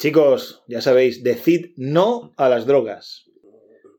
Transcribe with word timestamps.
Chicos, 0.00 0.64
ya 0.66 0.80
sabéis, 0.80 1.22
decid 1.22 1.74
no 1.76 2.32
a 2.38 2.48
las 2.48 2.64
drogas. 2.64 3.30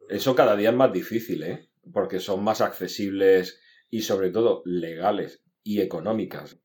Eso 0.09 0.33
cada 0.33 0.55
día 0.55 0.71
es 0.71 0.75
más 0.75 0.91
difícil, 0.91 1.43
¿eh? 1.43 1.69
Porque 1.93 2.19
son 2.19 2.43
más 2.43 2.59
accesibles 2.59 3.61
y 3.91 4.01
sobre 4.01 4.31
todo 4.31 4.63
legales 4.65 5.43
y 5.61 5.79
económicas. 5.79 6.57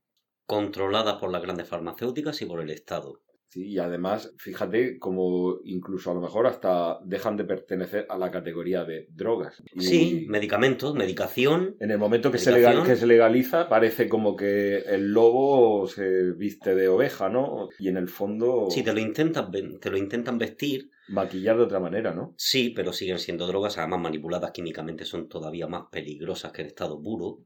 Controladas 0.47 1.17
por 1.17 1.31
las 1.31 1.43
grandes 1.43 1.69
farmacéuticas 1.69 2.41
y 2.41 2.47
por 2.47 2.63
el 2.63 2.71
Estado. 2.71 3.21
Sí, 3.49 3.69
y 3.69 3.79
además, 3.79 4.35
fíjate 4.39 4.99
como 4.99 5.59
incluso 5.65 6.11
a 6.11 6.15
lo 6.15 6.21
mejor 6.21 6.47
hasta 6.47 6.99
dejan 7.05 7.37
de 7.37 7.45
pertenecer 7.45 8.07
a 8.09 8.19
la 8.19 8.31
categoría 8.31 8.85
de 8.85 9.07
drogas. 9.11 9.63
Y 9.75 9.81
Sí, 9.81 10.27
medicamentos, 10.29 10.95
medicación. 10.95 11.77
En 11.81 11.91
el 11.91 11.99
momento 11.99 12.31
que 12.31 12.39
se, 12.39 12.53
legal- 12.53 12.85
que 12.85 12.97
se 12.97 13.07
legaliza, 13.07 13.69
parece 13.69 14.09
como 14.09 14.37
que 14.37 14.79
el 14.79 15.13
lobo 15.13 15.87
se 15.87 16.33
viste 16.33 16.75
de 16.75 16.89
oveja, 16.89 17.29
¿no? 17.29 17.69
Y 17.79 17.89
en 17.89 17.97
el 17.97 18.09
fondo 18.09 18.69
Si 18.71 18.83
te 18.83 18.93
lo 18.93 18.99
intentan, 18.99 19.51
te 19.81 19.91
lo 19.91 19.97
intentan 19.97 20.39
vestir, 20.39 20.91
maquillar 21.09 21.57
de 21.57 21.63
otra 21.63 21.81
manera, 21.81 22.13
¿no? 22.13 22.35
sí, 22.37 22.71
pero 22.71 22.93
siguen 22.93 23.19
siendo 23.19 23.47
drogas, 23.47 23.79
además 23.79 24.01
manipuladas 24.01 24.51
químicamente, 24.51 25.05
son 25.05 25.29
todavía 25.29 25.67
más 25.67 25.85
peligrosas 25.91 26.53
que 26.53 26.63
el 26.63 26.69
estado 26.69 27.01
puro. 27.01 27.39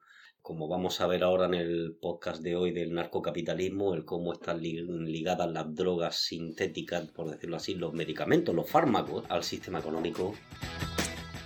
Como 0.51 0.67
vamos 0.67 1.01
a 1.01 1.07
ver 1.07 1.23
ahora 1.23 1.47
en 1.47 1.55
el 1.55 1.97
podcast 2.03 2.43
de 2.43 2.57
hoy 2.57 2.73
del 2.73 2.93
narcocapitalismo, 2.93 3.95
el 3.95 4.05
cómo 4.05 4.33
están 4.33 4.61
li- 4.61 4.83
ligadas 4.83 5.49
las 5.49 5.73
drogas 5.73 6.17
sintéticas, 6.17 7.07
por 7.13 7.31
decirlo 7.31 7.57
así, 7.57 7.77
los 7.77 7.93
medicamentos, 7.93 8.53
los 8.53 8.69
fármacos, 8.69 9.23
al 9.29 9.45
sistema 9.45 9.79
económico 9.79 10.35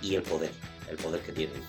y 0.01 0.15
el 0.15 0.23
poder, 0.23 0.49
el 0.89 0.97
poder 0.97 1.21
que 1.21 1.33
tienen. 1.33 1.61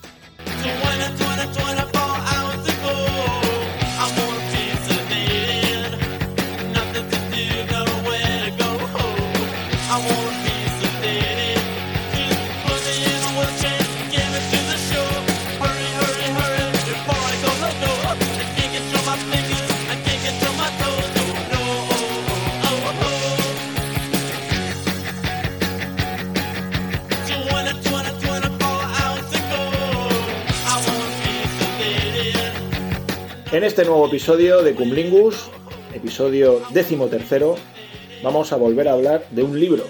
En 33.57 33.65
este 33.65 33.87
nuevo 33.87 34.07
episodio 34.07 34.62
de 34.62 34.75
Cumlingus, 34.75 35.51
episodio 35.95 36.61
décimo 36.75 37.07
tercero, 37.07 37.55
vamos 38.23 38.53
a 38.53 38.57
volver 38.57 38.87
a 38.87 38.93
hablar 38.93 39.27
de 39.31 39.43
un 39.45 39.59
libro. 39.59 39.85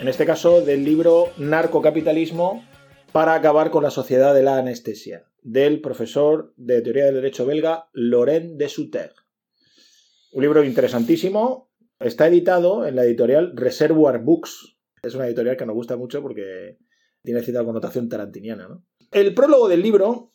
En 0.00 0.06
este 0.06 0.24
caso, 0.24 0.60
del 0.60 0.84
libro 0.84 1.32
Narcocapitalismo 1.36 2.64
para 3.10 3.34
acabar 3.34 3.72
con 3.72 3.82
la 3.82 3.90
sociedad 3.90 4.36
de 4.36 4.44
la 4.44 4.58
anestesia, 4.58 5.24
del 5.42 5.80
profesor 5.80 6.54
de 6.56 6.80
teoría 6.80 7.06
del 7.06 7.16
derecho 7.16 7.44
belga 7.44 7.90
Laurent 7.92 8.56
de 8.56 8.68
Sutter. 8.68 9.12
Un 10.30 10.42
libro 10.42 10.62
interesantísimo. 10.62 11.72
Está 11.98 12.28
editado 12.28 12.86
en 12.86 12.94
la 12.94 13.02
editorial 13.02 13.50
Reservoir 13.56 14.20
Books. 14.20 14.78
Es 15.02 15.16
una 15.16 15.26
editorial 15.26 15.56
que 15.56 15.66
nos 15.66 15.74
gusta 15.74 15.96
mucho 15.96 16.22
porque 16.22 16.78
tiene 17.24 17.42
cierta 17.42 17.64
connotación 17.64 18.08
tarantiniana. 18.08 18.68
¿no? 18.68 18.84
El 19.10 19.34
prólogo 19.34 19.66
del 19.66 19.82
libro 19.82 20.34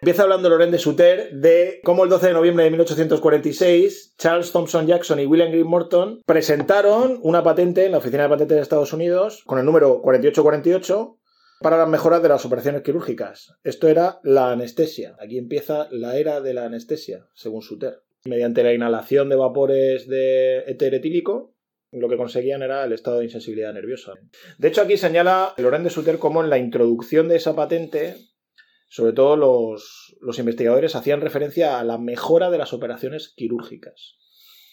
Empieza 0.00 0.22
hablando 0.22 0.48
Laurent 0.48 0.70
de 0.70 0.78
Sutter 0.78 1.32
de 1.32 1.80
cómo 1.82 2.04
el 2.04 2.10
12 2.10 2.28
de 2.28 2.32
noviembre 2.32 2.62
de 2.62 2.70
1846 2.70 4.14
Charles 4.16 4.52
Thompson 4.52 4.86
Jackson 4.86 5.18
y 5.18 5.26
William 5.26 5.50
Green 5.50 5.66
Morton 5.66 6.20
presentaron 6.24 7.18
una 7.22 7.42
patente 7.42 7.84
en 7.84 7.90
la 7.90 7.98
Oficina 7.98 8.22
de 8.22 8.28
Patentes 8.28 8.56
de 8.56 8.62
Estados 8.62 8.92
Unidos 8.92 9.42
con 9.44 9.58
el 9.58 9.64
número 9.64 10.00
4848 10.00 11.18
para 11.60 11.78
las 11.78 11.88
mejoras 11.88 12.22
de 12.22 12.28
las 12.28 12.44
operaciones 12.44 12.82
quirúrgicas. 12.82 13.54
Esto 13.64 13.88
era 13.88 14.20
la 14.22 14.52
anestesia. 14.52 15.16
Aquí 15.18 15.36
empieza 15.36 15.88
la 15.90 16.16
era 16.16 16.40
de 16.40 16.54
la 16.54 16.66
anestesia, 16.66 17.26
según 17.34 17.62
Sutter. 17.62 18.02
Mediante 18.24 18.62
la 18.62 18.72
inhalación 18.72 19.28
de 19.28 19.34
vapores 19.34 20.06
de 20.06 20.58
éter 20.68 20.94
etílico, 20.94 21.56
lo 21.90 22.08
que 22.08 22.16
conseguían 22.16 22.62
era 22.62 22.84
el 22.84 22.92
estado 22.92 23.18
de 23.18 23.24
insensibilidad 23.24 23.72
nerviosa. 23.72 24.12
De 24.58 24.68
hecho, 24.68 24.82
aquí 24.82 24.96
señala 24.96 25.54
Laurent 25.56 25.82
de 25.82 25.90
Sutter 25.90 26.18
cómo 26.18 26.44
en 26.44 26.50
la 26.50 26.58
introducción 26.58 27.26
de 27.26 27.36
esa 27.36 27.56
patente 27.56 28.14
sobre 28.88 29.12
todo 29.12 29.36
los, 29.36 30.16
los 30.20 30.38
investigadores 30.38 30.94
hacían 30.96 31.20
referencia 31.20 31.78
a 31.78 31.84
la 31.84 31.98
mejora 31.98 32.50
de 32.50 32.58
las 32.58 32.72
operaciones 32.72 33.32
quirúrgicas. 33.36 34.16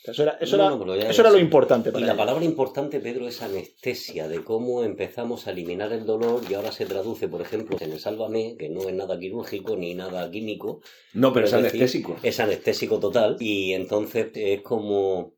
Eso 0.06 0.22
era, 0.22 0.38
eso 0.40 0.56
No, 0.56 0.86
no, 0.86 0.94
eso 0.94 1.22
era 1.24 1.32
lo 1.32 1.40
importante 1.40 1.90
Y 1.90 1.92
para 1.92 2.06
la 2.06 2.12
ellos. 2.14 2.18
palabra 2.20 2.46
importante, 2.46 3.00
Pedro, 3.00 3.28
es 3.28 3.42
anestesia, 3.42 4.28
de 4.28 4.44
cómo 4.44 4.84
empezamos 4.84 5.48
a 5.48 5.52
eliminar 5.52 5.92
el 5.94 6.06
dolor 6.06 6.44
y 6.48 6.54
ahora 6.54 6.72
se 6.72 6.86
traduce, 6.86 7.28
por 7.28 7.42
ejemplo, 7.42 7.76
en 7.82 7.92
el 7.92 8.00
Sálvame, 8.00 8.56
que 8.58 8.70
no 8.70 8.88
es 8.88 8.94
nada 8.94 9.18
quirúrgico 9.18 9.76
ni 9.76 9.96
nada 9.96 10.30
químico, 10.30 10.82
No, 11.14 11.34
pero 11.34 11.48
es 11.48 11.54
Es 11.54 11.64
decir, 11.64 11.82
anestésico. 11.82 12.18
es 12.22 12.40
anestésico 12.40 13.00
total 13.00 13.38
y 13.40 13.74
entonces 13.74 14.30
es 14.36 14.62
como... 14.62 15.34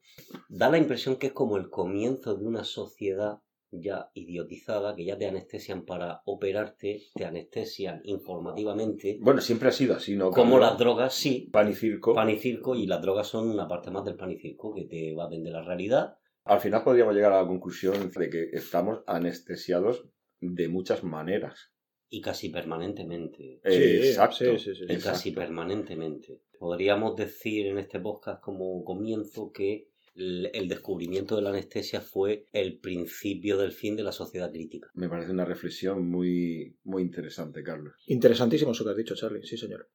da 0.50 0.70
la 0.70 0.78
impresión 0.78 1.16
que 1.16 1.28
es 1.28 1.34
como 1.34 1.56
el 1.56 1.70
comienzo 1.70 2.36
de 2.36 2.46
una 2.46 2.66
sociedad 2.66 3.38
ya 3.72 4.10
idiotizada, 4.14 4.96
que 4.96 5.04
ya 5.06 5.18
te 5.18 5.28
anestesian 5.28 5.84
para 5.86 6.22
operarte, 6.26 7.02
te 7.14 7.26
anestesian 7.26 8.02
informativamente, 8.06 9.18
Bueno, 9.22 9.42
siempre 9.42 9.70
ha 9.70 9.72
sido 9.72 9.96
así, 9.96 10.16
¿no? 10.16 10.32
como 10.32 10.58
las 10.60 10.78
drogas, 10.78 11.14
sí, 11.14 11.50
Pan 11.52 11.70
y 11.70 11.74
circo. 11.76 12.14
pan 12.14 12.30
y 12.30 12.38
circo, 12.38 12.76
y 12.76 12.86
las 12.88 13.02
drogas 13.02 13.28
son 13.28 13.50
una 13.50 13.68
parte 13.68 13.92
más 13.92 14.06
del 14.06 14.16
pan 14.16 14.32
y 14.32 14.38
circo, 14.38 14.74
que 14.74 14.86
te 14.86 15.12
evaden 15.12 15.44
de 15.44 15.52
la 15.52 15.62
realidad 15.64 16.18
Al 16.46 16.62
final 16.62 16.84
podríamos 16.84 17.14
llegar 17.14 17.34
a 17.34 17.42
la 17.42 17.48
conclusión 17.48 18.10
de 18.12 18.30
que 18.30 18.50
estamos 18.54 19.04
anestesiados 19.06 20.06
de 20.40 20.68
muchas 20.70 21.04
maneras. 21.04 21.74
y 22.10 22.22
casi 22.22 22.48
permanentemente. 22.50 23.60
Sí, 23.66 24.08
Exacto. 24.08 24.58
sí, 24.58 24.60
sí, 24.60 24.76
sí, 24.76 24.86
Y 24.88 24.96
sí. 24.96 25.02
casi 25.04 25.32
permanentemente. 25.32 26.42
Podríamos 26.58 27.18
decir 27.18 27.68
en 27.68 27.78
este 27.80 28.00
podcast 28.00 28.42
como 28.42 28.84
comienzo 28.86 29.52
que 29.52 29.90
el 30.18 30.68
descubrimiento 30.68 31.36
de 31.36 31.44
la 31.44 31.50
anestesia 31.50 32.02
fue 32.02 32.46
el 32.52 32.80
principio 32.80 33.58
del 33.58 33.72
fin 33.72 33.96
de 33.96 34.04
la 34.04 34.12
sociedad 34.12 34.52
crítica. 34.52 34.90
Me 34.94 35.10
parece 35.10 35.32
una 35.32 35.46
reflexión 35.46 36.10
muy, 36.10 36.76
muy 36.84 37.04
interesante, 37.04 37.64
Carlos. 37.64 37.94
Interesantísimo 38.08 38.72
eso 38.72 38.84
que 38.84 38.92
has 38.92 38.98
dicho, 38.98 39.16
Charlie. 39.16 39.46
Sí, 39.46 39.58
señor. 39.58 39.90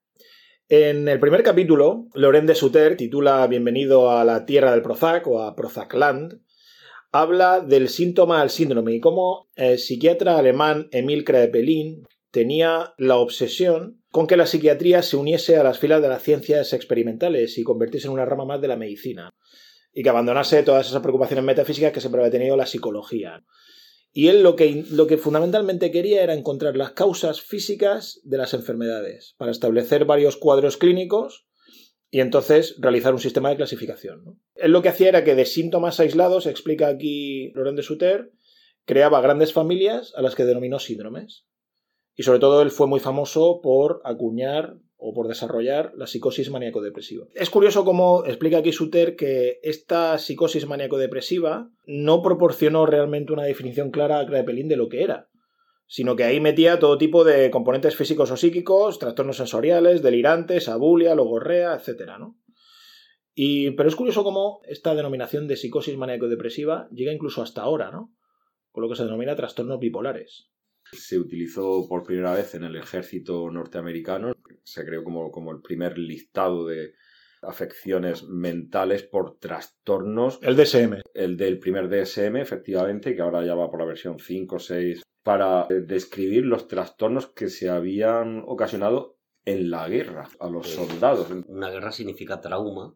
En 0.68 1.08
el 1.08 1.18
primer 1.18 1.42
capítulo, 1.42 2.06
Laurent 2.14 2.46
de 2.46 2.54
Sutter 2.54 2.96
titula 2.96 3.46
Bienvenido 3.46 4.10
a 4.10 4.24
la 4.24 4.46
tierra 4.46 4.70
del 4.70 4.82
Prozac 4.82 5.26
o 5.26 5.42
a 5.42 5.56
Prozacland. 5.56 6.40
Habla 7.10 7.60
del 7.60 7.88
síntoma 7.88 8.40
al 8.40 8.48
síndrome 8.48 8.94
y 8.94 9.00
cómo 9.00 9.50
el 9.54 9.78
psiquiatra 9.78 10.38
alemán 10.38 10.88
Emil 10.92 11.24
Kraepelin 11.24 12.06
tenía 12.30 12.94
la 12.96 13.16
obsesión 13.16 14.02
con 14.10 14.26
que 14.26 14.36
la 14.36 14.46
psiquiatría 14.46 15.02
se 15.02 15.16
uniese 15.16 15.56
a 15.56 15.64
las 15.64 15.78
filas 15.78 16.00
de 16.00 16.08
las 16.08 16.22
ciencias 16.22 16.72
experimentales 16.72 17.58
y 17.58 17.64
convirtiese 17.64 18.06
en 18.06 18.14
una 18.14 18.24
rama 18.24 18.46
más 18.46 18.60
de 18.60 18.68
la 18.68 18.76
medicina. 18.76 19.30
Y 19.92 20.02
que 20.02 20.08
abandonase 20.08 20.62
todas 20.62 20.88
esas 20.88 21.02
preocupaciones 21.02 21.44
metafísicas 21.44 21.92
que 21.92 22.00
siempre 22.00 22.20
había 22.20 22.32
tenido 22.32 22.56
la 22.56 22.66
psicología. 22.66 23.44
Y 24.12 24.28
él 24.28 24.42
lo 24.42 24.56
que, 24.56 24.84
lo 24.90 25.06
que 25.06 25.16
fundamentalmente 25.16 25.90
quería 25.90 26.22
era 26.22 26.34
encontrar 26.34 26.76
las 26.76 26.92
causas 26.92 27.40
físicas 27.40 28.20
de 28.24 28.36
las 28.38 28.52
enfermedades, 28.52 29.34
para 29.38 29.50
establecer 29.50 30.04
varios 30.04 30.36
cuadros 30.36 30.76
clínicos 30.76 31.46
y 32.10 32.20
entonces 32.20 32.76
realizar 32.78 33.14
un 33.14 33.20
sistema 33.20 33.48
de 33.48 33.56
clasificación. 33.56 34.38
Él 34.54 34.72
lo 34.72 34.82
que 34.82 34.90
hacía 34.90 35.08
era 35.08 35.24
que 35.24 35.34
de 35.34 35.46
síntomas 35.46 35.98
aislados, 35.98 36.46
explica 36.46 36.88
aquí 36.88 37.52
Laurent 37.54 37.76
de 37.76 37.82
Sutter, 37.82 38.32
creaba 38.84 39.22
grandes 39.22 39.54
familias 39.54 40.12
a 40.14 40.20
las 40.20 40.34
que 40.34 40.44
denominó 40.44 40.78
síndromes. 40.78 41.46
Y 42.14 42.24
sobre 42.24 42.38
todo 42.38 42.60
él 42.60 42.70
fue 42.70 42.86
muy 42.86 43.00
famoso 43.00 43.60
por 43.62 44.02
acuñar 44.04 44.76
o 45.04 45.12
por 45.12 45.26
desarrollar 45.26 45.92
la 45.96 46.06
psicosis 46.06 46.48
maníaco-depresiva. 46.50 47.26
Es 47.34 47.50
curioso 47.50 47.84
cómo 47.84 48.24
explica 48.24 48.58
aquí 48.58 48.72
Suter 48.72 49.16
que 49.16 49.58
esta 49.64 50.16
psicosis 50.18 50.66
maníaco-depresiva 50.66 51.70
no 51.86 52.22
proporcionó 52.22 52.86
realmente 52.86 53.32
una 53.32 53.42
definición 53.42 53.90
clara 53.90 54.20
a 54.20 54.26
Kraepelin 54.26 54.68
de 54.68 54.76
lo 54.76 54.88
que 54.88 55.02
era, 55.02 55.28
sino 55.88 56.14
que 56.14 56.22
ahí 56.22 56.40
metía 56.40 56.78
todo 56.78 56.98
tipo 56.98 57.24
de 57.24 57.50
componentes 57.50 57.96
físicos 57.96 58.30
o 58.30 58.36
psíquicos, 58.36 59.00
trastornos 59.00 59.38
sensoriales, 59.38 60.02
delirantes, 60.02 60.68
abulia, 60.68 61.16
logorrea, 61.16 61.74
etc. 61.74 62.12
¿no? 62.20 62.38
Y, 63.34 63.72
pero 63.72 63.88
es 63.88 63.96
curioso 63.96 64.22
cómo 64.22 64.60
esta 64.66 64.94
denominación 64.94 65.48
de 65.48 65.56
psicosis 65.56 65.96
maníaco-depresiva 65.96 66.88
llega 66.92 67.12
incluso 67.12 67.42
hasta 67.42 67.62
ahora, 67.62 67.90
¿no? 67.90 68.14
Con 68.70 68.82
lo 68.82 68.88
que 68.88 68.96
se 68.96 69.04
denomina 69.04 69.34
trastornos 69.34 69.80
bipolares. 69.80 70.51
Se 70.92 71.18
utilizó 71.18 71.88
por 71.88 72.04
primera 72.04 72.34
vez 72.34 72.54
en 72.54 72.64
el 72.64 72.76
ejército 72.76 73.50
norteamericano. 73.50 74.34
Se 74.62 74.84
creó 74.84 75.02
como, 75.02 75.30
como 75.30 75.50
el 75.50 75.60
primer 75.62 75.98
listado 75.98 76.66
de 76.66 76.94
afecciones 77.42 78.24
mentales 78.28 79.02
por 79.02 79.38
trastornos. 79.38 80.38
El 80.42 80.56
DSM. 80.56 81.00
El 81.14 81.36
del 81.36 81.58
primer 81.58 81.88
DSM, 81.88 82.36
efectivamente, 82.36 83.16
que 83.16 83.22
ahora 83.22 83.44
ya 83.44 83.54
va 83.54 83.70
por 83.70 83.80
la 83.80 83.86
versión 83.86 84.18
5 84.18 84.56
o 84.56 84.58
6, 84.58 85.02
para 85.22 85.66
eh, 85.70 85.80
describir 85.80 86.44
los 86.44 86.68
trastornos 86.68 87.26
que 87.26 87.48
se 87.48 87.68
habían 87.68 88.42
ocasionado 88.46 89.16
en 89.44 89.70
la 89.70 89.88
guerra 89.88 90.28
a 90.38 90.48
los 90.48 90.68
Sí. 90.68 90.76
soldados. 90.76 91.28
Una 91.46 91.70
guerra 91.70 91.90
significa 91.92 92.40
trauma 92.40 92.94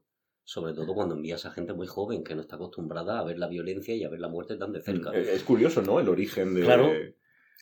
Sobre 0.48 0.74
todo 0.74 0.94
cuando 0.94 1.16
envías 1.16 1.44
a 1.44 1.50
gente 1.50 1.72
muy 1.72 1.88
joven 1.88 2.22
que 2.22 2.36
no 2.36 2.40
está 2.40 2.54
acostumbrada 2.54 3.18
a 3.18 3.24
ver 3.24 3.36
la 3.36 3.48
violencia 3.48 3.96
y 3.96 4.04
a 4.04 4.08
ver 4.08 4.20
la 4.20 4.28
muerte 4.28 4.56
tan 4.56 4.70
de 4.72 4.80
cerca. 4.80 5.10
Eh, 5.12 5.32
Es 5.34 5.42
curioso, 5.42 5.82
¿no? 5.82 5.98
El 5.98 6.08
origen 6.08 6.54
de... 6.54 6.60
Claro. 6.62 6.92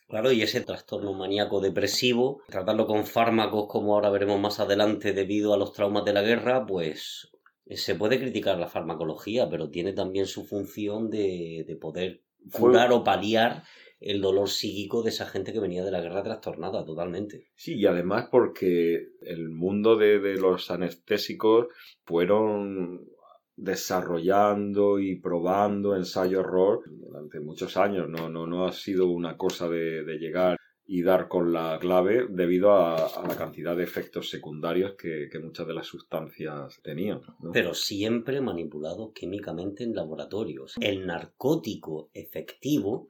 Claro, 0.08 0.32
y 0.32 0.42
ese 0.42 0.60
trastorno 0.60 1.12
maníaco 1.14 1.60
depresivo, 1.60 2.42
tratarlo 2.48 2.86
con 2.86 3.06
fármacos 3.06 3.66
como 3.68 3.94
ahora 3.94 4.10
veremos 4.10 4.38
más 4.38 4.60
adelante 4.60 5.12
debido 5.12 5.54
a 5.54 5.58
los 5.58 5.72
traumas 5.72 6.04
de 6.04 6.12
la 6.12 6.22
guerra, 6.22 6.66
pues 6.66 7.30
se 7.70 7.94
puede 7.94 8.18
criticar 8.18 8.58
la 8.58 8.68
farmacología, 8.68 9.48
pero 9.48 9.70
tiene 9.70 9.92
también 9.92 10.26
su 10.26 10.44
función 10.44 11.10
de, 11.10 11.64
de 11.66 11.76
poder 11.76 12.22
curar 12.52 12.92
o 12.92 13.02
paliar 13.02 13.64
el 14.00 14.20
dolor 14.20 14.50
psíquico 14.50 15.02
de 15.02 15.08
esa 15.08 15.24
gente 15.26 15.52
que 15.52 15.60
venía 15.60 15.82
de 15.82 15.90
la 15.90 16.02
guerra 16.02 16.22
trastornada 16.22 16.84
totalmente. 16.84 17.48
Sí, 17.54 17.76
y 17.76 17.86
además 17.86 18.28
porque 18.30 19.08
el 19.22 19.48
mundo 19.48 19.96
de, 19.96 20.18
de 20.18 20.34
los 20.34 20.70
anestésicos 20.70 21.68
fueron 22.04 23.08
desarrollando 23.56 24.98
y 24.98 25.16
probando 25.16 25.94
ensayo-error 25.96 26.82
durante 26.86 27.40
muchos 27.40 27.76
años. 27.76 28.08
No, 28.08 28.28
no, 28.28 28.46
no 28.46 28.66
ha 28.66 28.72
sido 28.72 29.08
una 29.08 29.36
cosa 29.36 29.68
de, 29.68 30.04
de 30.04 30.18
llegar 30.18 30.58
y 30.86 31.02
dar 31.02 31.28
con 31.28 31.52
la 31.52 31.78
clave 31.80 32.26
debido 32.28 32.72
a, 32.72 33.06
a 33.06 33.26
la 33.26 33.36
cantidad 33.36 33.74
de 33.76 33.84
efectos 33.84 34.28
secundarios 34.28 34.94
que, 34.98 35.28
que 35.30 35.38
muchas 35.38 35.66
de 35.66 35.74
las 35.74 35.86
sustancias 35.86 36.80
tenían. 36.82 37.22
¿no? 37.40 37.52
Pero 37.52 37.74
siempre 37.74 38.40
manipulados 38.40 39.12
químicamente 39.14 39.84
en 39.84 39.94
laboratorios. 39.94 40.74
El 40.80 41.06
narcótico 41.06 42.10
efectivo 42.12 43.08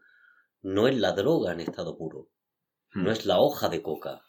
no 0.62 0.86
es 0.86 0.96
la 0.96 1.12
droga 1.12 1.52
en 1.52 1.60
estado 1.60 1.96
puro. 1.98 2.28
Hmm. 2.92 3.04
No 3.04 3.10
es 3.10 3.26
la 3.26 3.40
hoja 3.40 3.68
de 3.68 3.82
coca. 3.82 4.22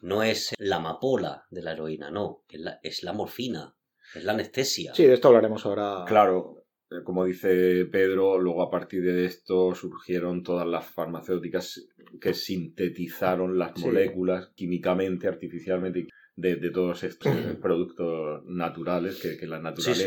No 0.00 0.22
es 0.22 0.52
la 0.58 0.76
amapola 0.76 1.44
de 1.50 1.62
la 1.62 1.72
heroína, 1.72 2.10
no. 2.10 2.42
Es 2.48 2.60
la, 2.60 2.80
es 2.82 3.02
la 3.02 3.12
morfina. 3.12 3.76
Es 4.14 4.24
la 4.24 4.32
anestesia. 4.32 4.94
Sí, 4.94 5.04
de 5.04 5.14
esto 5.14 5.28
hablaremos 5.28 5.64
ahora. 5.66 6.04
Claro, 6.06 6.64
eh, 6.90 7.02
como 7.04 7.24
dice 7.24 7.86
Pedro, 7.86 8.38
luego 8.38 8.62
a 8.62 8.70
partir 8.70 9.02
de 9.04 9.24
esto 9.24 9.74
surgieron 9.74 10.42
todas 10.42 10.66
las 10.66 10.84
farmacéuticas 10.86 11.86
que 12.20 12.34
sintetizaron 12.34 13.58
las 13.58 13.72
Sí. 13.74 13.84
moléculas 13.84 14.50
químicamente, 14.54 15.28
artificialmente, 15.28 16.08
de, 16.36 16.56
de 16.56 16.70
todos 16.70 17.02
estos 17.04 17.32
productos 17.62 18.42
naturales 18.46 19.20
que, 19.20 19.36
que 19.36 19.46
la 19.46 19.56
Sí, 19.58 19.62
sí. 19.62 19.62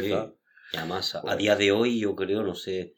naturaleza... 0.09 0.33
Y 0.73 0.77
además, 0.77 1.15
a- 1.15 1.19
a 1.19 1.21
Pues- 1.21 1.37
día 1.37 1.55
de 1.55 1.71
hoy 1.71 1.99
yo 1.99 2.15
creo, 2.15 2.43
no 2.43 2.55
sé 2.55 2.95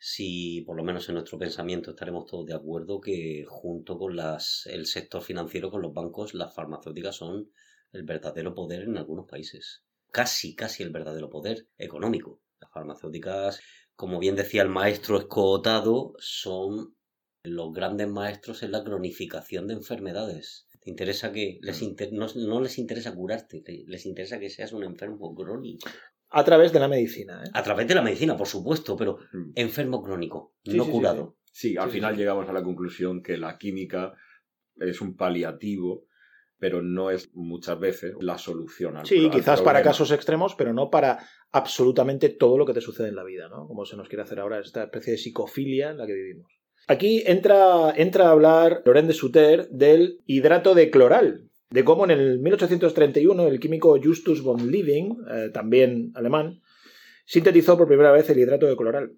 si 0.00 0.62
por 0.62 0.76
lo 0.76 0.84
menos 0.84 1.08
en 1.08 1.14
nuestro 1.16 1.38
pensamiento 1.38 1.90
estaremos 1.90 2.26
todos 2.26 2.46
de 2.46 2.54
acuerdo 2.54 3.00
que 3.00 3.44
junto 3.48 3.98
con 3.98 4.14
las, 4.14 4.66
el 4.66 4.86
sector 4.86 5.22
financiero, 5.22 5.70
con 5.70 5.82
los 5.82 5.92
bancos, 5.92 6.34
las 6.34 6.54
farmacéuticas 6.54 7.16
son 7.16 7.50
el 7.92 8.02
verdadero 8.04 8.54
poder 8.54 8.82
en 8.82 8.96
algunos 8.96 9.26
países. 9.26 9.82
Casi, 10.10 10.54
casi 10.54 10.82
el 10.82 10.90
verdadero 10.90 11.28
poder 11.28 11.68
económico. 11.76 12.40
Las 12.60 12.70
farmacéuticas, 12.72 13.60
como 13.94 14.18
bien 14.18 14.36
decía 14.36 14.62
el 14.62 14.68
maestro 14.68 15.18
escotado, 15.18 16.14
son 16.18 16.96
los 17.42 17.72
grandes 17.72 18.08
maestros 18.08 18.62
en 18.62 18.72
la 18.72 18.82
cronificación 18.84 19.66
de 19.66 19.74
enfermedades. 19.74 20.66
Te 20.80 20.90
interesa 20.90 21.32
que 21.32 21.58
les 21.62 21.82
inter- 21.82 22.12
no, 22.12 22.26
no 22.34 22.60
les 22.60 22.78
interesa 22.78 23.14
curarte, 23.14 23.62
que 23.62 23.84
les 23.86 24.06
interesa 24.06 24.38
que 24.38 24.48
seas 24.50 24.72
un 24.72 24.84
enfermo 24.84 25.34
crónico. 25.34 25.88
A 26.30 26.44
través 26.44 26.72
de 26.72 26.80
la 26.80 26.88
medicina. 26.88 27.42
¿eh? 27.44 27.50
A 27.52 27.62
través 27.62 27.86
de 27.88 27.94
la 27.94 28.02
medicina, 28.02 28.36
por 28.36 28.46
supuesto, 28.48 28.96
pero 28.96 29.18
Mm. 29.32 29.52
enfermo 29.54 30.02
crónico, 30.02 30.54
Sí, 30.64 30.76
no 30.76 30.84
sí, 30.84 30.90
sí, 30.90 30.96
curado. 30.96 31.36
Sí, 31.52 31.76
al 31.76 31.88
Sí, 31.90 31.96
final 31.96 32.14
sí. 32.14 32.18
llegamos 32.20 32.48
a 32.48 32.52
la 32.52 32.62
conclusión 32.62 33.22
que 33.22 33.36
la 33.36 33.56
química 33.58 34.14
es 34.76 35.00
un 35.00 35.16
paliativo, 35.16 36.06
pero 36.58 36.82
no 36.82 37.10
es 37.10 37.30
muchas 37.34 37.78
veces 37.78 38.14
la 38.20 38.38
solución 38.38 38.96
al 38.96 39.06
Sí, 39.06 39.26
al 39.26 39.30
quizás 39.30 39.62
para 39.62 39.82
casos 39.82 40.10
extremos, 40.10 40.54
pero 40.54 40.72
no 40.72 40.90
para 40.90 41.18
absolutamente 41.52 42.28
todo 42.28 42.58
lo 42.58 42.66
que 42.66 42.74
te 42.74 42.80
sucede 42.80 43.08
en 43.08 43.16
la 43.16 43.24
vida, 43.24 43.48
¿no? 43.48 43.66
Como 43.66 43.84
se 43.84 43.96
nos 43.96 44.08
quiere 44.08 44.22
hacer 44.22 44.40
ahora 44.40 44.60
esta 44.60 44.84
especie 44.84 45.12
de 45.12 45.18
psicofilia 45.18 45.90
en 45.90 45.98
la 45.98 46.06
que 46.06 46.14
vivimos. 46.14 46.52
Aquí 46.86 47.22
entra, 47.26 47.92
entra 47.96 48.28
a 48.28 48.30
hablar 48.30 48.82
Laurent 48.84 49.08
de 49.08 49.14
Sutter 49.14 49.68
del 49.68 50.20
hidrato 50.26 50.74
de 50.74 50.90
cloral, 50.90 51.48
de 51.70 51.84
cómo 51.84 52.04
en 52.04 52.10
el 52.10 52.38
1831 52.40 53.46
el 53.46 53.60
químico 53.60 53.98
Justus 54.02 54.42
von 54.42 54.70
Liebig, 54.70 55.12
eh, 55.30 55.50
también 55.52 56.12
alemán, 56.14 56.60
sintetizó 57.26 57.76
por 57.76 57.88
primera 57.88 58.10
vez 58.10 58.28
el 58.30 58.38
hidrato 58.38 58.66
de 58.66 58.76
cloral. 58.76 59.12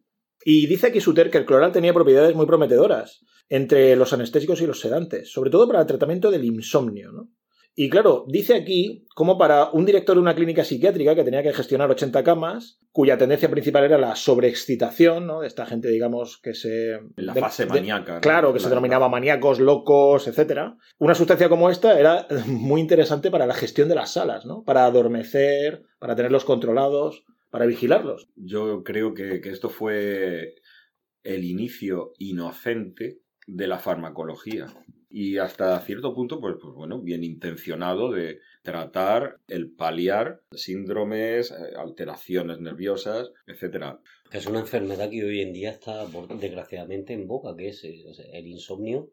Y 0.44 0.66
dice 0.66 0.88
aquí 0.88 1.00
Sutter 1.00 1.30
que 1.30 1.38
el 1.38 1.44
cloral 1.46 1.72
tenía 1.72 1.92
propiedades 1.94 2.34
muy 2.34 2.46
prometedoras 2.46 3.20
entre 3.48 3.96
los 3.96 4.12
anestésicos 4.12 4.60
y 4.62 4.66
los 4.66 4.80
sedantes, 4.80 5.32
sobre 5.32 5.50
todo 5.50 5.66
para 5.66 5.80
el 5.80 5.86
tratamiento 5.86 6.30
del 6.30 6.44
insomnio, 6.44 7.12
¿no? 7.12 7.28
Y 7.76 7.88
claro, 7.88 8.24
dice 8.26 8.54
aquí 8.54 9.06
como 9.14 9.38
para 9.38 9.70
un 9.70 9.86
director 9.86 10.16
de 10.16 10.20
una 10.20 10.34
clínica 10.34 10.64
psiquiátrica 10.64 11.14
que 11.14 11.22
tenía 11.22 11.42
que 11.42 11.52
gestionar 11.52 11.88
80 11.90 12.24
camas, 12.24 12.80
cuya 12.90 13.16
tendencia 13.16 13.48
principal 13.48 13.84
era 13.84 13.96
la 13.96 14.16
sobreexcitación, 14.16 15.26
¿no? 15.26 15.40
De 15.40 15.46
esta 15.46 15.66
gente, 15.66 15.88
digamos, 15.88 16.38
que 16.42 16.52
se... 16.54 16.94
En 16.94 17.12
la 17.16 17.32
de- 17.32 17.40
fase 17.40 17.64
de- 17.64 17.70
maníaca. 17.70 18.14
¿no? 18.16 18.20
Claro, 18.20 18.52
que 18.52 18.58
se 18.60 18.68
denominaba 18.68 19.08
maníacos, 19.08 19.60
locos, 19.60 20.26
etc. 20.26 20.72
Una 20.98 21.14
sustancia 21.14 21.48
como 21.48 21.70
esta 21.70 21.98
era 21.98 22.26
muy 22.46 22.80
interesante 22.80 23.30
para 23.30 23.46
la 23.46 23.54
gestión 23.54 23.88
de 23.88 23.94
las 23.94 24.12
salas, 24.12 24.44
¿no? 24.46 24.64
Para 24.64 24.84
adormecer, 24.84 25.84
para 26.00 26.16
tenerlos 26.16 26.44
controlados, 26.44 27.24
para 27.50 27.66
vigilarlos. 27.66 28.28
Yo 28.36 28.82
creo 28.84 29.14
que, 29.14 29.40
que 29.40 29.50
esto 29.50 29.68
fue 29.68 30.54
el 31.22 31.44
inicio 31.44 32.12
inocente 32.18 33.20
de 33.46 33.66
la 33.66 33.78
farmacología. 33.78 34.66
Y 35.12 35.38
hasta 35.38 35.80
cierto 35.80 36.14
punto, 36.14 36.40
pues, 36.40 36.54
pues 36.62 36.72
bueno, 36.72 37.00
bien 37.00 37.24
intencionado 37.24 38.12
de 38.12 38.38
tratar 38.62 39.40
el 39.48 39.72
paliar 39.72 40.42
síndromes, 40.52 41.50
eh, 41.50 41.74
alteraciones 41.76 42.60
nerviosas, 42.60 43.32
etcétera. 43.46 44.00
Que 44.30 44.38
es 44.38 44.46
una 44.46 44.60
enfermedad 44.60 45.10
que 45.10 45.24
hoy 45.24 45.40
en 45.40 45.52
día 45.52 45.70
está 45.70 46.06
desgraciadamente 46.40 47.12
en 47.12 47.26
boca, 47.26 47.56
que 47.56 47.70
es 47.70 47.82
eh, 47.82 48.04
el 48.32 48.46
insomnio. 48.46 49.10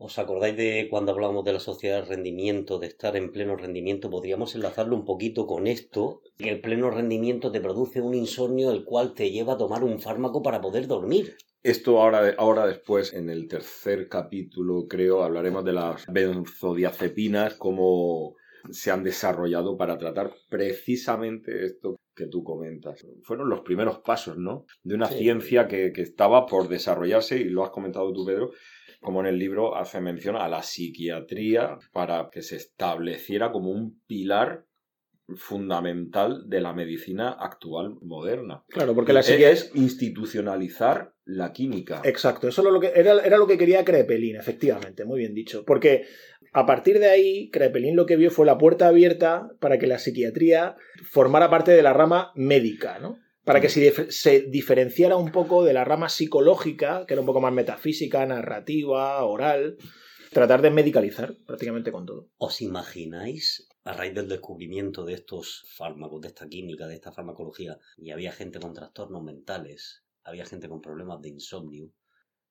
¿Os 0.00 0.16
acordáis 0.20 0.56
de 0.56 0.86
cuando 0.88 1.10
hablábamos 1.10 1.44
de 1.44 1.52
la 1.52 1.58
sociedad 1.58 2.02
de 2.02 2.08
rendimiento, 2.14 2.78
de 2.78 2.86
estar 2.86 3.16
en 3.16 3.32
pleno 3.32 3.56
rendimiento? 3.56 4.08
Podríamos 4.08 4.54
enlazarlo 4.54 4.94
un 4.94 5.04
poquito 5.04 5.44
con 5.48 5.66
esto, 5.66 6.22
que 6.36 6.50
el 6.50 6.60
pleno 6.60 6.88
rendimiento 6.88 7.50
te 7.50 7.60
produce 7.60 8.00
un 8.00 8.14
insomnio 8.14 8.70
el 8.70 8.84
cual 8.84 9.12
te 9.14 9.32
lleva 9.32 9.54
a 9.54 9.58
tomar 9.58 9.82
un 9.82 9.98
fármaco 9.98 10.40
para 10.40 10.60
poder 10.60 10.86
dormir. 10.86 11.36
Esto 11.64 12.00
ahora, 12.00 12.32
ahora 12.38 12.64
después, 12.68 13.12
en 13.12 13.28
el 13.28 13.48
tercer 13.48 14.08
capítulo, 14.08 14.86
creo, 14.86 15.24
hablaremos 15.24 15.64
de 15.64 15.72
las 15.72 16.06
benzodiazepinas, 16.06 17.54
cómo 17.54 18.36
se 18.70 18.92
han 18.92 19.02
desarrollado 19.02 19.76
para 19.76 19.98
tratar 19.98 20.32
precisamente 20.48 21.66
esto 21.66 21.96
que 22.14 22.26
tú 22.26 22.44
comentas. 22.44 23.04
Fueron 23.24 23.48
los 23.48 23.62
primeros 23.62 23.98
pasos, 23.98 24.36
¿no? 24.36 24.64
De 24.84 24.94
una 24.94 25.08
Sí. 25.08 25.18
ciencia 25.18 25.66
que, 25.66 25.92
que 25.92 26.02
estaba 26.02 26.46
por 26.46 26.68
desarrollarse, 26.68 27.36
y 27.40 27.44
lo 27.44 27.64
has 27.64 27.70
comentado 27.70 28.12
tú, 28.12 28.24
Pedro, 28.24 28.52
como 29.00 29.20
en 29.20 29.26
el 29.26 29.38
libro 29.38 29.76
hace 29.76 30.00
mención 30.00 30.36
a 30.36 30.48
la 30.48 30.62
psiquiatría 30.62 31.78
para 31.92 32.28
que 32.30 32.42
se 32.42 32.56
estableciera 32.56 33.52
como 33.52 33.70
un 33.70 34.00
pilar 34.06 34.64
fundamental 35.36 36.48
de 36.48 36.60
la 36.60 36.72
medicina 36.72 37.30
actual 37.32 37.96
moderna. 38.00 38.64
Claro, 38.68 38.94
porque 38.94 39.12
la 39.12 39.22
psiquiatría... 39.22 39.50
es 39.50 39.70
institucionalizar 39.74 41.12
la 41.24 41.52
química. 41.52 42.00
Exacto, 42.04 42.48
eso 42.48 42.62
era 42.62 42.70
lo 42.70 42.80
que, 42.80 42.92
era, 42.94 43.20
era 43.22 43.36
lo 43.36 43.46
que 43.46 43.58
quería 43.58 43.84
Crepelin, 43.84 44.36
efectivamente, 44.36 45.04
muy 45.04 45.18
bien 45.18 45.34
dicho. 45.34 45.64
Porque 45.66 46.06
a 46.52 46.64
partir 46.64 46.98
de 46.98 47.10
ahí, 47.10 47.50
Crepelin 47.50 47.94
lo 47.94 48.06
que 48.06 48.16
vio 48.16 48.30
fue 48.30 48.46
la 48.46 48.56
puerta 48.56 48.88
abierta 48.88 49.50
para 49.60 49.78
que 49.78 49.86
la 49.86 49.98
psiquiatría 49.98 50.76
formara 51.04 51.50
parte 51.50 51.72
de 51.72 51.82
la 51.82 51.92
rama 51.92 52.32
médica, 52.34 52.98
¿no? 52.98 53.18
Para 53.48 53.62
que 53.62 53.70
se, 53.70 53.80
dif- 53.80 54.10
se 54.10 54.42
diferenciara 54.42 55.16
un 55.16 55.32
poco 55.32 55.64
de 55.64 55.72
la 55.72 55.82
rama 55.82 56.10
psicológica, 56.10 57.06
que 57.06 57.14
era 57.14 57.22
un 57.22 57.26
poco 57.26 57.40
más 57.40 57.52
metafísica, 57.52 58.26
narrativa, 58.26 59.24
oral. 59.24 59.78
Tratar 60.30 60.60
de 60.60 60.70
medicalizar 60.70 61.34
prácticamente 61.46 61.90
con 61.90 62.04
todo. 62.04 62.28
¿Os 62.36 62.60
imagináis, 62.60 63.66
a 63.84 63.94
raíz 63.94 64.14
del 64.14 64.28
descubrimiento 64.28 65.06
de 65.06 65.14
estos 65.14 65.64
fármacos, 65.74 66.20
de 66.20 66.28
esta 66.28 66.46
química, 66.46 66.86
de 66.86 66.96
esta 66.96 67.10
farmacología, 67.10 67.78
y 67.96 68.10
había 68.10 68.32
gente 68.32 68.60
con 68.60 68.74
trastornos 68.74 69.22
mentales, 69.22 70.04
había 70.24 70.44
gente 70.44 70.68
con 70.68 70.82
problemas 70.82 71.22
de 71.22 71.30
insomnio, 71.30 71.94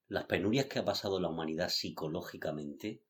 las 0.07 0.25
penurias 0.25 0.65
que 0.65 0.79
ha 0.79 0.85
pasado 0.85 1.19
la 1.19 1.29
humanidad 1.29 1.69
psicológicamente 1.69 3.03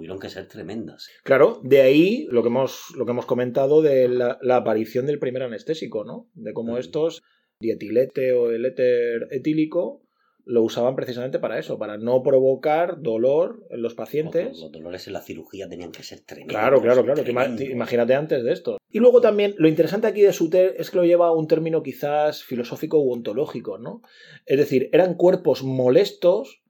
tuvieron 0.00 0.18
que 0.18 0.30
ser 0.30 0.48
tremendas. 0.48 1.10
Claro, 1.24 1.60
de 1.62 1.82
ahí 1.82 2.26
lo 2.30 2.42
que 2.42 2.48
hemos, 2.48 2.86
lo 2.96 3.04
que 3.04 3.10
hemos 3.10 3.26
comentado 3.26 3.82
de 3.82 4.08
la, 4.08 4.38
la 4.40 4.56
aparición 4.56 5.04
del 5.04 5.18
primer 5.18 5.42
anestésico, 5.42 6.04
¿no? 6.04 6.30
De 6.32 6.54
cómo 6.54 6.72
Ujú. 6.72 6.80
estos, 6.80 7.22
dietilete 7.60 8.32
o 8.32 8.50
el 8.50 8.64
éter 8.64 9.28
etílico, 9.30 10.00
lo 10.46 10.62
usaban 10.62 10.96
precisamente 10.96 11.38
para 11.38 11.58
eso, 11.58 11.78
para 11.78 11.98
no 11.98 12.22
provocar 12.22 13.02
dolor 13.02 13.66
en 13.68 13.82
los 13.82 13.94
pacientes. 13.94 14.58
los 14.58 14.72
dolores 14.72 15.06
en 15.06 15.12
la 15.12 15.20
cirugía 15.20 15.68
tenían 15.68 15.92
que 15.92 16.02
ser 16.02 16.20
tremendos. 16.20 16.56
Claro, 16.56 16.80
claro, 16.80 17.04
claro. 17.04 17.22
tremendos. 17.22 17.60
imagínate 17.60 18.14
antes 18.14 18.42
de 18.42 18.52
esto. 18.52 18.78
Y 18.88 19.00
luego 19.00 19.20
también, 19.20 19.54
lo 19.58 19.68
interesante 19.68 20.06
aquí 20.06 20.22
de 20.22 20.32
Suter 20.32 20.76
es 20.78 20.90
que 20.90 20.96
lo 20.96 21.04
lleva 21.04 21.26
a 21.28 21.32
un 21.32 21.46
término 21.46 21.82
quizás 21.82 22.42
filosófico 22.42 22.98
u 22.98 23.12
ontológico, 23.12 23.76
¿no? 23.76 24.00
Es 24.46 24.56
decir, 24.56 24.88
eran 24.92 25.12
cuerpos 25.14 25.62
molestos 25.62 26.62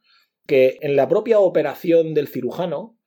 que 0.48 0.78
en 0.80 0.96
la 0.96 1.08
propia 1.08 1.38
operación 1.38 2.12
del 2.12 2.26
cirujano 2.26 2.98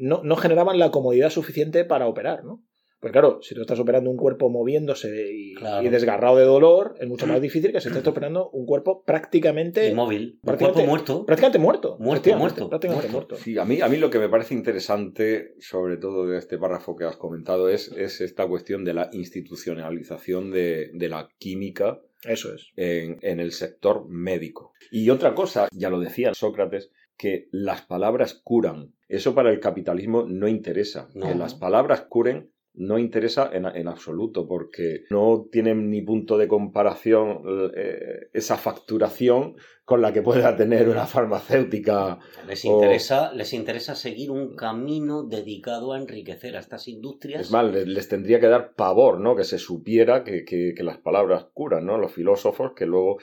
no, 0.00 0.22
no 0.24 0.36
generaban 0.36 0.78
la 0.78 0.90
comodidad 0.90 1.30
suficiente 1.30 1.84
para 1.84 2.06
operar, 2.08 2.44
¿no? 2.44 2.64
Pues 3.00 3.12
claro, 3.12 3.38
si 3.42 3.54
tú 3.54 3.60
estás 3.60 3.78
operando 3.78 4.10
un 4.10 4.16
cuerpo 4.16 4.50
moviéndose 4.50 5.30
y, 5.32 5.54
Claro. 5.54 5.86
y 5.86 5.88
desgarrado 5.88 6.36
de 6.36 6.44
dolor, 6.44 6.96
es 6.98 7.06
mucho 7.06 7.28
más 7.28 7.40
difícil 7.40 7.70
que 7.70 7.80
si 7.80 7.86
estás 7.86 8.04
operando 8.08 8.50
un 8.50 8.66
cuerpo 8.66 9.04
prácticamente, 9.04 9.88
Inmóvil. 9.88 10.40
Un 10.42 10.46
prácticamente- 10.46 10.72
cuerpo 10.84 10.90
muerto. 10.90 11.24
prácticamente 11.26 11.58
muerto. 11.60 11.96
Muerto, 12.00 12.36
muerto, 12.36 12.68
Prácticamente 12.68 13.08
muerto. 13.08 13.34
muerto. 13.36 13.44
Sí, 13.44 13.56
a 13.56 13.64
mí, 13.64 13.80
a 13.80 13.88
mí 13.88 13.98
lo 13.98 14.10
que 14.10 14.18
me 14.18 14.28
parece 14.28 14.54
interesante, 14.54 15.54
sobre 15.60 15.96
todo 15.96 16.26
de 16.26 16.38
este 16.38 16.58
párrafo 16.58 16.96
que 16.96 17.04
has 17.04 17.16
comentado, 17.16 17.68
es, 17.68 17.86
es 17.96 18.20
esta 18.20 18.48
cuestión 18.48 18.84
de 18.84 18.94
la 18.94 19.10
institucionalización 19.12 20.50
de, 20.50 20.90
de 20.92 21.08
la 21.08 21.28
química 21.38 22.00
Eso 22.24 22.52
es. 22.54 22.72
en, 22.76 23.18
en 23.22 23.38
el 23.40 23.52
sector 23.52 24.08
médico. 24.08 24.72
Y 24.90 25.10
otra 25.10 25.34
cosa, 25.34 25.68
ya 25.72 25.88
lo 25.90 26.00
decía 26.00 26.34
Sócrates, 26.34 26.90
que 27.16 27.48
las 27.52 27.82
palabras 27.82 28.34
curan. 28.42 28.94
Eso 29.08 29.34
para 29.34 29.50
el 29.50 29.58
capitalismo 29.60 30.24
no 30.28 30.46
interesa. 30.48 31.08
No. 31.14 31.26
Que 31.28 31.34
las 31.34 31.54
palabras 31.54 32.02
curen 32.08 32.50
no 32.80 32.96
interesa 32.98 33.50
en, 33.52 33.64
en 33.66 33.88
absoluto, 33.88 34.46
porque 34.46 35.00
no 35.10 35.48
tienen 35.50 35.90
ni 35.90 36.00
punto 36.02 36.38
de 36.38 36.46
comparación 36.46 37.42
eh, 37.74 38.28
esa 38.32 38.56
facturación 38.56 39.56
con 39.84 40.00
la 40.00 40.12
que 40.12 40.22
pueda 40.22 40.54
tener 40.56 40.88
una 40.88 41.06
farmacéutica. 41.06 42.18
Les 42.46 42.64
o- 42.64 42.68
interesa, 42.74 43.32
les 43.32 43.52
interesa 43.52 43.94
seguir 43.96 44.30
un 44.30 44.54
camino 44.54 45.24
dedicado 45.24 45.92
a 45.92 45.98
enriquecer 45.98 46.56
a 46.56 46.60
estas 46.60 46.86
industrias. 46.88 47.40
Es 47.40 47.50
más, 47.50 47.64
les, 47.72 47.88
les 47.88 48.08
tendría 48.08 48.38
que 48.38 48.46
dar 48.46 48.74
pavor, 48.74 49.18
¿no? 49.18 49.34
Que 49.34 49.44
se 49.44 49.58
supiera 49.58 50.22
que, 50.22 50.44
que- 50.44 50.74
que 50.76 50.82
las 50.84 50.98
palabras 50.98 51.46
curan, 51.52 51.84
¿no? 51.86 51.98
Los 51.98 52.12
filósofos 52.12 52.72
que 52.76 52.86
luego 52.86 53.18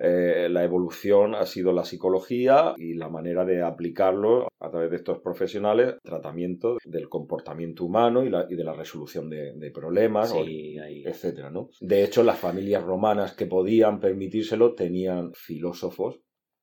eh, 0.00 0.48
la 0.50 0.64
evolución 0.64 1.34
ha 1.34 1.44
sido 1.46 1.72
la 1.72 1.84
psicología 1.84 2.74
y 2.76 2.94
la 2.94 3.08
manera 3.08 3.44
de 3.44 3.62
aplicarlo 3.62 4.48
a 4.60 4.70
través 4.70 4.90
de 4.90 4.96
estos 4.96 5.18
profesionales, 5.20 5.96
tratamiento 6.02 6.78
del 6.84 7.08
comportamiento 7.08 7.84
humano 7.84 8.24
y, 8.24 8.30
la- 8.30 8.46
y 8.48 8.54
de 8.54 8.64
la 8.64 8.74
resolución 8.74 9.28
de, 9.28 9.52
de 9.54 9.70
problemas, 9.70 10.30
Sí, 10.30 10.76
etcétera, 11.04 11.50
¿no? 11.50 11.68
De 11.80 12.04
hecho, 12.04 12.22
las 12.22 12.38
familias 12.38 12.82
romanas 12.84 13.34
que 13.34 13.46
podían 13.46 13.98
permitírselo 14.00 14.74
tenían 14.74 15.32
filósofos 15.34 16.20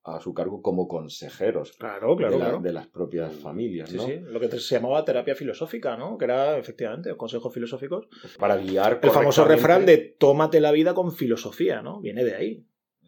a 0.08 0.20
su 0.20 0.34
cargo 0.36 0.62
como 0.62 0.88
consejeros 0.88 1.72
Claro, 1.80 2.16
claro, 2.16 2.34
de, 2.34 2.38
la- 2.40 2.46
claro. 2.46 2.62
de 2.62 2.74
las 2.74 2.88
propias 2.88 3.34
familias, 3.36 3.90
Sí, 3.90 3.98
¿no? 3.98 4.04
sí, 4.06 4.20
lo 4.20 4.40
que 4.40 4.50
se 4.50 4.76
llamaba 4.76 5.04
terapia 5.04 5.34
filosófica, 5.36 5.98
¿no? 5.98 6.18
Que 6.18 6.26
era 6.26 6.58
efectivamente 6.60 7.16
consejos 7.18 7.52
filosóficos. 7.54 8.08
Para 8.38 8.56
guiar 8.58 9.00
El 9.02 9.10
famoso 9.10 9.46
refrán 9.46 9.86
de 9.86 9.98
tómate 10.20 10.62
la 10.62 10.72
vida 10.72 10.94
con 10.94 11.12
filosofía, 11.12 11.82
¿no? 11.82 12.02
Viene 12.02 12.24
de 12.24 12.36
ahí, 12.36 12.66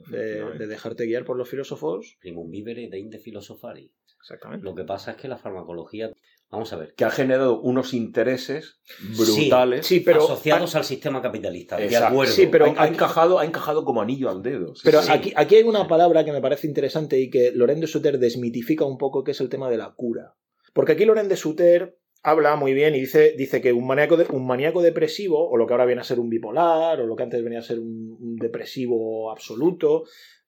de, 0.10 0.68
dejarte 0.68 1.06
guiar 1.06 1.26
por 1.26 1.38
los 1.38 1.50
filósofos. 1.50 2.18
primum 2.20 2.50
vivere 2.50 2.88
deinde 2.90 3.20
filosofari. 3.20 3.92
Exactamente. 4.20 4.66
Lo 4.66 4.76
que 4.76 4.84
pasa 4.84 5.12
es 5.12 5.18
que 5.18 5.28
la 5.28 5.38
farmacología, 5.38 6.12
vamos 6.50 6.74
a 6.74 6.78
ver, 6.78 6.94
que 6.96 7.06
ha 7.06 7.12
generado 7.12 7.62
unos 7.62 7.94
intereses 7.94 8.80
brutales. 9.18 9.86
Sí, 9.86 10.00
pero, 10.02 10.24
asociados 10.24 10.76
al 10.76 10.84
sistema 10.84 11.22
capitalista, 11.22 11.78
de 11.78 11.86
Exacto. 11.86 12.08
acuerdo. 12.08 12.34
Sí, 12.34 12.48
pero- 12.48 12.66
ha, 12.78 12.84
ha 12.84 12.88
encajado, 12.88 13.40
ha 13.40 13.46
encajado 13.46 13.86
como 13.86 14.02
anillo 14.02 14.30
al 14.30 14.42
dedo. 14.42 14.76
Sí, 14.76 14.82
pero 14.84 15.02
sí. 15.02 15.12
aquí, 15.12 15.34
aquí 15.36 15.56
hay 15.56 15.64
una 15.64 15.88
palabra 15.88 16.26
que 16.26 16.32
me 16.32 16.42
parece 16.42 16.68
interesante 16.68 17.20
y 17.20 17.30
que 17.30 17.52
Loren 17.54 17.80
de 17.80 17.88
Suter 17.88 18.20
desmitifica 18.20 18.86
un 18.86 18.98
poco, 18.98 19.24
que 19.24 19.32
es 19.32 19.42
el 19.42 19.50
tema 19.50 19.70
de 19.70 19.78
la 19.78 19.94
cura. 19.96 20.36
Porque 20.74 20.94
aquí 20.94 21.06
Loren 21.06 21.30
de 21.30 21.38
Suter 21.38 21.98
habla 22.30 22.56
muy 22.56 22.74
bien 22.74 22.94
y 22.96 23.00
dice, 23.00 23.34
dice 23.38 23.62
que 23.62 23.72
un 23.74 23.88
maníaco, 23.88 24.18
de- 24.18 24.26
un 24.30 24.46
maníaco 24.46 24.82
depresivo, 24.82 25.50
o 25.50 25.56
lo 25.58 25.66
que 25.66 25.74
ahora 25.74 25.86
viene 25.86 26.02
a 26.02 26.06
ser 26.06 26.20
un 26.20 26.30
bipolar, 26.30 27.00
o 27.02 27.08
lo 27.08 27.16
que 27.16 27.24
antes 27.24 27.44
venía 27.44 27.60
a 27.60 27.64
ser 27.64 27.80
un, 27.80 28.18
un 28.20 28.36
depresivo 28.36 29.32
absoluto, 29.32 30.04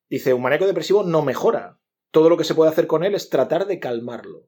dice, 0.10 0.34
un 0.34 0.42
maníaco 0.42 0.68
depresivo 0.68 1.04
no 1.04 1.22
mejora. 1.24 1.80
Todo 2.12 2.30
lo 2.30 2.38
que 2.38 2.44
se 2.44 2.56
puede 2.56 2.72
hacer 2.72 2.88
con 2.88 3.04
él 3.04 3.16
es 3.16 3.30
tratar 3.30 3.66
de 3.68 3.80
calmarlo. 3.80 4.48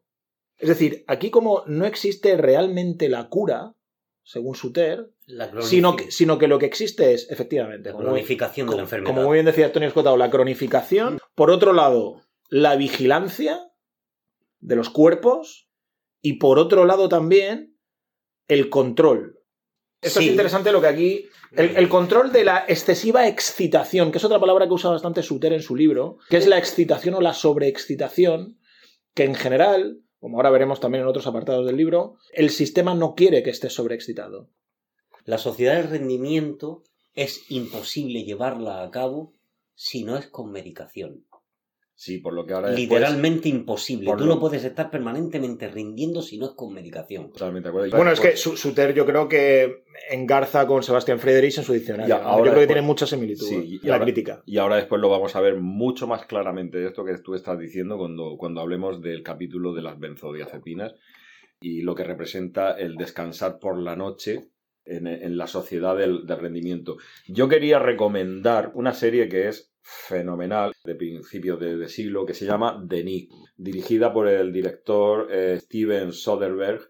Es 0.57 0.69
decir, 0.69 1.03
aquí 1.07 1.29
como 1.31 1.63
no 1.67 1.85
existe 1.85 2.35
realmente 2.37 3.07
la 3.09 3.29
cura, 3.29 3.75
según 4.23 4.53
Suter, 4.55 5.09
La 5.25 5.49
sino 5.61 5.95
que, 5.95 6.11
sino 6.11 6.37
que 6.37 6.47
lo 6.47 6.59
que 6.59 6.65
existe 6.67 7.13
es, 7.13 7.29
efectivamente, 7.31 7.91
como, 7.91 8.03
cronificación 8.05 8.67
de 8.69 8.75
la 8.75 8.81
enfermedad. 8.83 9.13
como 9.15 9.25
muy 9.27 9.35
bien 9.37 9.45
decía 9.45 9.65
Antonio 9.67 9.87
Escotado, 9.87 10.17
la 10.17 10.29
cronificación. 10.29 11.17
Por 11.33 11.49
otro 11.49 11.73
lado, 11.73 12.21
la 12.49 12.75
vigilancia 12.75 13.71
de 14.59 14.75
los 14.75 14.89
cuerpos. 14.89 15.67
Y 16.21 16.33
por 16.33 16.59
otro 16.59 16.85
lado 16.85 17.09
también, 17.09 17.77
el 18.47 18.69
control. 18.69 19.39
Esto 20.01 20.19
Sí. 20.19 20.25
es 20.25 20.31
interesante 20.31 20.71
lo 20.71 20.81
que 20.81 20.87
aquí... 20.87 21.25
El, 21.51 21.75
el 21.75 21.89
control 21.89 22.31
de 22.31 22.45
la 22.45 22.63
excesiva 22.67 23.27
excitación, 23.27 24.11
que 24.11 24.19
es 24.19 24.23
otra 24.23 24.39
palabra 24.39 24.67
que 24.67 24.73
usa 24.73 24.89
bastante 24.89 25.21
Suter 25.21 25.51
en 25.51 25.61
su 25.61 25.75
libro, 25.75 26.17
que 26.29 26.37
es 26.37 26.47
la 26.47 26.57
excitación 26.57 27.15
o 27.15 27.21
la 27.21 27.33
sobreexcitación, 27.33 28.57
que 29.13 29.25
en 29.25 29.35
general, 29.35 29.99
como 30.19 30.37
ahora 30.37 30.49
veremos 30.49 30.79
también 30.79 31.01
en 31.01 31.09
otros 31.09 31.27
apartados 31.27 31.65
del 31.65 31.75
libro, 31.75 32.15
el 32.31 32.51
sistema 32.51 32.95
no 32.95 33.15
quiere 33.15 33.43
que 33.43 33.49
estés 33.49 33.73
sobreexcitado. 33.73 34.49
La 35.25 35.37
sociedad 35.37 35.75
del 35.75 35.89
rendimiento 35.89 36.83
es 37.13 37.43
imposible 37.49 38.23
llevarla 38.23 38.83
a 38.83 38.89
cabo 38.89 39.33
si 39.75 40.03
no 40.03 40.17
es 40.17 40.27
con 40.27 40.51
medicación. 40.51 41.25
Sí, 42.03 42.17
por 42.17 42.33
lo 42.33 42.47
que 42.47 42.53
ahora 42.55 42.69
después- 42.71 42.99
Literalmente 42.99 43.47
imposible. 43.47 44.07
por 44.07 44.17
Tú 44.17 44.25
lo- 44.25 44.33
no 44.33 44.39
puedes 44.39 44.63
estar 44.63 44.89
permanentemente 44.89 45.67
rindiendo 45.67 46.23
si 46.23 46.39
no 46.39 46.47
es 46.47 46.51
con 46.53 46.73
medicación. 46.73 47.31
Totalmente 47.31 47.67
de 47.67 47.69
acuerdo. 47.69 47.95
Bueno, 47.95 48.11
es 48.11 48.19
que 48.19 48.29
después- 48.29 48.59
Su- 48.59 48.69
Suter 48.69 48.95
yo 48.95 49.05
creo 49.05 49.27
que 49.29 49.83
engarza 50.09 50.65
con 50.65 50.81
Sebastián 50.81 51.19
Friedrich 51.19 51.59
en 51.59 51.63
su 51.63 51.73
diccionario. 51.73 52.15
Ahora 52.15 52.25
yo 52.25 52.41
creo 52.41 52.43
que 52.43 52.49
después- 52.61 52.67
tiene 52.69 52.81
mucha 52.81 53.05
similitud 53.05 53.45
Sí, 53.45 53.79
y 53.83 53.85
la 53.87 53.93
ahora- 53.93 54.05
crítica. 54.05 54.41
Y 54.47 54.57
ahora 54.57 54.77
después 54.77 54.99
lo 54.99 55.09
vamos 55.09 55.35
a 55.35 55.41
ver 55.41 55.57
mucho 55.59 56.07
más 56.07 56.25
claramente 56.25 56.79
de 56.79 56.87
esto 56.87 57.05
que 57.05 57.15
tú 57.19 57.35
estás 57.35 57.59
diciendo 57.59 57.99
cuando, 57.99 58.35
cuando 58.35 58.61
hablemos 58.61 58.99
del 58.99 59.21
capítulo 59.21 59.75
de 59.75 59.83
las 59.83 59.99
benzodiazepinas 59.99 60.95
y 61.59 61.81
lo 61.83 61.93
que 61.93 62.03
representa 62.03 62.71
el 62.71 62.95
descansar 62.95 63.59
por 63.59 63.77
la 63.79 63.95
noche 63.95 64.47
en, 64.85 65.05
en 65.05 65.37
la 65.37 65.45
sociedad 65.45 65.95
del, 65.95 66.25
del 66.25 66.39
rendimiento. 66.39 66.97
Yo 67.27 67.47
quería 67.47 67.77
recomendar 67.77 68.71
una 68.73 68.93
serie 68.95 69.29
que 69.29 69.47
es 69.49 69.70
fenomenal 69.81 70.73
de 70.83 70.95
principios 70.95 71.59
de, 71.59 71.87
siglo 71.87 72.25
que 72.25 72.33
se 72.33 72.45
llama 72.45 72.83
Nick, 72.89 73.31
dirigida 73.57 74.13
por 74.13 74.27
el 74.27 74.51
director 74.51 75.27
eh, 75.31 75.59
Steven 75.59 76.11
Soderbergh. 76.11 76.87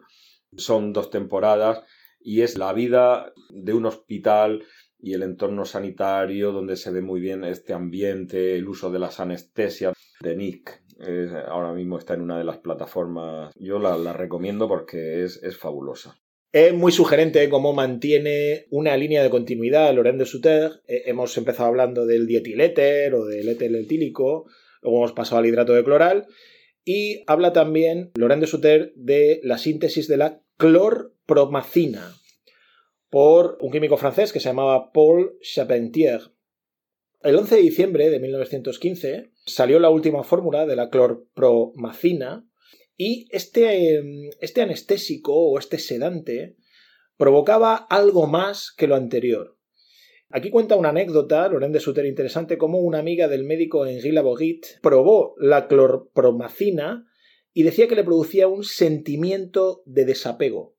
Son 0.56 0.92
dos 0.92 1.10
temporadas 1.10 1.84
y 2.20 2.42
es 2.42 2.58
la 2.58 2.74
vida 2.74 3.34
de 3.50 3.74
un 3.74 3.86
hospital 3.86 4.64
y 5.00 5.14
el 5.14 5.24
entorno 5.24 5.66
sanitario 5.66 6.52
donde 6.52 6.76
se 6.76 6.92
ve 6.92 7.02
muy 7.02 7.20
bien 7.20 7.44
este 7.44 7.74
ambiente, 7.74 8.56
el 8.56 8.68
uso 8.68 8.92
de 8.92 9.00
las 9.00 9.20
anestesias 9.20 9.94
de 10.20 10.36
Nick. 10.36 10.84
Eh, 11.00 11.32
ahora 11.48 11.74
mismo 11.74 11.98
está 11.98 12.14
en 12.14 12.22
una 12.22 12.38
de 12.38 12.44
las 12.44 12.60
plataformas. 12.60 13.54
Yo 13.56 13.80
la, 13.80 13.98
la 13.98 14.14
recomiendo 14.14 14.68
porque 14.68 15.24
es, 15.24 15.42
es 15.42 15.58
fabulosa. 15.58 16.16
Es 16.54 16.74
muy 16.74 16.92
sugerente 16.92 17.48
cómo 17.48 17.72
mantiene 17.72 18.66
una 18.72 18.98
línea 18.98 19.24
de 19.24 19.30
continuidad 19.30 19.94
Loren 19.94 20.18
de 20.18 20.26
Suter. 20.26 20.82
Eh, 20.86 21.04
hemos 21.06 21.38
empezado 21.38 21.70
hablando 21.70 22.06
del 22.06 22.28
dietiléter 22.28 23.16
o 23.16 23.24
del 23.24 23.48
éter 23.48 23.74
etílico, 23.74 24.48
luego 24.82 24.98
hemos 24.98 25.14
pasado 25.14 25.40
al 25.40 25.46
hidrato 25.46 25.74
de 25.74 25.86
cloral. 25.86 26.28
Y 26.84 27.24
habla 27.26 27.54
también 27.54 28.12
Loren 28.16 28.42
de 28.42 28.48
Suter 28.48 28.92
de 28.96 29.40
la 29.44 29.58
síntesis 29.58 30.10
de 30.10 30.18
la 30.18 30.42
clorpromacina 30.58 32.18
por 33.10 33.58
un 33.62 33.72
químico 33.72 33.96
francés 33.96 34.34
que 34.34 34.42
se 34.42 34.50
llamaba 34.50 34.92
Paul 34.92 35.38
Charpentier. 35.42 36.20
El 37.22 37.38
11 37.38 37.56
de 37.56 37.62
diciembre 37.62 38.10
de 38.10 38.20
1915 38.20 39.32
salió 39.46 39.80
la 39.80 39.90
última 39.90 40.24
fórmula 40.24 40.66
de 40.66 40.76
la 40.76 40.90
clorpromacina 40.90 42.46
y 43.04 43.28
este, 43.32 44.00
este 44.42 44.62
anestésico 44.62 45.34
o 45.34 45.58
este 45.58 45.80
sedante 45.80 46.56
provocaba 47.18 47.76
algo 47.76 48.28
más 48.28 48.72
que 48.78 48.86
lo 48.86 48.96
anterior. 48.96 49.58
Aquí 50.30 50.52
cuenta 50.52 50.76
una 50.76 50.90
anécdota, 50.90 51.48
Loren 51.48 51.72
de 51.72 51.80
Suter, 51.80 52.06
interesante, 52.06 52.60
como 52.60 52.78
una 52.78 53.00
amiga 53.00 53.28
del 53.28 53.44
médico 53.44 53.88
Henri 53.88 54.12
Laborit 54.12 54.68
probó 54.84 55.34
la 55.40 55.68
clorpromacina 55.68 57.08
y 57.54 57.64
decía 57.64 57.88
que 57.88 57.96
le 57.96 58.04
producía 58.04 58.48
un 58.48 58.64
sentimiento 58.64 59.82
de 59.88 60.06
desapego. 60.06 60.76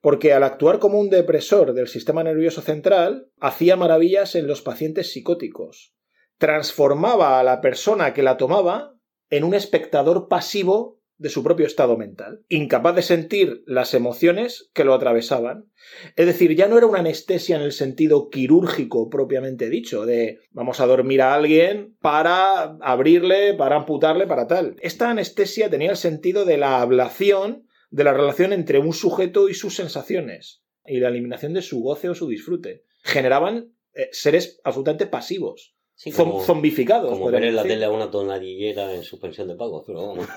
Porque 0.00 0.32
al 0.32 0.42
actuar 0.42 0.80
como 0.80 0.98
un 0.98 1.10
depresor 1.10 1.74
del 1.74 1.86
sistema 1.86 2.24
nervioso 2.24 2.60
central, 2.60 3.30
hacía 3.38 3.76
maravillas 3.76 4.34
en 4.34 4.48
los 4.48 4.62
pacientes 4.62 5.12
psicóticos. 5.12 5.94
Transformaba 6.38 7.38
a 7.38 7.44
la 7.44 7.60
persona 7.60 8.14
que 8.14 8.24
la 8.24 8.36
tomaba 8.36 8.96
en 9.30 9.44
un 9.44 9.54
espectador 9.54 10.26
pasivo 10.26 10.96
de 11.18 11.30
su 11.30 11.42
propio 11.42 11.66
estado 11.66 11.96
mental, 11.96 12.44
incapaz 12.48 12.94
de 12.94 13.02
sentir 13.02 13.62
las 13.66 13.94
emociones 13.94 14.70
que 14.74 14.84
lo 14.84 14.94
atravesaban. 14.94 15.70
Es 16.14 16.26
decir, 16.26 16.54
ya 16.54 16.68
no 16.68 16.76
era 16.76 16.86
una 16.86 16.98
anestesia 16.98 17.56
en 17.56 17.62
el 17.62 17.72
sentido 17.72 18.28
quirúrgico 18.28 19.08
propiamente 19.08 19.70
dicho, 19.70 20.04
de 20.04 20.40
vamos 20.50 20.80
a 20.80 20.86
dormir 20.86 21.22
a 21.22 21.34
alguien 21.34 21.96
para 22.00 22.76
abrirle, 22.80 23.54
para 23.54 23.76
amputarle, 23.76 24.26
para 24.26 24.46
tal. 24.46 24.76
Esta 24.80 25.10
anestesia 25.10 25.70
tenía 25.70 25.90
el 25.90 25.96
sentido 25.96 26.44
de 26.44 26.58
la 26.58 26.80
ablación 26.80 27.66
de 27.90 28.04
la 28.04 28.12
relación 28.12 28.52
entre 28.52 28.78
un 28.78 28.92
sujeto 28.92 29.48
y 29.48 29.54
sus 29.54 29.76
sensaciones 29.76 30.62
y 30.84 31.00
la 31.00 31.08
eliminación 31.08 31.54
de 31.54 31.62
su 31.62 31.80
goce 31.80 32.08
o 32.08 32.14
su 32.14 32.28
disfrute. 32.28 32.84
Generaban 33.02 33.72
eh, 33.94 34.08
seres 34.12 34.60
absolutamente 34.64 35.06
pasivos, 35.06 35.75
Sí, 35.96 36.12
como, 36.12 36.44
zombificados. 36.44 37.10
como 37.10 37.30
ver 37.30 37.44
en 37.44 37.56
la 37.56 37.62
tele 37.62 37.86
a 37.86 37.90
una 37.90 38.10
tonadillera 38.10 38.94
en 38.94 39.02
suspensión 39.02 39.48
de 39.48 39.56
pagos, 39.56 39.82
pero 39.86 40.06
vamos. 40.08 40.28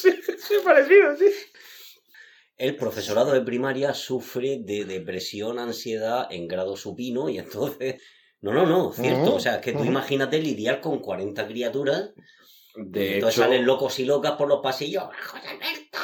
Sí, 0.00 0.12
sí, 0.38 0.54
parecido, 0.62 1.16
sí. 1.16 1.24
el 2.56 2.76
profesorado 2.76 3.32
de 3.32 3.40
primaria 3.40 3.94
sufre 3.94 4.58
de 4.60 4.84
depresión, 4.84 5.58
ansiedad 5.58 6.28
en 6.30 6.46
grado 6.46 6.76
supino 6.76 7.28
y 7.28 7.38
entonces... 7.38 8.00
No, 8.40 8.52
no, 8.52 8.64
no, 8.64 8.92
cierto. 8.92 9.34
O 9.34 9.40
sea, 9.40 9.56
es 9.56 9.62
que 9.62 9.72
tú 9.72 9.84
imagínate 9.84 10.40
lidiar 10.40 10.80
con 10.80 11.00
40 11.00 11.48
criaturas. 11.48 12.12
De 12.76 13.14
entonces 13.14 13.38
hecho, 13.38 13.48
salen 13.48 13.66
locos 13.66 13.98
y 13.98 14.04
locas 14.04 14.32
por 14.32 14.46
los 14.46 14.60
pasillos. 14.62 15.04
¡José 15.26 15.48
Alberto! 15.48 15.98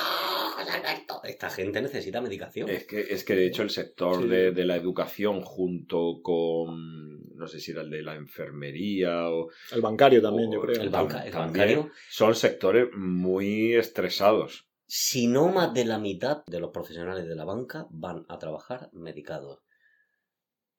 Esta 1.25 1.49
gente 1.51 1.81
necesita 1.81 2.21
medicación. 2.21 2.69
es 2.69 2.85
que, 2.87 3.01
es 3.01 3.25
que 3.25 3.35
de 3.35 3.47
hecho 3.47 3.63
el 3.63 3.71
sector 3.71 4.23
Sí. 4.23 4.29
de, 4.29 4.51
de 4.53 4.65
la 4.65 4.77
educación 4.77 5.41
junto 5.41 6.21
con, 6.23 7.21
no 7.37 7.47
sé 7.47 7.61
si 7.61 7.71
era 7.73 7.83
el 7.83 7.91
de 7.91 8.03
la 8.03 8.15
enfermería 8.15 9.29
o... 9.31 9.49
El 9.73 9.81
bancario 9.81 10.21
también, 10.21 10.53
yo 10.53 10.61
creo. 10.61 10.81
El, 10.81 10.91
banca, 10.91 11.25
el 11.25 11.33
También. 11.33 11.53
bancario, 11.79 11.91
Son 12.11 12.35
sectores 12.35 12.89
muy 12.95 13.75
estresados. 13.75 14.69
si 14.87 15.27
no 15.27 15.49
más 15.49 15.73
de 15.73 15.85
la 15.87 15.99
mitad 15.99 16.45
de 16.47 16.61
los 16.61 16.71
profesionales 16.71 17.27
de 17.27 17.35
la 17.35 17.45
banca 17.45 17.87
van 17.91 18.25
a 18.29 18.39
trabajar 18.39 18.91
medicados. 18.93 19.61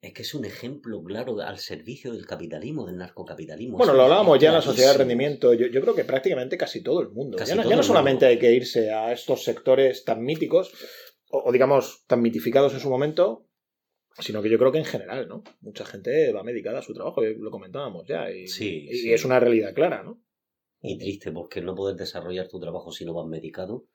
Es 0.00 0.12
que 0.12 0.22
es 0.22 0.34
un 0.34 0.44
ejemplo 0.44 1.02
claro 1.02 1.40
al 1.40 1.58
servicio 1.58 2.12
del 2.12 2.26
capitalismo, 2.26 2.86
del 2.86 2.98
narcocapitalismo. 2.98 3.78
Bueno, 3.78 3.94
lo 3.94 4.02
hablábamos 4.02 4.38
ya 4.38 4.48
en 4.48 4.54
la 4.54 4.62
sociedad 4.62 4.92
de 4.92 4.98
rendimiento. 4.98 5.54
Yo, 5.54 5.66
yo 5.66 5.80
creo 5.80 5.94
que 5.94 6.04
prácticamente 6.04 6.58
casi 6.58 6.82
todo 6.82 7.00
el 7.00 7.08
mundo. 7.10 7.38
Casi 7.38 7.56
ya 7.56 7.62
no, 7.62 7.68
ya 7.68 7.82
solamente 7.82 8.26
hay 8.26 8.38
que 8.38 8.52
irse 8.52 8.92
a 8.92 9.12
estos 9.12 9.42
sectores 9.42 10.04
tan 10.04 10.22
míticos, 10.22 10.72
o, 11.30 11.44
o 11.48 11.52
digamos, 11.52 12.04
tan 12.06 12.20
mitificados 12.20 12.74
en 12.74 12.80
su 12.80 12.90
momento, 12.90 13.48
sino 14.18 14.42
que 14.42 14.50
yo 14.50 14.58
creo 14.58 14.70
que 14.72 14.78
en 14.78 14.84
general, 14.84 15.28
¿no? 15.28 15.42
Mucha 15.60 15.84
gente 15.84 16.32
va 16.32 16.42
medicada 16.42 16.80
a 16.80 16.82
su 16.82 16.94
trabajo, 16.94 17.24
y 17.24 17.34
lo 17.34 17.50
comentábamos 17.50 18.06
ya. 18.06 18.30
Y, 18.30 18.46
Sí, 18.46 18.86
y 18.90 18.96
sí. 18.96 19.12
es 19.12 19.24
una 19.24 19.40
realidad 19.40 19.74
clara, 19.74 20.02
¿no? 20.02 20.22
Y 20.80 20.98
triste 20.98 21.32
porque 21.32 21.62
no 21.62 21.74
poder 21.74 21.96
desarrollar 21.96 22.48
tu 22.48 22.60
trabajo 22.60 22.92
si 22.92 23.04
no 23.04 23.14
vas 23.14 23.26
medicado. 23.26 23.86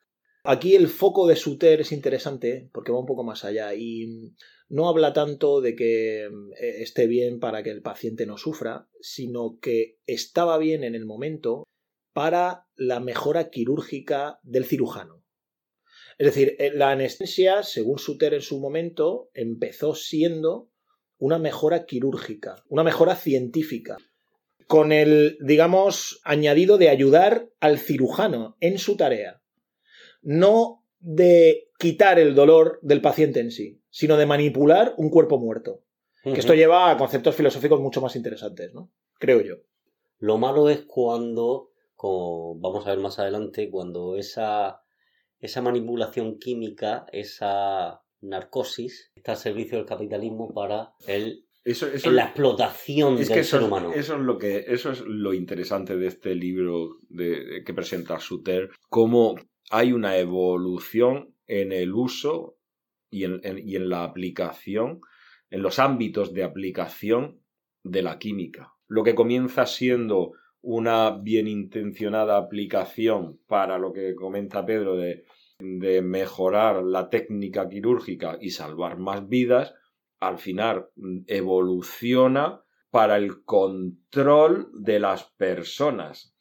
Aquí 0.43 0.75
el 0.75 0.87
foco 0.87 1.27
de 1.27 1.35
Suter 1.35 1.81
es 1.81 1.91
interesante 1.91 2.67
porque 2.73 2.91
va 2.91 2.99
un 2.99 3.05
poco 3.05 3.23
más 3.23 3.45
allá 3.45 3.75
y 3.75 4.33
no 4.69 4.89
habla 4.89 5.13
tanto 5.13 5.61
de 5.61 5.75
que 5.75 6.25
eh, 6.25 6.29
esté 6.79 7.05
bien 7.05 7.39
para 7.39 7.61
que 7.61 7.69
el 7.69 7.83
paciente 7.83 8.25
no 8.25 8.37
sufra, 8.37 8.87
sino 9.01 9.59
que 9.61 9.99
estaba 10.07 10.57
bien 10.57 10.83
en 10.83 10.95
el 10.95 11.05
momento 11.05 11.63
para 12.13 12.65
la 12.75 12.99
mejora 12.99 13.51
quirúrgica 13.51 14.39
del 14.41 14.65
cirujano. 14.65 15.23
Es 16.17 16.25
decir, 16.25 16.55
eh, 16.57 16.71
la 16.73 16.89
anestesia, 16.89 17.61
según 17.61 17.99
Suter 17.99 18.33
en 18.33 18.41
su 18.41 18.59
momento, 18.59 19.29
empezó 19.35 19.93
siendo 19.93 20.71
una 21.19 21.37
mejora 21.37 21.85
quirúrgica, 21.85 22.63
una 22.67 22.83
mejora 22.83 23.15
científica, 23.15 23.97
con 24.65 24.91
el, 24.91 25.37
digamos, 25.39 26.19
añadido 26.23 26.79
de 26.79 26.89
ayudar 26.89 27.51
al 27.59 27.77
cirujano 27.77 28.57
en 28.59 28.79
su 28.79 28.97
tarea 28.97 29.40
no 30.21 30.83
de 30.99 31.69
quitar 31.79 32.19
el 32.19 32.35
dolor 32.35 32.79
del 32.81 33.01
paciente 33.01 33.39
en 33.39 33.51
sí, 33.51 33.81
sino 33.89 34.17
de 34.17 34.25
manipular 34.25 34.93
un 34.97 35.09
cuerpo 35.09 35.39
muerto. 35.39 35.83
Que 36.23 36.33
esto 36.39 36.53
lleva 36.53 36.91
a 36.91 36.97
conceptos 36.97 37.35
filosóficos 37.35 37.81
mucho 37.81 37.99
más 37.99 38.15
interesantes, 38.15 38.71
¿no? 38.73 38.91
Creo 39.17 39.41
yo. 39.41 39.55
Lo 40.19 40.37
malo 40.37 40.69
es 40.69 40.83
cuando, 40.85 41.71
como 41.95 42.59
vamos 42.59 42.85
a 42.85 42.91
ver 42.91 42.99
más 42.99 43.17
adelante, 43.17 43.71
cuando 43.71 44.15
esa, 44.15 44.81
esa 45.39 45.61
manipulación 45.63 46.37
química, 46.37 47.07
esa 47.11 48.03
narcosis, 48.21 49.11
está 49.15 49.31
al 49.31 49.37
servicio 49.39 49.79
del 49.79 49.87
capitalismo 49.87 50.53
para 50.53 50.93
el, 51.07 51.47
Eso, 51.63 51.87
eso, 51.87 52.11
la 52.11 52.25
explotación 52.25 53.13
es 53.17 53.27
del 53.29 53.35
que 53.37 53.39
eso, 53.41 53.57
ser 53.57 53.65
humano. 53.65 53.91
eso 53.95 54.13
es 54.13 54.21
lo 54.21 54.37
que 54.37 54.65
eso 54.67 54.91
es 54.91 55.01
lo 55.01 55.33
interesante 55.33 55.97
de 55.97 56.05
este 56.05 56.35
libro 56.35 56.97
de, 57.09 57.43
de- 57.45 57.63
que 57.63 57.73
presenta 57.73 58.19
Suter 58.19 58.69
cómo 58.89 59.33
hay 59.71 59.93
una 59.93 60.17
evolución 60.17 61.35
en 61.47 61.71
el 61.71 61.93
uso 61.93 62.57
y 63.09 63.23
en, 63.25 63.89
la 63.89 64.03
aplicación 64.03 65.01
en 65.49 65.61
los 65.61 65.79
ámbitos 65.79 66.33
de 66.33 66.43
aplicación 66.43 67.41
de 67.83 68.03
la 68.03 68.19
química 68.19 68.73
lo 68.87 69.03
que 69.03 69.15
comienza 69.15 69.65
siendo 69.65 70.33
una 70.61 71.11
bien 71.11 71.47
intencionada 71.47 72.37
aplicación 72.37 73.39
para 73.47 73.77
lo 73.77 73.91
que 73.91 74.13
comenta 74.13 74.65
Pedro 74.65 74.95
de, 74.95 75.25
de 75.59 76.01
mejorar 76.01 76.83
la 76.83 77.09
técnica 77.09 77.67
quirúrgica 77.67 78.37
y 78.39 78.51
salvar 78.51 78.97
más 78.97 79.27
vidas 79.27 79.73
al 80.19 80.37
final 80.37 80.89
mm, 80.95 81.21
evoluciona 81.27 82.61
para 82.89 83.17
el 83.17 83.43
control 83.43 84.69
de 84.73 84.99
las 84.99 85.23
personas. 85.23 86.35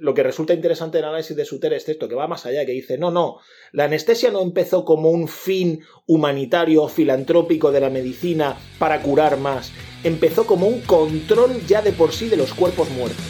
Lo 0.00 0.14
que 0.14 0.22
resulta 0.22 0.54
interesante 0.54 0.98
del 0.98 1.06
análisis 1.06 1.36
de 1.36 1.44
Suter 1.44 1.72
es 1.72 1.88
esto, 1.88 2.08
que 2.08 2.14
va 2.14 2.26
más 2.26 2.46
allá, 2.46 2.64
que 2.64 2.72
dice, 2.72 2.98
no, 2.98 3.10
no, 3.10 3.38
la 3.72 3.84
anestesia 3.84 4.30
no 4.30 4.42
empezó 4.42 4.84
como 4.84 5.10
un 5.10 5.28
fin 5.28 5.82
humanitario 6.06 6.84
o 6.84 6.88
filantrópico 6.88 7.72
de 7.72 7.80
la 7.80 7.90
medicina 7.90 8.56
para 8.78 9.02
curar 9.02 9.38
más, 9.38 9.72
empezó 10.04 10.46
como 10.46 10.66
un 10.66 10.80
control 10.82 11.60
ya 11.66 11.82
de 11.82 11.92
por 11.92 12.12
sí 12.12 12.28
de 12.28 12.36
los 12.36 12.54
cuerpos 12.54 12.90
muertos. 12.90 13.24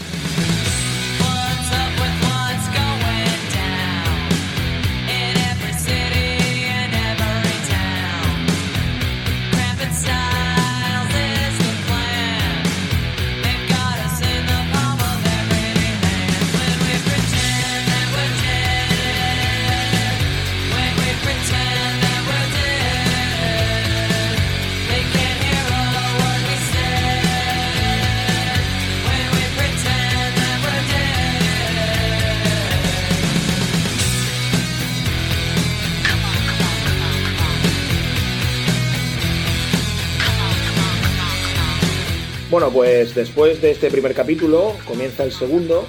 Pues 42.98 43.14
después 43.14 43.62
de 43.62 43.70
este 43.70 43.92
primer 43.92 44.12
capítulo 44.12 44.72
comienza 44.84 45.22
el 45.22 45.30
segundo, 45.30 45.84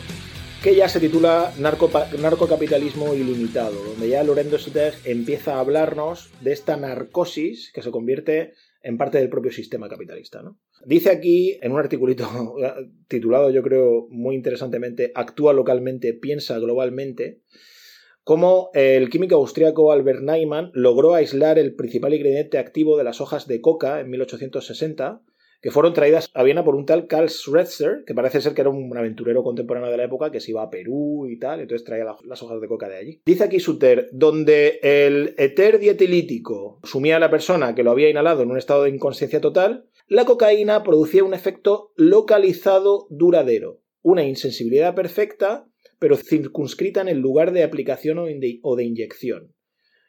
que 0.63 0.75
ya 0.75 0.87
se 0.87 0.99
titula 0.99 1.51
Narcocapitalismo 1.57 3.15
Ilimitado, 3.15 3.83
donde 3.83 4.09
ya 4.09 4.23
Lorenzo 4.23 4.59
Suter 4.59 4.93
empieza 5.05 5.55
a 5.55 5.59
hablarnos 5.59 6.29
de 6.41 6.51
esta 6.51 6.77
narcosis 6.77 7.71
que 7.73 7.81
se 7.81 7.89
convierte 7.89 8.53
en 8.83 8.99
parte 8.99 9.17
del 9.17 9.27
propio 9.27 9.51
sistema 9.51 9.89
capitalista. 9.89 10.43
¿no? 10.43 10.59
Dice 10.85 11.09
aquí, 11.09 11.57
en 11.63 11.71
un 11.71 11.79
articulito 11.79 12.29
titulado, 13.07 13.49
yo 13.49 13.63
creo, 13.63 14.05
muy 14.11 14.35
interesantemente, 14.35 15.11
Actúa 15.15 15.53
localmente, 15.53 16.13
piensa 16.13 16.59
globalmente, 16.59 17.41
cómo 18.23 18.69
el 18.75 19.09
químico 19.09 19.33
austriaco 19.33 19.91
Albert 19.91 20.21
Neumann 20.21 20.69
logró 20.75 21.15
aislar 21.15 21.57
el 21.57 21.73
principal 21.73 22.13
ingrediente 22.13 22.59
activo 22.59 22.99
de 22.99 23.03
las 23.03 23.19
hojas 23.19 23.47
de 23.47 23.61
coca 23.61 23.99
en 23.99 24.11
1860, 24.11 25.23
que 25.61 25.71
fueron 25.71 25.93
traídas 25.93 26.29
a 26.33 26.43
Viena 26.43 26.63
por 26.63 26.75
un 26.75 26.85
tal 26.85 27.07
Karl 27.07 27.29
Schweitzer, 27.29 28.03
que 28.05 28.13
parece 28.13 28.39
ser 28.41 28.53
que 28.53 28.61
era 28.61 28.69
un 28.69 28.95
aventurero 28.97 29.43
contemporáneo 29.43 29.91
de 29.91 29.97
la 29.97 30.05
época 30.05 30.31
que 30.31 30.39
se 30.39 30.51
iba 30.51 30.63
a 30.63 30.69
Perú 30.69 31.27
y 31.27 31.37
tal, 31.37 31.59
entonces 31.59 31.85
traía 31.85 32.05
la- 32.05 32.17
las 32.23 32.41
hojas 32.41 32.61
de 32.61 32.67
coca 32.67 32.87
de 32.87 32.97
allí. 32.97 33.21
Dice 33.25 33.43
aquí 33.43 33.59
Suter, 33.59 34.09
donde 34.11 34.79
el 34.81 35.35
éter 35.37 35.79
dietilítico 35.79 36.79
sumía 36.83 37.17
a 37.17 37.19
la 37.19 37.29
persona 37.29 37.75
que 37.75 37.83
lo 37.83 37.91
había 37.91 38.09
inhalado 38.09 38.43
en 38.43 38.51
un 38.51 38.57
estado 38.57 38.83
de 38.83 38.89
inconsciencia 38.91 39.41
total, 39.41 39.85
la 40.07 40.25
cocaína 40.25 40.83
producía 40.83 41.23
un 41.23 41.33
efecto 41.33 41.91
localizado 41.95 43.07
duradero, 43.09 43.81
una 44.01 44.23
insensibilidad 44.23 44.95
perfecta, 44.95 45.67
pero 45.99 46.15
circunscrita 46.15 47.01
en 47.01 47.09
el 47.09 47.19
lugar 47.19 47.51
de 47.51 47.63
aplicación 47.63 48.17
o 48.19 48.75
de 48.75 48.83
inyección. 48.83 49.53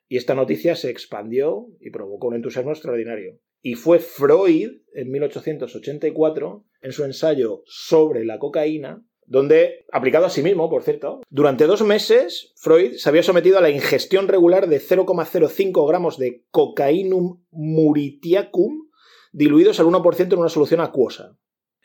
Y 0.08 0.16
esta 0.16 0.34
noticia 0.34 0.76
se 0.76 0.90
expandió 0.90 1.66
y 1.80 1.90
provocó 1.90 2.28
un 2.28 2.36
entusiasmo 2.36 2.70
extraordinario. 2.70 3.38
Y 3.62 3.75
fue 3.75 3.99
Freud, 3.99 4.83
en 4.94 5.11
1884, 5.11 6.64
en 6.83 6.92
su 6.92 7.05
ensayo 7.05 7.62
sobre 7.66 8.25
la 8.25 8.38
cocaína, 8.38 9.05
donde, 9.27 9.87
aplicado 9.92 10.27
a 10.27 10.31
sí 10.31 10.42
mismo, 10.42 10.68
por 10.68 10.83
cierto, 10.83 11.20
durante 11.29 11.66
dos 11.66 11.83
meses, 11.83 12.53
Freud 12.57 12.94
se 12.96 13.09
había 13.09 13.23
sometido 13.23 13.59
a 13.59 13.61
la 13.61 13.70
ingestión 13.70 14.27
regular 14.27 14.68
de 14.68 14.81
0,05 14.81 15.88
gramos 15.88 16.18
de 16.18 16.44
cocainum 16.51 17.44
muritiacum 17.51 18.88
diluidos 19.33 19.79
al 19.79 19.87
1% 19.87 20.33
en 20.33 20.38
una 20.38 20.49
solución 20.49 20.81
acuosa. 20.81 21.37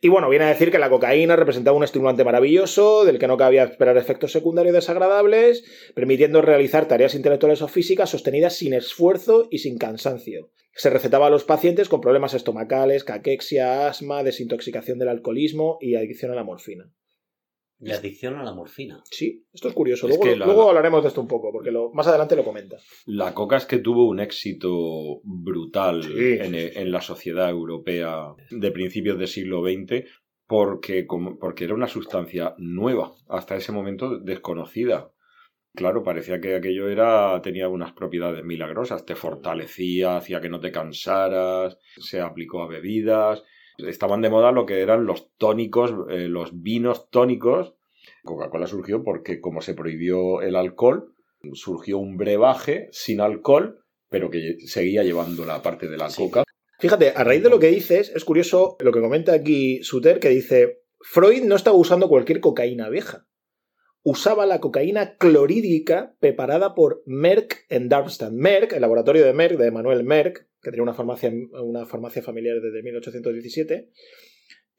Y 0.06 0.10
bueno, 0.10 0.30
viene 0.30 0.46
a 0.46 0.50
decir 0.50 0.70
que 0.70 0.78
la 0.78 0.92
cocaína 0.92 1.36
representaba 1.36 1.76
un 1.76 1.84
estimulante 1.84 2.24
maravilloso, 2.24 3.06
del 3.06 3.18
que 3.18 3.26
no 3.26 3.38
cabía 3.38 3.64
esperar 3.64 3.98
efectos 3.98 4.32
secundarios 4.32 4.76
desagradables, 4.76 5.64
permitiendo 5.96 6.44
realizar 6.44 6.88
tareas 6.88 7.16
intelectuales 7.16 7.64
o 7.64 7.68
físicas 7.68 8.12
sostenidas 8.12 8.56
sin 8.56 8.76
esfuerzo 8.76 9.48
y 9.50 9.58
sin 9.58 9.80
cansancio. 9.80 10.52
Se 10.76 10.92
recetaba 10.92 11.26
a 11.26 11.32
los 11.32 11.44
pacientes 11.44 11.90
con 11.90 12.02
problemas 12.02 12.36
estomacales, 12.36 13.04
caquexia, 13.04 13.88
asma, 13.88 14.22
desintoxicación 14.22 15.00
del 15.00 15.10
alcoholismo 15.10 15.80
y 15.82 15.96
adicción 15.96 16.32
a 16.32 16.36
la 16.36 16.44
morfina. 16.44 16.94
Y 17.86 17.92
adicción 17.92 18.36
a 18.36 18.44
la 18.44 18.54
morfina. 18.54 19.02
Sí, 19.12 19.46
esto 19.54 19.68
es 19.70 19.74
curioso. 19.74 20.08
Es 20.08 20.18
Luego, 20.18 20.24
que 20.24 20.36
la- 20.36 20.46
luego 20.46 20.68
hablaremos 20.70 21.04
de 21.04 21.10
esto 21.10 21.22
un 21.22 21.28
poco, 21.28 21.52
porque 21.52 21.72
lo, 21.72 21.92
más 21.92 22.08
adelante 22.08 22.36
lo 22.36 22.44
comenta. 22.44 22.78
La 23.06 23.34
coca 23.34 23.58
es 23.58 23.66
que 23.66 23.78
tuvo 23.80 24.08
un 24.08 24.20
éxito 24.20 25.22
brutal 25.24 26.04
Sí, 26.04 26.38
en, 26.40 26.54
sí. 26.56 26.70
en 26.76 26.92
la 26.92 27.02
sociedad 27.02 27.50
europea 27.50 28.34
de 28.50 28.72
principios 28.72 29.18
del 29.20 29.28
siglo 29.28 29.62
XX 29.64 30.06
porque, 30.48 31.06
como- 31.08 31.38
porque 31.40 31.64
era 31.66 31.74
una 31.74 31.88
sustancia 31.88 32.54
nueva, 32.58 33.14
hasta 33.28 33.56
ese 33.56 33.72
momento 33.72 34.20
desconocida. 34.20 35.12
Claro, 35.76 36.04
parecía 36.04 36.40
que 36.40 36.56
aquello 36.56 36.88
era, 36.88 37.42
tenía 37.42 37.68
unas 37.68 37.92
propiedades 37.94 38.46
milagrosas, 38.46 39.06
te 39.06 39.16
fortalecía, 39.16 40.18
hacía 40.18 40.40
que 40.40 40.48
no 40.50 40.60
te 40.62 40.72
cansaras, 40.72 41.78
se 41.98 42.22
aplicó 42.22 42.62
a 42.62 42.68
bebidas. 42.68 43.44
Estaban 43.78 44.22
de 44.22 44.30
moda 44.30 44.52
lo 44.52 44.66
que 44.66 44.82
eran 44.82 45.06
los 45.06 45.30
tónicos, 45.38 45.94
eh, 46.10 46.28
los 46.28 46.62
vinos 46.62 47.10
tónicos. 47.10 47.76
Coca-Cola 48.24 48.68
surgió 48.68 49.04
porque 49.04 49.42
como 49.42 49.62
se 49.62 49.74
prohibió 49.74 50.42
el 50.42 50.56
alcohol, 50.56 51.14
surgió 51.54 51.98
un 51.98 52.18
brebaje 52.18 52.88
sin 52.92 53.22
alcohol, 53.22 53.80
pero 54.10 54.30
que 54.30 54.58
seguía 54.66 55.04
llevando 55.04 55.46
la 55.46 55.62
parte 55.62 55.88
de 55.88 55.98
la 55.98 56.10
Sí. 56.10 56.24
coca. 56.24 56.44
Fíjate, 56.80 57.14
a 57.16 57.24
raíz 57.24 57.42
de 57.44 57.50
lo 57.50 57.60
que 57.60 57.68
dices, 57.68 58.12
es 58.14 58.26
curioso 58.26 58.76
lo 58.80 58.92
que 58.92 59.02
comenta 59.02 59.34
aquí 59.34 59.82
Suter, 59.84 60.20
que 60.20 60.30
dice, 60.30 60.82
Freud 61.00 61.44
no 61.44 61.56
estaba 61.56 61.78
usando 61.78 62.10
cualquier 62.10 62.40
cocaína 62.42 62.90
vieja. 62.90 63.28
Usaba 64.04 64.46
la 64.46 64.60
cocaína 64.60 65.16
clorídica 65.18 66.16
preparada 66.20 66.76
por 66.76 67.02
Merck 67.06 67.66
en 67.70 67.90
Darmstadt. 67.90 68.32
Merck, 68.34 68.74
el 68.74 68.82
laboratorio 68.82 69.26
de 69.26 69.34
Merck, 69.34 69.58
de 69.58 69.72
Manuel 69.72 70.04
Merck, 70.04 70.48
que 70.66 70.72
tenía 70.72 70.84
una 70.84 70.96
farmacia, 70.96 71.32
una 71.62 71.86
farmacia 71.86 72.24
familiar 72.24 72.60
desde 72.60 72.82
1817, 72.82 73.92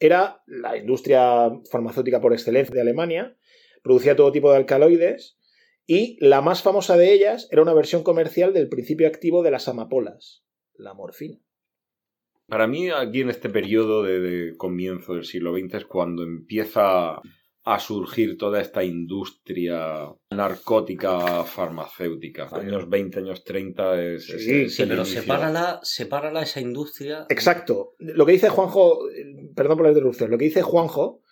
era 0.00 0.42
la 0.48 0.76
industria 0.76 1.48
farmacéutica 1.70 2.20
por 2.20 2.32
excelencia 2.32 2.74
de 2.74 2.80
Alemania, 2.80 3.36
producía 3.84 4.16
todo 4.16 4.32
tipo 4.32 4.50
de 4.50 4.56
alcaloides 4.56 5.38
y 5.86 6.18
la 6.20 6.40
más 6.40 6.62
famosa 6.62 6.96
de 6.96 7.12
ellas 7.12 7.48
era 7.52 7.62
una 7.62 7.72
versión 7.72 8.02
comercial 8.02 8.52
del 8.52 8.68
principio 8.68 9.06
activo 9.06 9.44
de 9.44 9.52
las 9.52 9.68
amapolas, 9.68 10.44
la 10.74 10.92
morfina. 10.92 11.38
Para 12.48 12.66
mí, 12.66 12.90
aquí 12.90 13.20
en 13.20 13.30
este 13.30 13.48
periodo 13.48 14.02
de, 14.02 14.18
de 14.18 14.56
comienzo 14.56 15.14
del 15.14 15.24
siglo 15.24 15.56
XX 15.56 15.74
es 15.74 15.84
cuando 15.84 16.24
empieza 16.24 17.20
a 17.68 17.80
surgir 17.80 18.38
toda 18.38 18.60
esta 18.60 18.84
industria 18.84 20.08
narcótica 20.30 21.42
farmacéutica. 21.44 22.48
Años 22.52 22.88
20, 22.88 23.18
años 23.18 23.42
30 23.42 24.00
es, 24.02 24.30
es- 24.30 24.44
Sí, 24.44 24.52
es 24.62 24.74
Sí, 24.76 24.82
el 24.82 24.88
pero 24.90 25.02
inicio. 25.02 25.22
sepárala, 25.22 25.80
sepárala 25.82 26.42
esa 26.42 26.60
industria. 26.60 27.26
Exacto. 27.28 27.94
Lo 27.98 28.24
que 28.24 28.32
dice 28.32 28.50
Juanjo, 28.50 29.00
perdón 29.56 29.78
por 29.78 29.86
la 29.86 29.90
interrupción, 29.92 30.30
lo 30.30 30.38
que 30.38 30.44
dice 30.44 30.62
Juanjo, 30.62 31.22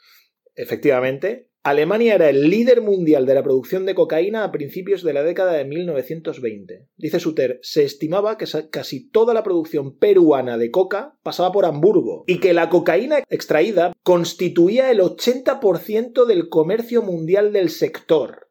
efectivamente, 0.57 1.51
Alemania 1.65 2.15
era 2.15 2.29
el 2.29 2.51
líder 2.51 2.83
mundial 2.83 3.25
de 3.25 3.33
la 3.33 3.43
producción 3.43 3.87
de 3.87 3.95
cocaína 3.95 4.45
a 4.45 4.53
principios 4.53 5.03
de 5.03 5.15
la 5.15 5.23
década 5.23 5.55
de 5.55 5.65
1920. 5.65 6.89
Dice 6.99 7.21
Suter, 7.21 7.59
se 7.63 7.85
estimaba 7.85 8.37
que 8.37 8.45
casi 8.71 9.09
toda 9.09 9.33
la 9.33 9.43
producción 9.43 9.97
peruana 9.97 10.59
de 10.59 10.71
coca 10.71 11.17
pasaba 11.23 11.53
por 11.53 11.65
Hamburgo 11.65 12.25
y 12.27 12.39
que 12.39 12.53
la 12.53 12.69
cocaína 12.69 13.21
extraída 13.31 13.95
constituía 14.03 14.91
el 14.91 15.01
80% 15.01 16.27
del 16.27 16.51
comercio 16.51 17.01
mundial 17.01 17.55
del 17.55 17.71
sector. 17.71 18.51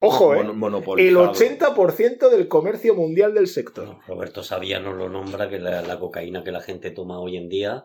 Ojo, 0.00 0.34
¿eh? 0.34 0.40
El 0.40 0.54
monopolizado. 0.54 1.34
80% 1.34 2.30
del 2.30 2.48
comercio 2.48 2.94
mundial 2.94 3.34
del 3.34 3.46
sector. 3.46 3.84
No, 3.86 4.00
Roberto 4.08 4.42
Sabía 4.42 4.80
nos 4.80 4.96
lo 4.96 5.10
nombra, 5.10 5.50
que 5.50 5.60
la, 5.60 5.82
la 5.82 6.00
cocaína 6.00 6.42
que 6.42 6.50
la 6.50 6.62
gente 6.62 6.90
toma 6.92 7.20
hoy 7.20 7.36
en 7.36 7.50
día, 7.50 7.84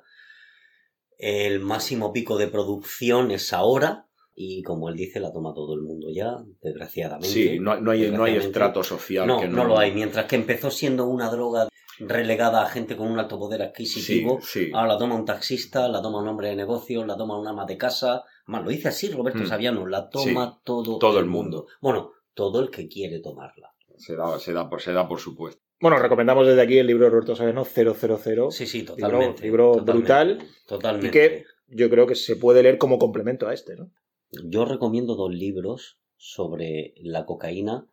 el 1.18 1.60
máximo 1.60 2.14
pico 2.14 2.38
de 2.38 2.48
producción 2.48 3.32
es 3.32 3.52
ahora, 3.52 4.07
y 4.40 4.62
como 4.62 4.88
él 4.88 4.96
dice, 4.96 5.20
la 5.20 5.34
toma 5.34 5.52
todo 5.54 5.74
el 5.74 5.82
mundo 5.82 6.10
ya, 6.14 6.38
desgraciadamente. 6.62 7.28
Sí, 7.28 7.58
no, 7.60 7.82
no 7.82 7.90
hay, 7.92 8.12
no 8.12 8.24
hay 8.24 8.36
estrato 8.36 8.84
social 8.84 9.26
No, 9.26 9.40
que 9.40 9.48
no, 9.48 9.66
lo 9.66 9.80
hay. 9.80 9.92
Mientras 9.92 10.26
que 10.28 10.36
empezó 10.36 10.70
siendo 10.70 11.08
una 11.08 11.28
droga 11.32 11.68
relegada 12.00 12.62
a 12.62 12.70
gente 12.70 12.96
con 12.96 13.08
un 13.12 13.18
alto 13.20 13.40
poder 13.40 13.64
adquisitivo, 13.64 14.40
sí. 14.42 14.70
ahora 14.74 14.90
la 14.94 14.98
toma 15.00 15.16
un 15.16 15.26
taxista, 15.26 15.88
la 15.88 16.04
toma 16.04 16.22
un 16.22 16.28
hombre 16.28 16.50
de 16.50 16.56
negocio, 16.56 17.04
la 17.04 17.18
toma 17.18 17.40
un 17.40 17.48
ama 17.48 17.66
de 17.66 17.78
casa. 17.78 18.24
Más, 18.46 18.64
lo 18.64 18.70
dice 18.70 18.90
así 18.90 19.10
Roberto 19.10 19.40
Mm. 19.40 19.48
Saviano, 19.48 19.88
la 19.88 20.08
toma 20.08 20.62
todo, 20.64 21.00
todo 21.00 21.20
el 21.20 21.26
mundo. 21.26 21.66
Bueno, 21.82 22.12
todo 22.36 22.60
el 22.62 22.70
que 22.70 22.88
quiere 22.88 23.20
tomarla. 23.20 23.72
Se 23.98 24.16
da, 24.16 24.38
se, 24.38 24.54
da 24.54 24.70
por, 24.70 24.80
se 24.82 24.94
da 24.94 25.08
por 25.08 25.20
supuesto. 25.20 25.60
Bueno, 25.82 25.98
recomendamos 25.98 26.46
desde 26.46 26.62
aquí 26.62 26.78
el 26.78 26.86
libro 26.86 27.06
de 27.06 27.10
Roberto 27.10 27.36
Saviano 27.36 27.66
000. 27.66 28.52
Sí, 28.52 28.68
sí, 28.68 28.82
Libro- 28.82 28.96
totalmente. 28.96 29.44
libro 29.44 29.72
totalmente, 29.72 29.92
brutal 29.94 30.48
Totalmente. 30.68 31.08
y 31.08 31.12
que- 31.12 31.44
Yo 31.70 31.90
creo 31.90 32.06
que 32.08 32.16
se 32.16 32.36
puede 32.36 32.62
leer 32.64 32.78
como 32.78 32.98
complemento 33.00 33.48
a 33.48 33.54
este, 33.54 33.76
¿no? 33.76 33.90
Yo 34.32 34.66
recomiendo 34.66 35.16
dos 35.16 35.34
libros 35.34 36.00
sobre 36.16 36.94
la 36.98 37.26
cocaína, 37.26 37.88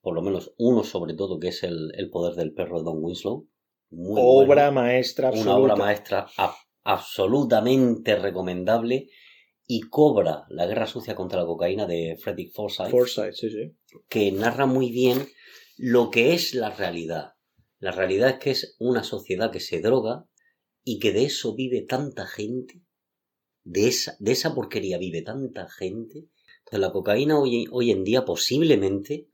por 0.00 0.14
lo 0.14 0.22
menos 0.22 0.54
uno 0.58 0.84
sobre 0.84 1.14
todo, 1.14 1.38
que 1.38 1.48
es 1.48 1.62
El, 1.62 1.92
El 1.96 2.10
poder 2.10 2.34
del 2.34 2.52
perro 2.52 2.78
de 2.78 2.84
Don 2.84 3.02
Winslow. 3.02 3.48
Muy 3.90 4.20
Obra 4.22 4.70
bueno. 4.70 4.80
maestra 4.82 5.30
Una 5.30 5.56
obra 5.56 5.76
maestra 5.76 6.26
absolutamente 6.82 8.16
recomendable 8.16 9.08
y 9.66 9.82
Cobra, 9.82 10.44
la 10.48 10.66
guerra 10.66 10.86
sucia 10.86 11.14
contra 11.14 11.40
la 11.40 11.46
cocaína 11.46 11.86
de 11.86 12.16
Frederick 12.20 12.52
Forsyth, 12.52 12.90
Foresight, 12.90 13.34
sí, 13.34 13.48
sí. 13.50 13.72
que 14.08 14.32
narra 14.32 14.66
muy 14.66 14.90
bien 14.90 15.28
lo 15.76 16.10
que 16.10 16.34
es 16.34 16.54
la 16.54 16.70
realidad. 16.70 17.34
La 17.78 17.92
realidad 17.92 18.30
es 18.30 18.38
que 18.38 18.50
es 18.50 18.76
una 18.78 19.04
sociedad 19.04 19.50
que 19.50 19.60
se 19.60 19.80
droga 19.80 20.26
y 20.84 20.98
que 20.98 21.12
de 21.12 21.24
eso 21.24 21.54
vive 21.54 21.82
tanta 21.82 22.26
gente, 22.26 22.82
de 23.64 23.88
esa, 23.88 24.54
porquería 24.54 24.98
vive 24.98 25.22
tanta 25.22 25.68
gente. 25.68 26.28
Entonces 26.58 26.80
la 26.80 26.92
cocaína 26.92 27.38
hoy, 27.38 27.66
hoy 27.70 27.90
en 27.90 28.04
día 28.04 28.24
posiblemente 28.24 29.28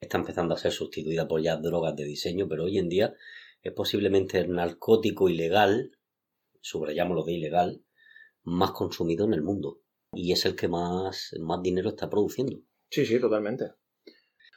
está 0.00 0.18
empezando 0.18 0.54
a 0.54 0.58
ser 0.58 0.72
sustituida 0.72 1.26
por 1.26 1.42
ya 1.42 1.56
drogas 1.56 1.96
de 1.96 2.04
diseño, 2.04 2.48
pero 2.48 2.64
hoy 2.64 2.78
en 2.78 2.88
día 2.88 3.14
es 3.62 3.72
posiblemente 3.72 4.38
el 4.38 4.52
narcótico 4.52 5.28
ilegal, 5.28 5.92
subrayamos 6.60 7.16
lo 7.16 7.24
de 7.24 7.32
ilegal, 7.32 7.82
más 8.42 8.72
consumido 8.72 9.24
en 9.26 9.34
el 9.34 9.42
mundo. 9.42 9.80
Y 10.12 10.32
es 10.32 10.46
el 10.46 10.54
que 10.54 10.68
más, 10.68 11.34
más 11.40 11.62
dinero 11.62 11.90
está 11.90 12.08
produciendo. 12.08 12.60
Sí, 12.90 13.04
sí, 13.04 13.18
totalmente. 13.20 13.72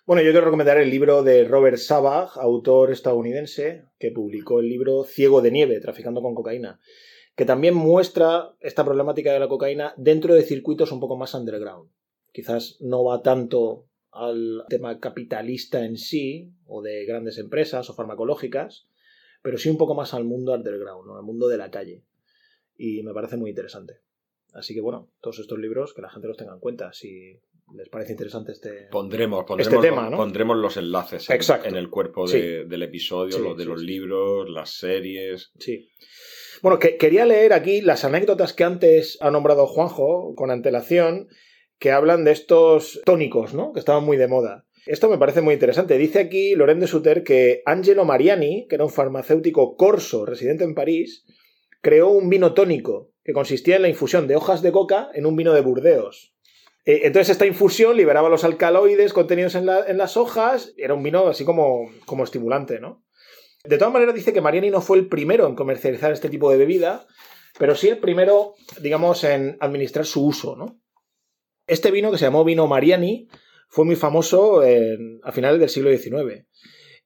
Bueno, 0.05 0.21
yo 0.21 0.31
quiero 0.31 0.45
recomendar 0.45 0.77
el 0.77 0.89
libro 0.89 1.23
de 1.23 1.43
Robert 1.43 1.77
Sabag, 1.77 2.29
autor 2.39 2.91
estadounidense, 2.91 3.85
que 3.99 4.11
publicó 4.11 4.59
el 4.59 4.67
libro 4.67 5.03
Ciego 5.03 5.41
de 5.41 5.51
Nieve, 5.51 5.79
Traficando 5.79 6.21
con 6.21 6.33
Cocaína, 6.33 6.79
que 7.39 7.45
también 7.45 7.73
muestra 7.73 8.53
esta 8.59 8.83
problemática 8.83 9.31
de 9.31 9.39
la 9.39 9.47
cocaína 9.47 9.93
dentro 9.95 10.33
de 10.33 10.41
circuitos 10.43 10.91
un 10.91 10.99
poco 10.99 11.15
más 11.15 11.33
underground. 11.33 11.89
Quizás 12.33 12.75
no 12.81 13.05
va 13.05 13.21
tanto 13.21 13.85
al 14.11 14.65
tema 14.67 14.99
capitalista 14.99 15.85
en 15.85 15.95
sí, 15.95 16.51
o 16.67 16.81
de 16.81 17.05
grandes 17.05 17.37
empresas 17.37 17.89
o 17.89 17.93
farmacológicas, 17.93 18.89
pero 19.41 19.57
sí 19.57 19.69
un 19.69 19.77
poco 19.77 19.95
más 19.95 20.13
al 20.13 20.25
mundo 20.25 20.51
underground, 20.53 21.07
¿no? 21.07 21.15
al 21.15 21.23
mundo 21.23 21.47
de 21.47 21.55
la 21.55 21.71
calle. 21.71 22.03
Y 22.77 23.03
me 23.03 23.13
parece 23.13 23.37
muy 23.37 23.51
interesante. 23.51 24.01
Así 24.51 24.73
que 24.73 24.81
bueno, 24.81 25.09
todos 25.21 25.39
estos 25.39 25.59
libros 25.59 25.93
que 25.93 26.01
la 26.01 26.09
gente 26.09 26.27
los 26.27 26.35
tenga 26.35 26.51
en 26.55 26.59
cuenta. 26.59 26.91
Si 26.91 27.39
les 27.73 27.87
parece 27.87 28.11
interesante 28.11 28.51
este. 28.51 28.89
Pondremos, 28.91 29.45
pondremos, 29.45 29.73
Este 29.73 29.87
tema, 29.89 30.09
¿no? 30.09 30.17
pondremos 30.17 30.57
los 30.57 30.75
enlaces 30.75 31.29
en, 31.29 31.39
en 31.67 31.75
el 31.77 31.89
cuerpo 31.89 32.27
Sí. 32.27 32.41
del 32.41 32.83
episodio, 32.83 33.37
Sí, 33.37 33.41
los 33.43 33.55
de 33.55 33.63
sí, 33.63 33.69
los 33.69 33.81
libros, 33.81 34.49
las 34.49 34.71
series. 34.73 35.53
Sí. 35.57 35.87
Bueno, 36.61 36.79
que, 36.79 36.97
quería 36.97 37.25
leer 37.25 37.53
aquí 37.53 37.81
las 37.81 38.03
anécdotas 38.03 38.53
que 38.53 38.63
antes 38.63 39.17
ha 39.21 39.31
nombrado 39.31 39.67
Juanjo 39.67 40.33
con 40.35 40.51
antelación, 40.51 41.27
que 41.79 41.91
hablan 41.91 42.25
de 42.25 42.31
estos 42.31 43.01
tónicos, 43.05 43.53
¿no? 43.53 43.71
Que 43.71 43.79
estaban 43.79 44.03
muy 44.03 44.17
de 44.17 44.27
moda. 44.27 44.65
Esto 44.85 45.09
me 45.09 45.17
parece 45.17 45.41
muy 45.41 45.53
interesante. 45.53 45.97
Dice 45.97 46.19
aquí 46.19 46.55
Loren 46.55 46.79
de 46.79 46.87
Suter 46.87 47.23
que 47.23 47.61
Angelo 47.65 48.05
Mariani, 48.05 48.67
que 48.67 48.75
era 48.75 48.83
un 48.83 48.89
farmacéutico 48.89 49.75
corso 49.75 50.25
residente 50.25 50.63
en 50.63 50.75
París, 50.75 51.25
creó 51.81 52.09
un 52.09 52.29
vino 52.29 52.53
tónico 52.53 53.11
que 53.23 53.33
consistía 53.33 53.77
en 53.77 53.83
la 53.83 53.89
infusión 53.89 54.27
de 54.27 54.35
hojas 54.35 54.61
de 54.61 54.71
coca 54.71 55.09
en 55.13 55.25
un 55.25 55.35
vino 55.35 55.53
de 55.53 55.61
Burdeos. 55.61 56.33
Eh, 56.85 57.01
Entonces 57.03 57.29
esta 57.29 57.45
infusión 57.45 57.95
liberaba 57.95 58.29
los 58.29 58.43
alcaloides 58.43 59.13
contenidos 59.13 59.55
en, 59.55 59.69
en 59.69 59.97
las 59.97 60.17
hojas, 60.17 60.73
era 60.77 60.93
un 60.93 61.03
vino 61.03 61.27
así 61.27 61.45
como, 61.45 61.91
como 62.05 62.23
estimulante, 62.23 62.79
¿no? 62.79 63.03
De 63.63 63.77
todas 63.77 63.93
maneras 63.93 64.15
dice 64.15 64.33
que 64.33 64.41
Mariani 64.41 64.69
no 64.69 64.81
fue 64.81 64.97
el 64.97 65.07
primero 65.07 65.47
en 65.47 65.55
comercializar 65.55 66.11
este 66.11 66.29
tipo 66.29 66.49
de 66.49 66.57
bebida, 66.57 67.05
pero 67.57 67.75
sí 67.75 67.89
el 67.89 67.97
primero, 67.99 68.53
digamos, 68.81 69.23
en 69.23 69.57
administrar 69.59 70.05
su 70.05 70.25
uso, 70.25 70.55
¿no? 70.55 70.79
Este 71.67 71.91
vino, 71.91 72.11
que 72.11 72.17
se 72.17 72.25
llamó 72.25 72.43
vino 72.43 72.67
Mariani, 72.67 73.27
fue 73.67 73.85
muy 73.85 73.95
famoso 73.95 74.63
en- 74.63 75.19
a 75.23 75.31
finales 75.31 75.59
del 75.59 75.69
siglo 75.69 75.89
XIX. 75.95 76.47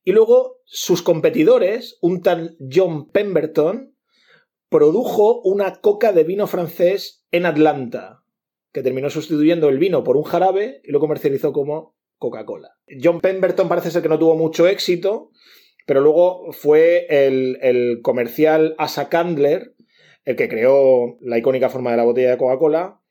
Y 0.04 0.12
luego 0.12 0.58
sus 0.66 1.02
competidores, 1.02 1.98
un 2.02 2.22
tal 2.22 2.56
John 2.72 3.10
Pemberton, 3.10 3.96
produjo 4.70 5.42
una 5.42 5.76
coca 5.82 6.14
de 6.14 6.24
vino 6.24 6.48
francés 6.48 7.26
en 7.32 7.46
Atlanta, 7.46 8.24
que 8.72 8.82
terminó 8.82 9.10
sustituyendo 9.10 9.70
el 9.70 9.78
vino 9.78 10.04
por 10.04 10.18
un 10.18 10.24
jarabe 10.24 10.82
y 10.84 10.92
lo 10.92 11.00
comercializó 11.00 11.52
como 11.54 11.96
Coca-Cola. 12.18 12.76
John 13.02 13.22
Pemberton 13.22 13.68
parece 13.68 13.92
ser 13.92 14.02
que 14.02 14.10
no 14.10 14.20
tuvo 14.20 14.36
mucho 14.36 14.68
éxito, 14.68 15.30
pero 15.86 16.02
luego 16.02 16.52
fue 16.52 17.06
el, 17.10 17.58
el 17.62 18.02
comercial 18.02 18.76
Asa 18.78 19.10
Candler 19.10 19.74
el 20.26 20.36
que 20.36 20.50
creó 20.50 21.18
la 21.22 21.38
icónica 21.38 21.70
forma 21.70 21.92
de 21.92 21.98
la 21.98 22.04
botella 22.04 22.32
de 22.32 22.38
Coca-Cola, 22.38 23.02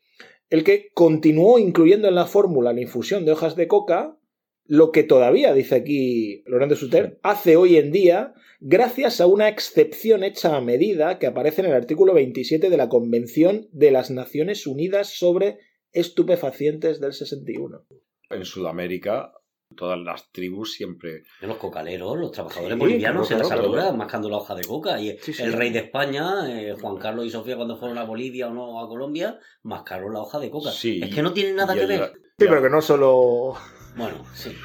el 0.50 0.64
que 0.64 0.90
continuó 0.94 1.58
incluyendo 1.58 2.08
en 2.08 2.14
la 2.14 2.26
fórmula 2.26 2.72
la 2.72 2.80
infusión 2.80 3.24
de 3.24 3.32
hojas 3.32 3.56
de 3.56 3.68
coca, 3.68 4.18
lo 4.64 4.92
que 4.92 5.02
todavía, 5.02 5.54
dice 5.54 5.74
aquí 5.74 6.42
Laurent 6.46 6.70
de 6.70 6.76
Suter, 6.76 7.18
hace 7.22 7.56
hoy 7.56 7.76
en 7.76 7.90
día 7.90 8.34
gracias 8.60 9.20
a 9.20 9.26
una 9.26 9.48
excepción 9.48 10.22
hecha 10.22 10.56
a 10.56 10.60
medida 10.60 11.18
que 11.18 11.26
aparece 11.26 11.62
en 11.62 11.68
el 11.68 11.74
artículo 11.74 12.14
27 12.14 12.70
de 12.70 12.76
la 12.76 12.88
Convención 12.88 13.68
de 13.72 13.90
las 13.90 14.10
Naciones 14.10 14.66
Unidas 14.66 15.08
sobre 15.08 15.58
estupefacientes 15.92 17.00
del 17.00 17.12
61. 17.12 17.84
En 18.30 18.44
Sudamérica, 18.44 19.32
todas 19.74 19.98
las 19.98 20.30
tribus 20.32 20.72
siempre. 20.72 21.24
Los 21.40 21.56
cocaleros, 21.56 22.18
los 22.18 22.32
trabajadores 22.32 22.74
Sí, 22.74 22.78
bolivianos 22.80 23.26
claro, 23.28 23.32
en 23.34 23.38
las 23.38 23.48
claro, 23.48 23.62
alturas 23.62 23.84
claro. 23.84 23.96
mascando 23.98 24.28
la 24.30 24.36
hoja 24.36 24.54
de 24.54 24.64
coca. 24.64 25.00
Y 25.00 25.16
Sí, 25.18 25.32
sí. 25.32 25.42
el 25.42 25.52
rey 25.52 25.70
de 25.70 25.80
España, 25.80 26.48
eh, 26.48 26.74
Juan 26.80 26.96
Carlos 26.96 27.26
y 27.26 27.30
Sofía, 27.30 27.56
cuando 27.56 27.76
fueron 27.76 27.98
a 27.98 28.04
Bolivia 28.04 28.48
o 28.48 28.50
no 28.52 28.80
a 28.80 28.88
Colombia, 28.88 29.38
mascaron 29.62 30.12
la 30.12 30.20
hoja 30.20 30.38
de 30.38 30.50
coca. 30.50 30.70
Sí, 30.70 31.00
es 31.02 31.14
que 31.14 31.22
no 31.22 31.32
tiene 31.32 31.52
nada 31.52 31.74
que 31.74 31.86
ver. 31.86 32.12
Sí, 32.38 32.46
pero 32.48 32.62
que 32.62 32.70
no 32.70 32.80
solo... 32.80 33.54
Bueno, 33.96 34.24
sí. 34.34 34.56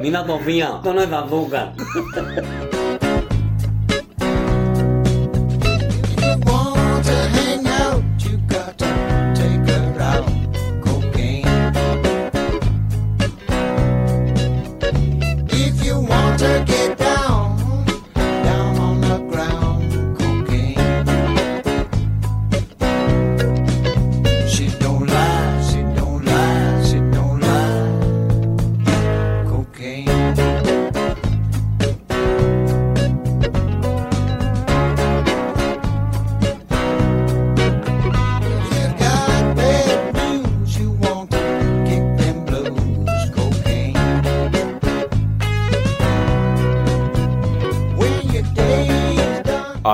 Mira, 0.00 0.20
esto 0.20 0.94
no 0.94 1.02
es 1.02 1.10
de 1.10 1.16
azúcar. 1.16 1.74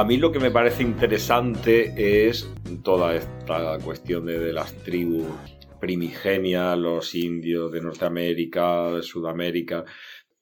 A 0.04 0.06
mí 0.06 0.18
lo 0.18 0.30
que 0.30 0.38
me 0.38 0.50
parece 0.50 0.82
interesante 0.82 2.28
es 2.28 2.46
toda 2.82 3.16
esta 3.16 3.78
cuestión 3.82 4.26
de, 4.26 4.38
de 4.38 4.52
las 4.52 4.70
tribus 4.82 5.24
primigenias, 5.80 6.76
los 6.76 7.14
indios 7.14 7.72
de 7.72 7.80
Norteamérica, 7.80 8.90
de 8.90 9.02
Sudamérica, 9.02 9.86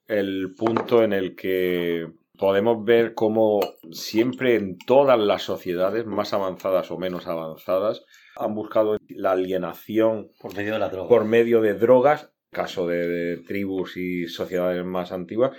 el 0.08 0.52
punto 0.58 1.04
en 1.04 1.12
el 1.12 1.36
que 1.36 2.08
podemos 2.36 2.84
ver 2.84 3.14
cómo 3.14 3.60
siempre 3.92 4.56
en 4.56 4.78
todas 4.78 5.16
las 5.16 5.42
sociedades, 5.42 6.06
más 6.06 6.32
avanzadas 6.32 6.90
o 6.90 6.98
menos 6.98 7.28
avanzadas, 7.28 8.04
han 8.34 8.56
buscado 8.56 8.96
la 9.10 9.30
alienación 9.30 10.32
Por 10.40 10.56
medio 10.56 10.72
de 10.72 10.78
la 10.80 10.88
droga. 10.88 11.08
por 11.08 11.24
medio 11.24 11.60
de 11.60 11.74
drogas, 11.74 12.32
caso 12.50 12.88
de, 12.88 13.06
de 13.06 13.36
tribus 13.36 13.96
y 13.96 14.26
sociedades 14.26 14.84
más 14.84 15.12
antiguas, 15.12 15.56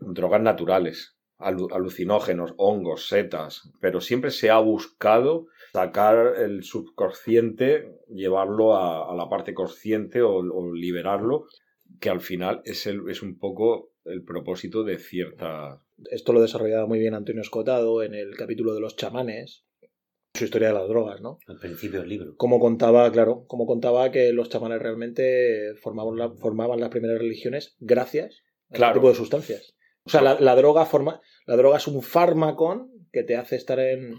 drogas 0.00 0.42
naturales, 0.42 1.16
alu- 1.42 1.72
alucinógenos, 1.72 2.54
hongos, 2.56 3.08
setas, 3.08 3.70
pero 3.80 4.00
siempre 4.00 4.30
se 4.30 4.50
ha 4.50 4.58
buscado 4.58 5.46
sacar 5.72 6.34
el 6.38 6.62
subconsciente, 6.64 7.98
llevarlo 8.08 8.74
a, 8.76 9.10
a 9.10 9.14
la 9.14 9.28
parte 9.28 9.54
consciente 9.54 10.22
o, 10.22 10.36
o 10.36 10.72
liberarlo, 10.72 11.46
que 12.00 12.10
al 12.10 12.20
final 12.20 12.62
es, 12.64 12.86
el- 12.86 13.08
es 13.08 13.22
un 13.22 13.38
poco 13.38 13.90
el 14.04 14.22
propósito 14.24 14.82
de 14.84 14.98
cierta... 14.98 15.82
Esto 16.10 16.32
lo 16.32 16.40
desarrollaba 16.40 16.86
muy 16.86 16.98
bien 16.98 17.14
Antonio 17.14 17.42
Escotado 17.42 18.02
en 18.02 18.14
el 18.14 18.34
capítulo 18.36 18.74
de 18.74 18.80
los 18.80 18.96
chamanes, 18.96 19.64
su 20.34 20.44
historia 20.44 20.68
de 20.68 20.74
las 20.74 20.88
drogas, 20.88 21.20
¿no? 21.20 21.38
Al 21.46 21.58
principio 21.58 22.00
del 22.00 22.08
libro. 22.08 22.34
Como 22.36 22.58
contaba, 22.58 23.10
claro, 23.12 23.44
como 23.46 23.66
contaba 23.66 24.10
que 24.10 24.32
los 24.32 24.48
chamanes 24.48 24.80
realmente 24.80 25.74
formaban, 25.80 26.16
la- 26.16 26.30
formaban 26.32 26.80
las 26.80 26.88
primeras 26.90 27.18
religiones 27.18 27.76
gracias 27.78 28.42
a 28.70 28.74
Claro. 28.74 28.90
este 28.92 29.00
tipo 29.00 29.08
de 29.10 29.14
sustancias. 29.14 29.74
O 30.04 30.10
sea, 30.10 30.20
la, 30.22 30.40
la 30.40 30.56
droga 30.56 30.84
forma, 30.86 31.20
la 31.46 31.56
droga 31.56 31.76
es 31.78 31.86
un 31.86 32.02
fármaco 32.02 32.88
que 33.12 33.22
te 33.24 33.36
hace 33.36 33.56
estar 33.56 33.78
en, 33.78 34.16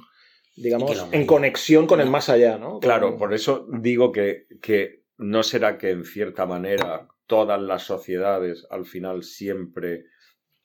digamos, 0.55 1.05
en 1.11 1.25
conexión 1.25 1.87
con 1.87 1.99
el 2.01 2.09
más 2.09 2.29
allá, 2.29 2.57
¿no? 2.57 2.79
Claro, 2.79 3.09
Con- 3.11 3.17
por 3.19 3.33
eso 3.33 3.67
digo 3.71 4.11
que, 4.11 4.47
que 4.61 5.03
no 5.17 5.43
será 5.43 5.77
que 5.77 5.89
en 5.91 6.05
cierta 6.05 6.45
manera 6.45 7.07
todas 7.27 7.61
las 7.61 7.83
sociedades 7.83 8.65
al 8.69 8.85
final 8.85 9.23
siempre 9.23 10.05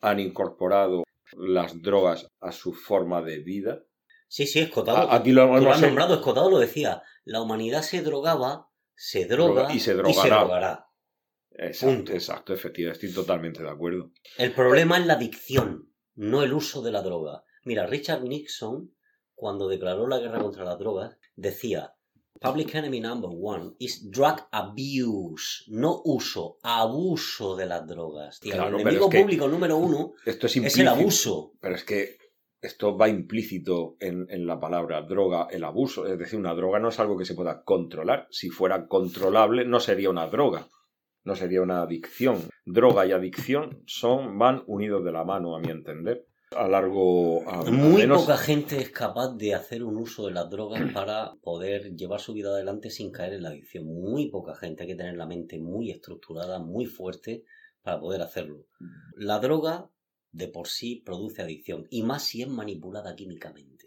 han 0.01 0.21
incorporado 0.21 1.05
las 1.37 1.81
drogas 1.83 2.27
a 2.41 2.53
su 2.53 2.73
forma 2.73 3.23
de 3.23 3.39
vida. 3.39 3.83
Sí, 4.29 4.47
sí, 4.47 4.61
Escotado. 4.61 5.11
Aquí 5.11 5.33
lo 5.33 5.43
hemos 5.45 5.65
has 5.67 5.81
nombrado, 5.81 6.15
Escotado 6.15 6.51
lo 6.51 6.59
decía. 6.59 7.03
La 7.25 7.41
humanidad 7.41 7.83
se 7.83 8.03
drogaba, 8.03 8.69
se 8.95 9.27
droga 9.27 9.63
Droga- 9.63 9.75
y 9.75 9.81
se 9.81 9.93
y 9.93 9.95
se 9.95 9.95
drogará. 9.95 10.39
drogará. 10.41 10.85
Exacto, 11.53 11.95
Punto. 11.97 12.13
exacto, 12.13 12.55
efectivamente, 12.55 13.07
estoy 13.07 13.23
totalmente 13.23 13.63
de 13.63 13.69
acuerdo. 13.71 14.13
El 14.37 14.53
problema 14.53 14.97
es 14.99 15.07
la 15.07 15.15
adicción, 15.15 15.88
no 16.19 16.43
el 16.43 16.53
uso 16.53 16.83
de 16.83 16.91
la 16.93 17.03
droga. 17.03 17.45
Mira, 17.65 17.87
Richard 17.87 18.23
Nixon, 18.23 18.93
cuando 19.35 19.69
declaró 19.69 20.07
la 20.09 20.19
guerra 20.19 20.41
contra 20.43 20.65
las 20.65 20.79
drogas, 20.79 21.17
decía, 21.37 21.95
Public 22.41 22.75
enemy 22.75 23.01
number 23.01 23.31
one 23.33 23.75
is 23.79 24.09
drug 24.11 24.47
abuse, 24.53 25.65
no 25.69 26.01
uso, 26.05 26.59
abuso 26.63 27.57
de 27.57 27.67
las 27.67 27.87
drogas. 27.87 28.39
Claro, 28.39 28.77
el 28.77 28.83
enemigo 28.83 29.07
es 29.07 29.11
que- 29.11 29.21
público 29.21 29.49
número 29.49 29.77
uno 29.77 30.13
Esto 30.25 30.47
es 30.47 30.57
es 30.57 30.79
el 30.79 30.89
abuso. 30.89 31.53
Pero 31.61 31.75
es 31.75 31.85
que 31.85 32.17
esto 32.61 32.97
va 32.97 33.09
implícito 33.09 33.97
en, 34.01 34.27
en 34.31 34.47
la 34.47 34.59
palabra 34.59 35.03
droga, 35.03 35.49
el 35.51 35.65
abuso. 35.65 36.07
Es 36.07 36.19
decir, 36.19 36.39
una 36.39 36.55
droga 36.55 36.79
no 36.79 36.89
es 36.89 36.99
algo 37.01 37.17
que 37.17 37.25
se 37.25 37.35
pueda 37.35 37.63
controlar. 37.63 38.27
Si 38.31 38.51
fuera 38.51 38.87
controlable, 38.87 39.65
no 39.65 39.81
sería 39.81 40.11
una 40.11 40.27
droga. 40.29 40.69
No 41.25 41.35
sería 41.37 41.61
una 41.63 41.83
adicción. 41.83 42.49
Droga 42.73 43.07
y 43.07 43.13
adicción 43.13 43.83
son, 43.87 44.39
van 44.39 44.63
unidos 44.67 45.05
de 45.05 45.13
la 45.13 45.25
mano, 45.25 45.57
a 45.57 45.61
mi 45.61 45.71
entender. 45.71 46.27
A 46.57 46.67
largo. 46.67 47.49
A, 47.49 47.61
a 47.61 47.71
Muy 47.71 48.03
menos- 48.03 48.23
poca 48.23 48.37
gente 48.39 48.79
es 48.79 48.91
capaz 48.91 49.35
de 49.37 49.55
hacer 49.55 49.85
un 49.85 49.97
uso 49.97 50.27
de 50.27 50.33
las 50.33 50.49
drogas 50.49 50.81
para 50.95 51.35
poder 51.43 51.95
llevar 51.95 52.21
su 52.21 52.33
vida 52.33 52.51
adelante 52.51 52.91
sin 52.91 53.11
caer 53.11 53.35
en 53.35 53.43
la 53.43 53.51
adicción. 53.51 53.85
Muy 53.87 54.31
poca 54.31 54.55
gente. 54.55 54.83
Hay 54.83 54.89
que 54.89 54.95
tener 54.97 55.17
la 55.17 55.27
mente 55.27 55.59
muy 55.59 55.91
estructurada, 55.91 56.59
muy 56.59 56.87
fuerte 56.87 57.45
para 57.83 58.01
poder 58.01 58.23
hacerlo. 58.23 58.65
La 59.17 59.39
droga 59.41 59.91
de 60.33 60.49
por 60.49 60.69
sí 60.69 61.03
produce 61.05 61.43
adicción 61.43 61.87
y 61.91 62.03
más 62.03 62.23
si 62.23 62.43
es 62.43 62.49
manipulada 62.49 63.15
químicamente. 63.15 63.78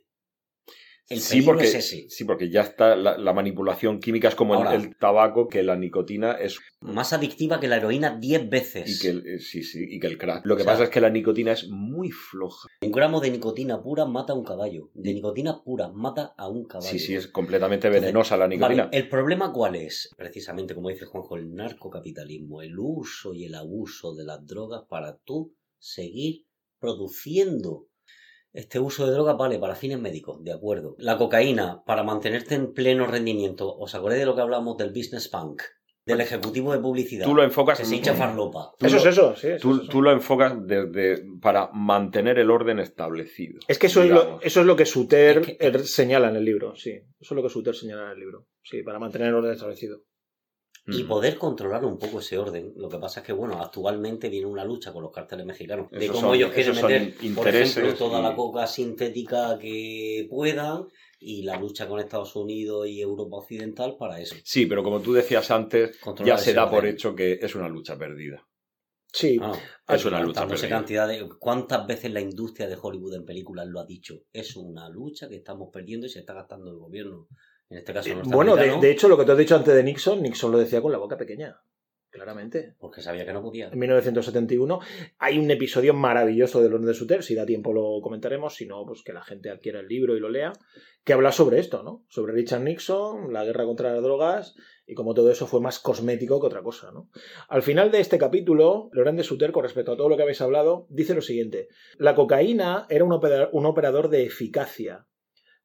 El 1.12 1.20
sí, 1.20 1.42
porque, 1.42 1.66
es 1.66 1.76
ese. 1.76 2.10
sí, 2.10 2.24
porque 2.24 2.50
ya 2.50 2.62
está 2.62 2.96
la, 2.96 3.18
la 3.18 3.34
manipulación 3.34 4.00
química 4.00 4.28
es 4.30 4.36
como 4.36 4.54
el- 4.54 4.60
Ahora- 4.60 4.76
el, 4.76 4.96
tabaco, 4.96 5.48
que 5.48 5.62
la 5.64 5.76
nicotina 5.76 6.34
es 6.34 6.60
Más 6.80 7.14
adictiva 7.14 7.60
que 7.60 7.68
la 7.68 7.78
heroína 7.78 8.18
10 8.18 8.50
veces. 8.50 8.90
y 8.90 9.00
que 9.02 9.10
el, 9.10 9.28
eh, 9.28 9.40
sí, 9.40 9.64
sí, 9.64 9.86
y 9.90 10.00
que 10.00 10.08
el 10.08 10.18
crack. 10.18 10.46
Lo 10.46 10.56
que 10.56 10.62
O 10.62 10.66
sea- 10.66 10.74
pasa 10.74 10.84
es 10.86 10.90
que 10.90 11.02
la 11.02 11.10
nicotina 11.10 11.52
es 11.52 11.68
muy 11.70 12.10
floja. 12.12 12.68
Un 12.82 12.92
gramo 12.92 13.20
de 13.20 13.30
nicotina 13.32 13.82
pura 13.82 14.06
mata 14.06 14.34
a 14.34 14.36
un 14.36 14.44
caballo. 14.46 14.90
De 14.94 15.14
nicotina 15.14 15.62
pura 15.64 15.90
mata 15.90 16.34
a 16.38 16.48
un 16.48 16.66
caballo. 16.66 16.90
Sí, 16.90 17.00
sí, 17.00 17.14
es 17.16 17.28
completamente 17.28 17.88
Entonces, 17.88 18.02
venenosa 18.08 18.38
la 18.38 18.48
nicotina. 18.48 18.86
Vale, 18.86 18.98
el 18.98 19.10
problema 19.10 19.52
cuál 19.52 19.76
es, 19.76 20.10
precisamente 20.18 20.74
como 20.74 20.90
dice 20.90 21.06
Juanjo, 21.06 21.36
el 21.36 21.54
narcocapitalismo, 21.54 22.62
el 22.62 22.80
uso 22.80 23.34
y 23.34 23.46
el 23.46 23.56
abuso 23.56 24.16
de 24.16 24.24
las 24.24 24.46
drogas 24.48 24.84
para 24.90 25.18
tú 25.18 25.54
seguir 25.78 26.46
produciendo. 26.80 27.88
Este 28.54 28.80
uso 28.80 29.06
de 29.06 29.14
drogas 29.14 29.38
vale 29.38 29.60
para 29.60 29.76
fines 29.76 30.00
médicos, 30.00 30.44
de 30.44 30.52
acuerdo. 30.52 30.96
La 31.00 31.18
cocaína, 31.18 31.84
para 31.86 32.04
mantenerte 32.04 32.56
en 32.56 32.74
pleno 32.74 33.08
rendimiento. 33.08 33.74
¿Os 33.78 33.96
acordáis 33.96 34.20
de 34.22 34.26
lo 34.26 34.36
que 34.36 34.42
hablamos 34.42 34.76
del 34.78 34.90
business 34.90 35.30
punk? 35.30 35.62
Del 36.04 36.20
ejecutivo 36.20 36.74
de 36.74 36.80
publicidad. 36.80 37.26
Tú 37.26 37.36
lo 37.36 37.44
enfocas 37.44 37.78
que 37.78 37.86
se 37.86 37.96
hincha 37.96 38.16
farlopa. 38.16 38.72
tú 38.78 38.88
Eso 38.88 38.98
es 38.98 39.06
eso, 39.06 39.36
sí. 39.36 39.50
eso 39.50 39.62
Tú, 39.62 39.76
es 39.76 39.82
eso. 39.84 39.92
tú 39.92 40.02
lo 40.02 40.12
enfocas 40.12 40.56
desde 40.66 41.24
para 41.40 41.70
mantener 41.74 42.40
el 42.40 42.50
orden 42.50 42.80
establecido. 42.80 43.60
Es 43.68 43.78
que 43.78 43.86
eso 43.88 44.02
es, 44.04 44.10
lo, 44.10 44.42
eso 44.42 44.62
es 44.62 44.66
lo 44.66 44.76
que 44.76 44.86
Suter 44.88 45.38
Es 45.38 45.46
que- 45.46 45.58
eh, 45.60 45.80
señala 45.80 46.30
en 46.30 46.38
el 46.38 46.44
libro, 46.44 46.76
sí. 46.76 46.90
Eso 46.90 47.06
es 47.20 47.32
lo 47.32 47.44
que 47.44 47.50
Suter 47.50 47.76
señala 47.76 48.06
en 48.06 48.12
el 48.14 48.20
libro. 48.20 48.48
Sí, 48.64 48.82
para 48.82 48.98
mantener 48.98 49.28
el 49.28 49.36
orden 49.36 49.52
establecido. 49.54 50.00
Y 50.88 51.04
Mm. 51.04 51.08
poder 51.08 51.38
controlar 51.38 51.86
un 51.86 51.98
poco 52.00 52.20
ese 52.20 52.38
orden. 52.40 52.74
Lo 52.76 52.90
que 52.90 52.98
pasa 52.98 53.20
es 53.20 53.26
que, 53.26 53.34
bueno, 53.34 53.62
actualmente 53.62 54.30
viene 54.30 54.48
una 54.48 54.66
lucha 54.66 54.92
con 54.92 55.04
los 55.04 55.12
carteles 55.12 55.46
mexicanos 55.46 55.92
de 55.92 55.98
Esos 56.06 56.16
cómo 56.16 56.30
son- 56.30 56.36
ellos 56.36 56.52
quieren 56.52 56.76
meter, 56.76 57.14
por 57.36 57.48
ejemplo, 57.48 57.94
toda 57.96 58.20
y- 58.20 58.24
la 58.24 58.36
coca 58.36 58.66
sintética 58.68 59.60
que 59.60 60.28
puedan 60.30 60.88
y 61.20 61.44
la 61.44 61.60
lucha 61.60 61.88
con 61.88 62.00
Estados 62.00 62.36
Unidos 62.36 62.88
y 62.88 63.00
Europa 63.00 63.38
Occidental 63.38 63.96
para 63.98 64.20
eso. 64.20 64.36
Sí, 64.44 64.66
pero 64.66 64.82
como 64.84 65.00
tú 65.02 65.14
decías 65.14 65.52
antes, 65.52 65.98
Controlar 66.00 66.38
ya 66.38 66.44
se 66.44 66.54
da 66.54 66.70
por 66.70 66.86
hecho 66.88 67.14
que 67.16 67.34
es 67.40 67.54
una 67.54 67.70
lucha 67.70 67.96
perdida. 67.98 68.44
Sí, 69.14 69.38
Ah, 69.42 69.52
Es 69.90 70.06
una 70.06 70.22
lucha 70.24 70.46
no 70.46 70.56
sé 70.56 70.62
perdida. 70.62 70.78
cantidad 70.78 71.08
de 71.08 71.28
cuántas 71.38 71.86
veces 71.86 72.12
la 72.14 72.22
industria 72.22 72.68
de 72.70 72.78
Hollywood 72.82 73.14
en 73.16 73.26
películas 73.26 73.68
lo 73.68 73.82
ha 73.82 73.86
dicho. 73.86 74.22
Es 74.32 74.56
una 74.56 74.88
lucha 74.90 75.28
que 75.28 75.36
estamos 75.36 75.70
perdiendo 75.72 76.08
y 76.08 76.10
se 76.10 76.20
está 76.20 76.34
gastando 76.34 76.72
el 76.72 76.78
gobierno. 76.78 77.28
En 77.72 77.78
este 77.78 77.94
caso 77.94 78.10
Eh, 78.10 78.22
bueno, 78.26 78.56
de, 78.56 78.78
de 78.80 78.92
hecho, 78.92 79.08
lo 79.08 79.18
que 79.18 79.26
tú 79.26 79.32
has 79.32 79.38
dicho 79.38 79.56
antes 79.56 79.74
de 79.74 79.84
Nixon, 79.84 80.22
Nixon 80.22 80.52
lo 80.52 80.60
decía 80.60 80.82
con 80.82 80.92
la 80.92 80.98
boca 80.98 81.18
pequeña. 81.18 81.58
Claramente. 82.12 82.76
porque 82.78 83.02
sabía 83.02 83.26
que 83.26 83.32
no 83.32 83.42
podía. 83.42 83.70
En 83.70 83.80
1971 83.80 84.80
hay 85.18 85.40
un 85.40 85.50
episodio 85.50 85.94
maravilloso 85.94 86.62
de 86.62 86.70
Londres 86.70 86.98
de 86.98 87.00
Suter, 87.00 87.24
si 87.24 87.36
da 87.36 87.46
tiempo 87.46 87.72
lo 87.72 88.02
comentaremos, 88.02 88.54
si 88.54 88.66
no, 88.66 88.86
pues 88.86 89.02
que 89.02 89.14
la 89.14 89.24
gente 89.24 89.50
adquiera 89.50 89.80
el 89.80 89.88
libro 89.88 90.18
y 90.18 90.20
lo 90.20 90.28
lea, 90.30 90.52
que 91.06 91.14
habla 91.14 91.32
sobre 91.32 91.60
esto, 91.60 91.84
¿no? 91.84 92.04
Sobre 92.10 92.34
Richard 92.34 92.64
Nixon, 92.64 93.32
la 93.32 93.46
guerra 93.46 93.64
contra 93.64 93.94
las 93.94 94.04
drogas 94.04 94.56
y 94.86 94.94
cómo 94.94 95.14
todo 95.14 95.32
eso 95.32 95.48
fue 95.48 95.62
más 95.62 95.80
cosmético 95.80 96.42
que 96.42 96.48
otra 96.48 96.62
cosa, 96.62 96.92
¿no? 96.92 97.10
Al 97.48 97.64
final 97.64 97.92
de 97.92 98.02
este 98.02 98.18
capítulo, 98.18 98.90
Laurent 98.92 99.18
de 99.18 99.24
Suter, 99.24 99.54
con 99.54 99.64
respecto 99.64 99.94
a 99.94 99.98
todo 99.98 100.10
lo 100.10 100.18
que 100.18 100.24
habéis 100.24 100.42
hablado, 100.42 100.88
dice 100.90 101.14
lo 101.16 101.22
siguiente: 101.22 101.70
la 101.98 102.14
cocaína 102.14 102.88
era 102.90 103.06
un 103.06 103.66
operador 103.66 104.10
de 104.10 104.26
eficacia. 104.26 105.08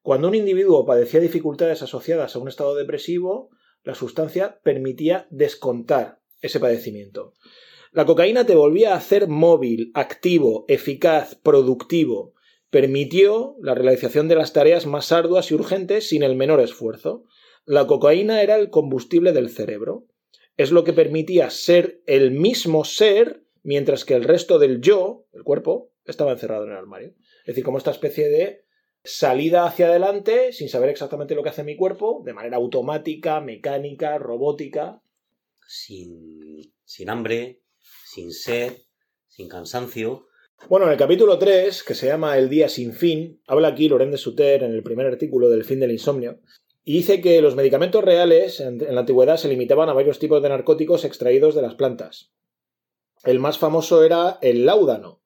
Cuando 0.07 0.29
un 0.29 0.35
individuo 0.35 0.85
padecía 0.85 1.19
dificultades 1.19 1.81
asociadas 1.81 2.33
a 2.33 2.39
un 2.39 2.47
estado 2.47 2.75
depresivo, 2.75 3.49
la 3.83 3.93
sustancia 3.93 4.61
permitía 4.63 5.27
descontar 5.31 6.21
ese 6.39 6.61
padecimiento. 6.61 7.33
La 7.91 8.05
cocaína 8.05 8.45
te 8.45 8.55
volvía 8.55 8.93
a 8.93 8.97
hacer 8.99 9.27
móvil, 9.27 9.91
activo, 9.95 10.63
eficaz, 10.69 11.35
productivo. 11.35 12.35
Permitió 12.69 13.57
la 13.61 13.75
realización 13.75 14.29
de 14.29 14.35
las 14.35 14.53
tareas 14.53 14.85
más 14.85 15.11
arduas 15.11 15.51
y 15.51 15.55
urgentes 15.55 16.07
sin 16.07 16.23
el 16.23 16.37
menor 16.37 16.61
esfuerzo. 16.61 17.25
La 17.65 17.85
cocaína 17.85 18.41
era 18.41 18.55
el 18.55 18.69
combustible 18.69 19.33
del 19.33 19.49
cerebro. 19.49 20.05
Es 20.55 20.71
lo 20.71 20.85
que 20.85 20.93
permitía 20.93 21.49
ser 21.49 22.01
el 22.05 22.31
mismo 22.31 22.85
ser 22.85 23.43
mientras 23.61 24.05
que 24.05 24.13
el 24.13 24.23
resto 24.23 24.57
del 24.57 24.79
yo, 24.79 25.25
el 25.33 25.43
cuerpo, 25.43 25.91
estaba 26.05 26.31
encerrado 26.31 26.63
en 26.63 26.71
el 26.71 26.77
armario. 26.77 27.13
Es 27.41 27.47
decir, 27.47 27.65
como 27.65 27.77
esta 27.77 27.91
especie 27.91 28.29
de 28.29 28.66
salida 29.07 29.65
hacia 29.65 29.87
adelante 29.87 30.51
sin 30.53 30.69
saber 30.69 30.89
exactamente 30.89 31.33
lo 31.33 31.43
que 31.43 31.49
hace 31.49 31.63
mi 31.63 31.75
cuerpo, 31.75 32.21
de 32.25 32.33
manera 32.33 32.57
automática, 32.57 33.41
mecánica, 33.41 34.17
robótica. 34.17 35.01
Sin, 35.67 36.73
sin 36.83 37.09
hambre, 37.09 37.61
sin 38.05 38.31
sed, 38.31 38.73
sin 39.27 39.47
cansancio. 39.47 40.27
Bueno, 40.69 40.85
en 40.87 40.91
el 40.91 40.97
capítulo 40.97 41.37
3, 41.37 41.83
que 41.83 41.95
se 41.95 42.07
llama 42.07 42.37
El 42.37 42.49
día 42.49 42.67
sin 42.67 42.93
fin, 42.93 43.41
habla 43.47 43.69
aquí 43.69 43.87
Loren 43.87 44.11
de 44.11 44.17
Suter 44.17 44.63
en 44.63 44.71
el 44.71 44.83
primer 44.83 45.05
artículo 45.05 45.49
del 45.49 45.63
fin 45.63 45.79
del 45.79 45.91
insomnio, 45.91 46.41
y 46.83 46.93
dice 46.93 47.21
que 47.21 47.41
los 47.41 47.55
medicamentos 47.55 48.03
reales 48.03 48.59
en, 48.59 48.81
en 48.81 48.95
la 48.95 49.01
antigüedad 49.01 49.37
se 49.37 49.49
limitaban 49.49 49.89
a 49.89 49.93
varios 49.93 50.19
tipos 50.19 50.41
de 50.41 50.49
narcóticos 50.49 51.05
extraídos 51.05 51.55
de 51.55 51.61
las 51.61 51.75
plantas. 51.75 52.31
El 53.23 53.39
más 53.39 53.57
famoso 53.57 54.03
era 54.03 54.39
el 54.41 54.65
láudano, 54.65 55.21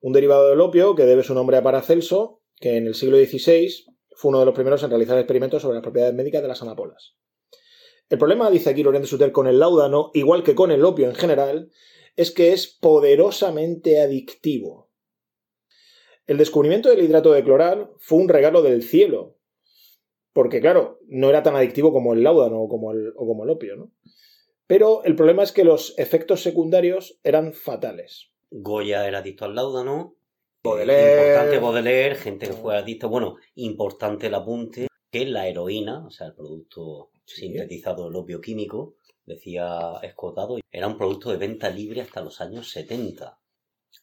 un 0.00 0.12
derivado 0.12 0.50
del 0.50 0.60
opio 0.60 0.94
que 0.94 1.06
debe 1.06 1.22
su 1.22 1.34
nombre 1.34 1.56
a 1.56 1.62
Paracelso, 1.62 2.42
que 2.56 2.76
en 2.76 2.86
el 2.86 2.94
siglo 2.94 3.16
XVI 3.16 3.68
fue 4.16 4.28
uno 4.30 4.40
de 4.40 4.46
los 4.46 4.54
primeros 4.54 4.82
en 4.82 4.90
realizar 4.90 5.18
experimentos 5.18 5.62
sobre 5.62 5.74
las 5.74 5.82
propiedades 5.82 6.14
médicas 6.14 6.42
de 6.42 6.48
las 6.48 6.62
amapolas. 6.62 7.16
El 8.08 8.18
problema, 8.18 8.50
dice 8.50 8.70
aquí 8.70 8.82
Loren 8.82 9.02
de 9.02 9.08
Suter, 9.08 9.32
con 9.32 9.46
el 9.46 9.58
láudano, 9.58 10.10
igual 10.14 10.42
que 10.42 10.54
con 10.54 10.70
el 10.70 10.84
opio 10.84 11.08
en 11.08 11.14
general, 11.14 11.70
es 12.16 12.30
que 12.30 12.52
es 12.52 12.66
poderosamente 12.66 14.00
adictivo. 14.00 14.90
El 16.26 16.38
descubrimiento 16.38 16.88
del 16.88 17.02
hidrato 17.02 17.32
de 17.32 17.44
cloral 17.44 17.90
fue 17.98 18.18
un 18.18 18.28
regalo 18.28 18.62
del 18.62 18.82
cielo, 18.82 19.36
porque 20.32 20.60
claro, 20.60 21.00
no 21.06 21.28
era 21.28 21.42
tan 21.42 21.56
adictivo 21.56 21.92
como 21.92 22.12
el 22.12 22.22
láudano 22.22 22.60
o 22.60 22.68
como 22.68 22.92
el, 22.92 23.12
o 23.16 23.26
como 23.26 23.44
el 23.44 23.50
opio, 23.50 23.76
¿no? 23.76 23.92
Pero 24.66 25.04
el 25.04 25.14
problema 25.14 25.42
es 25.42 25.52
que 25.52 25.64
los 25.64 25.98
efectos 25.98 26.42
secundarios 26.42 27.20
eran 27.22 27.52
fatales. 27.52 28.30
Goya 28.50 29.06
era 29.06 29.18
adicto 29.18 29.44
al 29.44 29.54
láudano. 29.54 30.16
Baudelaire. 30.64 31.26
Importante 31.28 31.58
Baudelaire, 31.58 32.14
gente 32.16 32.46
que 32.46 32.52
fue 32.54 32.76
adicta. 32.76 33.06
Bueno, 33.06 33.36
importante 33.56 34.28
el 34.28 34.34
apunte 34.34 34.88
que 35.10 35.26
la 35.26 35.46
heroína, 35.46 36.06
o 36.06 36.10
sea, 36.10 36.28
el 36.28 36.34
producto 36.34 37.10
Sí. 37.26 37.42
sintetizado 37.42 38.04
del 38.06 38.16
opio 38.16 38.40
químico, 38.40 38.96
decía 39.26 39.92
Escotado, 40.02 40.56
era 40.70 40.86
un 40.86 40.96
producto 40.96 41.30
de 41.30 41.36
venta 41.36 41.68
libre 41.70 42.00
hasta 42.00 42.22
los 42.22 42.40
años 42.40 42.70
70. 42.70 43.38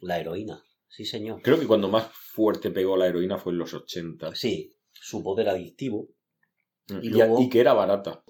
La 0.01 0.19
heroína, 0.19 0.63
sí 0.87 1.03
señor. 1.05 1.41
Creo 1.41 1.59
que 1.59 1.67
cuando 1.67 1.87
más 1.89 2.07
fuerte 2.13 2.69
pegó 2.71 2.95
la 2.95 3.07
heroína 3.07 3.37
fue 3.37 3.51
en 3.53 3.59
los 3.59 3.73
80. 3.73 4.33
Sí, 4.35 4.75
su 4.93 5.23
poder 5.23 5.49
adictivo. 5.49 6.07
Y, 6.87 7.07
Y 7.07 7.09
luego- 7.09 7.41
y 7.41 7.49
que 7.49 7.59
era 7.59 7.73
barata. 7.73 8.23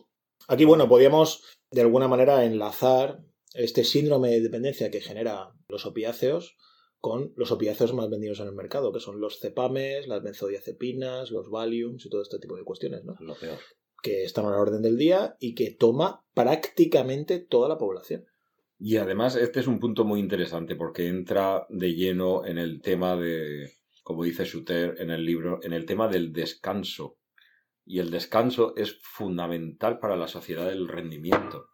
Aquí, 0.47 0.65
bueno, 0.65 0.87
podíamos 0.87 1.43
de 1.69 1.81
alguna 1.81 2.07
manera 2.07 2.43
enlazar 2.45 3.19
este 3.53 3.83
síndrome 3.83 4.29
de 4.29 4.41
dependencia 4.41 4.89
que 4.91 5.01
genera 5.01 5.51
los 5.67 5.85
opiáceos 5.85 6.55
con 7.01 7.33
los 7.35 7.51
opiáceos 7.51 7.93
más 7.93 8.09
vendidos 8.09 8.39
en 8.39 8.47
el 8.47 8.53
mercado, 8.53 8.93
que 8.93 8.99
son 8.99 9.19
los 9.19 9.39
cepames, 9.39 10.07
las 10.07 10.21
benzodiazepinas, 10.21 11.31
los 11.31 11.49
valiums 11.49 12.05
y 12.05 12.09
todo 12.09 12.21
este 12.21 12.37
tipo 12.37 12.55
de 12.55 12.63
cuestiones, 12.63 13.03
¿no? 13.03 13.15
Lo 13.19 13.33
peor. 13.35 13.57
Que 14.03 14.23
están 14.23 14.45
a 14.45 14.51
la 14.51 14.59
orden 14.59 14.83
del 14.83 14.97
día 14.97 15.35
y 15.39 15.55
que 15.55 15.71
toma 15.71 16.23
prácticamente 16.35 17.39
toda 17.39 17.67
la 17.67 17.79
población. 17.79 18.25
Y 18.77 18.97
además 18.97 19.35
este 19.35 19.59
es 19.59 19.67
un 19.67 19.79
punto 19.79 20.05
muy 20.05 20.19
interesante 20.19 20.75
porque 20.75 21.07
entra 21.07 21.65
de 21.69 21.93
lleno 21.93 22.45
en 22.45 22.59
el 22.59 22.81
tema 22.81 23.15
de, 23.15 23.73
como 24.03 24.23
dice 24.23 24.45
Schutter 24.45 24.95
en 24.99 25.09
el 25.09 25.25
libro, 25.25 25.59
en 25.63 25.73
el 25.73 25.87
tema 25.87 26.07
del 26.07 26.31
descanso. 26.31 27.17
Y 27.83 27.97
el 27.97 28.11
descanso 28.11 28.75
es 28.77 28.99
fundamental 29.01 29.97
para 29.97 30.15
la 30.15 30.27
sociedad 30.27 30.67
del 30.67 30.87
rendimiento. 30.87 31.70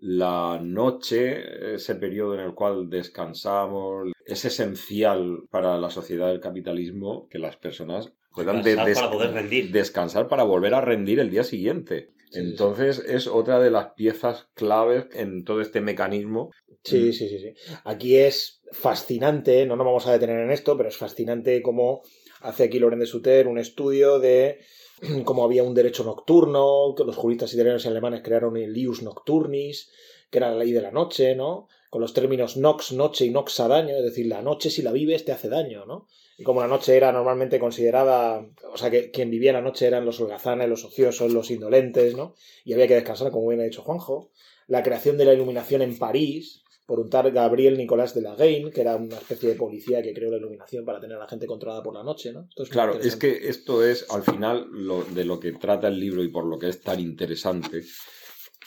La 0.00 0.58
noche, 0.62 1.74
ese 1.74 1.94
periodo 1.94 2.34
en 2.34 2.40
el 2.40 2.54
cual 2.54 2.88
descansamos, 2.88 4.10
es 4.24 4.44
esencial 4.44 5.42
para 5.50 5.76
la 5.78 5.90
sociedad 5.90 6.28
del 6.28 6.40
capitalismo 6.40 7.28
que 7.28 7.38
las 7.38 7.56
personas 7.56 8.12
puedan 8.34 8.62
de- 8.62 8.76
Descansar 8.76 8.86
des- 8.86 8.98
para 8.98 9.10
poder 9.10 9.32
rendir. 9.32 9.70
descansar 9.72 10.28
para 10.28 10.42
volver 10.44 10.74
a 10.74 10.80
rendir 10.80 11.20
el 11.20 11.30
día 11.30 11.44
siguiente. 11.44 12.10
Sí, 12.30 12.38
Entonces 12.38 13.00
es 13.00 13.26
otra 13.26 13.58
de 13.58 13.70
las 13.72 13.92
piezas 13.94 14.48
claves 14.54 15.06
en 15.12 15.44
todo 15.44 15.60
este 15.60 15.80
mecanismo. 15.80 16.50
Sí, 16.84 17.12
sí, 17.12 17.28
sí, 17.28 17.38
sí. 17.40 17.52
Aquí 17.84 18.16
es 18.16 18.62
fascinante, 18.72 19.66
no 19.66 19.76
nos 19.76 19.84
vamos 19.84 20.06
a 20.06 20.12
detener 20.12 20.38
en 20.38 20.50
esto, 20.52 20.76
pero 20.76 20.88
es 20.88 20.96
fascinante 20.96 21.60
cómo 21.60 22.02
hace 22.40 22.64
aquí 22.64 22.78
Loren 22.78 23.00
de 23.00 23.06
Suter 23.06 23.48
un 23.48 23.58
estudio 23.58 24.18
de 24.20 24.60
cómo 25.24 25.44
había 25.44 25.62
un 25.62 25.74
derecho 25.74 26.04
nocturno, 26.04 26.94
que 26.96 27.04
los 27.04 27.16
juristas 27.16 27.52
italianos 27.54 27.84
y 27.84 27.88
alemanes 27.88 28.22
crearon 28.22 28.56
el 28.56 28.76
ius 28.76 29.02
nocturnis, 29.02 29.90
que 30.30 30.38
era 30.38 30.50
la 30.50 30.58
ley 30.58 30.72
de 30.72 30.82
la 30.82 30.90
noche, 30.90 31.34
¿no? 31.34 31.68
Con 31.90 32.00
los 32.00 32.14
términos 32.14 32.56
nox, 32.56 32.92
noche 32.92 33.24
y 33.24 33.30
nox 33.30 33.58
a 33.60 33.68
daño, 33.68 33.96
es 33.96 34.04
decir, 34.04 34.26
la 34.26 34.42
noche 34.42 34.70
si 34.70 34.82
la 34.82 34.92
vives 34.92 35.24
te 35.24 35.32
hace 35.32 35.48
daño, 35.48 35.86
¿no? 35.86 36.06
Y 36.38 36.42
como 36.42 36.60
la 36.60 36.68
noche 36.68 36.96
era 36.96 37.12
normalmente 37.12 37.58
considerada, 37.58 38.46
o 38.72 38.78
sea, 38.78 38.90
que 38.90 39.10
quien 39.10 39.30
vivía 39.30 39.52
la 39.52 39.60
noche 39.60 39.86
eran 39.86 40.06
los 40.06 40.20
holgazanes, 40.20 40.68
los 40.68 40.84
ociosos, 40.84 41.32
los 41.32 41.50
indolentes, 41.50 42.16
¿no? 42.16 42.34
Y 42.64 42.72
había 42.72 42.86
que 42.86 42.94
descansar, 42.94 43.30
como 43.30 43.48
bien 43.48 43.60
ha 43.60 43.64
dicho 43.64 43.82
Juanjo. 43.82 44.30
La 44.66 44.82
creación 44.82 45.18
de 45.18 45.24
la 45.24 45.34
iluminación 45.34 45.82
en 45.82 45.98
París, 45.98 46.62
por 46.90 46.98
un 46.98 47.08
tal 47.08 47.30
Gabriel 47.30 47.78
Nicolás 47.78 48.16
de 48.16 48.20
Lagaine, 48.20 48.72
que 48.72 48.80
era 48.80 48.96
una 48.96 49.14
especie 49.16 49.50
de 49.50 49.54
policía 49.54 50.02
que 50.02 50.12
creó 50.12 50.28
la 50.32 50.38
iluminación 50.38 50.84
para 50.84 50.98
tener 50.98 51.16
a 51.18 51.20
la 51.20 51.28
gente 51.28 51.46
controlada 51.46 51.84
por 51.84 51.94
la 51.94 52.02
noche, 52.02 52.32
¿no? 52.32 52.48
Esto 52.48 52.64
es 52.64 52.68
muy 52.68 52.72
Claro, 52.72 52.98
es 52.98 53.14
que 53.14 53.48
esto 53.48 53.84
es 53.84 54.10
al 54.10 54.24
final 54.24 54.66
lo, 54.72 55.04
de 55.04 55.24
lo 55.24 55.38
que 55.38 55.52
trata 55.52 55.86
el 55.86 56.00
libro 56.00 56.20
y 56.24 56.28
por 56.30 56.44
lo 56.46 56.58
que 56.58 56.68
es 56.68 56.80
tan 56.82 56.98
interesante, 56.98 57.84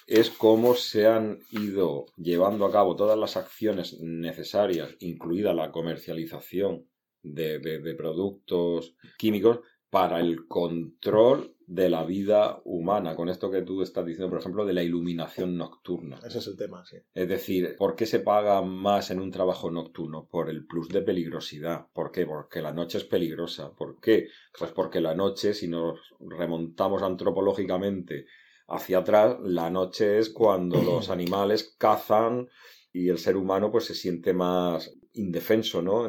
es 0.07 0.29
cómo 0.29 0.73
se 0.73 1.05
han 1.05 1.39
ido 1.51 2.05
llevando 2.15 2.63
a 2.65 2.71
cabo 2.71 2.95
todas 2.95 3.19
las 3.19 3.35
acciones 3.35 3.99
necesarias, 3.99 4.95
incluida 5.01 5.53
la 5.53 5.73
comercialización 5.73 6.87
de, 7.23 7.59
de- 7.59 7.79
de 7.79 7.93
productos 7.93 8.95
químicos, 9.17 9.59
para 9.89 10.21
el 10.21 10.47
control 10.47 11.57
de 11.67 11.89
la 11.89 12.03
vida 12.03 12.61
humana. 12.65 13.15
Con 13.15 13.29
esto 13.29 13.49
que 13.49 13.61
tú 13.61 13.81
estás 13.81 14.05
diciendo, 14.05 14.29
por 14.29 14.39
ejemplo, 14.39 14.65
de 14.65 14.73
la 14.73 14.83
iluminación 14.83 15.57
nocturna. 15.57 16.19
Ese 16.25 16.39
es 16.39 16.47
el 16.47 16.57
tema, 16.57 16.85
sí. 16.85 16.97
Es 17.13 17.27
decir, 17.27 17.75
¿por 17.77 17.95
qué 17.95 18.05
se 18.05 18.19
paga 18.19 18.61
más 18.61 19.11
en 19.11 19.19
un 19.19 19.31
trabajo 19.31 19.71
nocturno? 19.71 20.27
Por 20.27 20.49
el 20.49 20.65
plus 20.65 20.89
de 20.89 21.01
peligrosidad. 21.01 21.87
¿Por 21.93 22.11
qué? 22.11 22.25
Porque 22.25 22.61
la 22.61 22.73
noche 22.73 22.97
es 22.97 23.05
peligrosa. 23.05 23.73
¿Por 23.73 23.99
qué? 23.99 24.27
Pues 24.57 24.71
porque 24.71 25.01
la 25.01 25.15
noche, 25.15 25.53
si 25.53 25.67
nos 25.67 25.99
remontamos 26.19 27.01
antropológicamente 27.01 28.25
hacia 28.67 28.99
atrás, 28.99 29.37
la 29.43 29.69
noche 29.69 30.19
es 30.19 30.29
cuando 30.29 30.81
los 30.81 31.09
animales 31.09 31.75
cazan 31.77 32.49
y 32.91 33.09
el 33.09 33.17
ser 33.17 33.37
humano 33.37 33.71
pues 33.71 33.85
se 33.85 33.95
siente 33.95 34.33
más 34.33 34.93
indefenso, 35.13 35.81
¿no? 35.81 36.07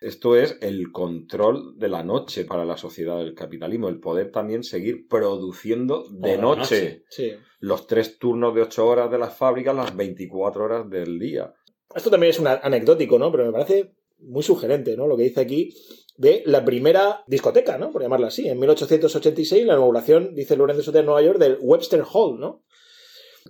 Esto 0.00 0.36
es 0.36 0.58
el 0.60 0.92
control 0.92 1.78
de 1.78 1.88
la 1.88 2.02
noche 2.02 2.44
para 2.44 2.64
la 2.64 2.76
sociedad 2.76 3.18
del 3.18 3.34
capitalismo, 3.34 3.88
el 3.88 3.98
poder 3.98 4.30
también 4.30 4.62
seguir 4.62 5.08
produciendo 5.08 6.06
de 6.10 6.36
noche 6.36 6.56
noche. 6.56 7.04
Sí. 7.08 7.32
los 7.60 7.86
tres 7.86 8.18
turnos 8.18 8.54
de 8.54 8.62
ocho 8.62 8.86
horas 8.86 9.10
de 9.10 9.18
las 9.18 9.36
fábricas, 9.36 9.74
las 9.74 9.96
24 9.96 10.64
horas 10.64 10.90
del 10.90 11.18
día. 11.18 11.52
Esto 11.94 12.10
también 12.10 12.30
es 12.30 12.38
un 12.38 12.46
anecdótico, 12.46 13.18
¿no? 13.18 13.32
Pero 13.32 13.46
me 13.46 13.52
parece 13.52 13.94
muy 14.18 14.42
sugerente, 14.42 14.96
¿no? 14.96 15.06
Lo 15.06 15.16
que 15.16 15.24
dice 15.24 15.40
aquí 15.40 15.74
de 16.16 16.42
la 16.46 16.64
primera 16.64 17.24
discoteca, 17.26 17.78
¿no? 17.78 17.90
Por 17.90 18.02
llamarla 18.02 18.28
así. 18.28 18.48
En 18.48 18.58
1886, 18.58 19.66
la 19.66 19.74
inauguración, 19.74 20.34
dice 20.34 20.56
Lorenzo 20.56 20.92
de 20.92 21.02
Nueva 21.02 21.22
York, 21.22 21.38
del 21.38 21.58
Webster 21.60 22.02
Hall, 22.12 22.38
¿no? 22.38 22.64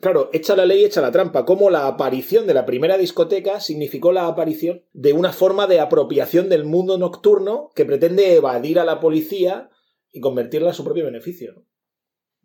Claro, 0.01 0.31
echa 0.33 0.57
la 0.57 0.67
ley, 0.67 0.85
echa 0.85 1.01
la 1.01 1.13
trampa. 1.13 1.45
Como 1.45 1.71
la 1.71 1.87
aparición 1.87 2.47
de 2.47 2.55
la 2.55 2.67
primera 2.67 2.99
discoteca 2.99 3.61
significó 3.61 4.13
la 4.13 4.27
aparición 4.27 4.83
de 4.93 5.13
una 5.13 5.33
forma 5.33 5.67
de 5.67 5.81
apropiación 5.81 6.49
del 6.49 6.65
mundo 6.65 6.99
nocturno 6.99 7.71
que 7.75 7.85
pretende 7.85 8.35
evadir 8.35 8.79
a 8.79 8.85
la 8.85 9.01
policía 9.01 9.71
y 10.13 10.21
convertirla 10.21 10.71
a 10.71 10.75
su 10.75 10.85
propio 10.85 11.05
beneficio. 11.05 11.53
¿no? 11.55 11.67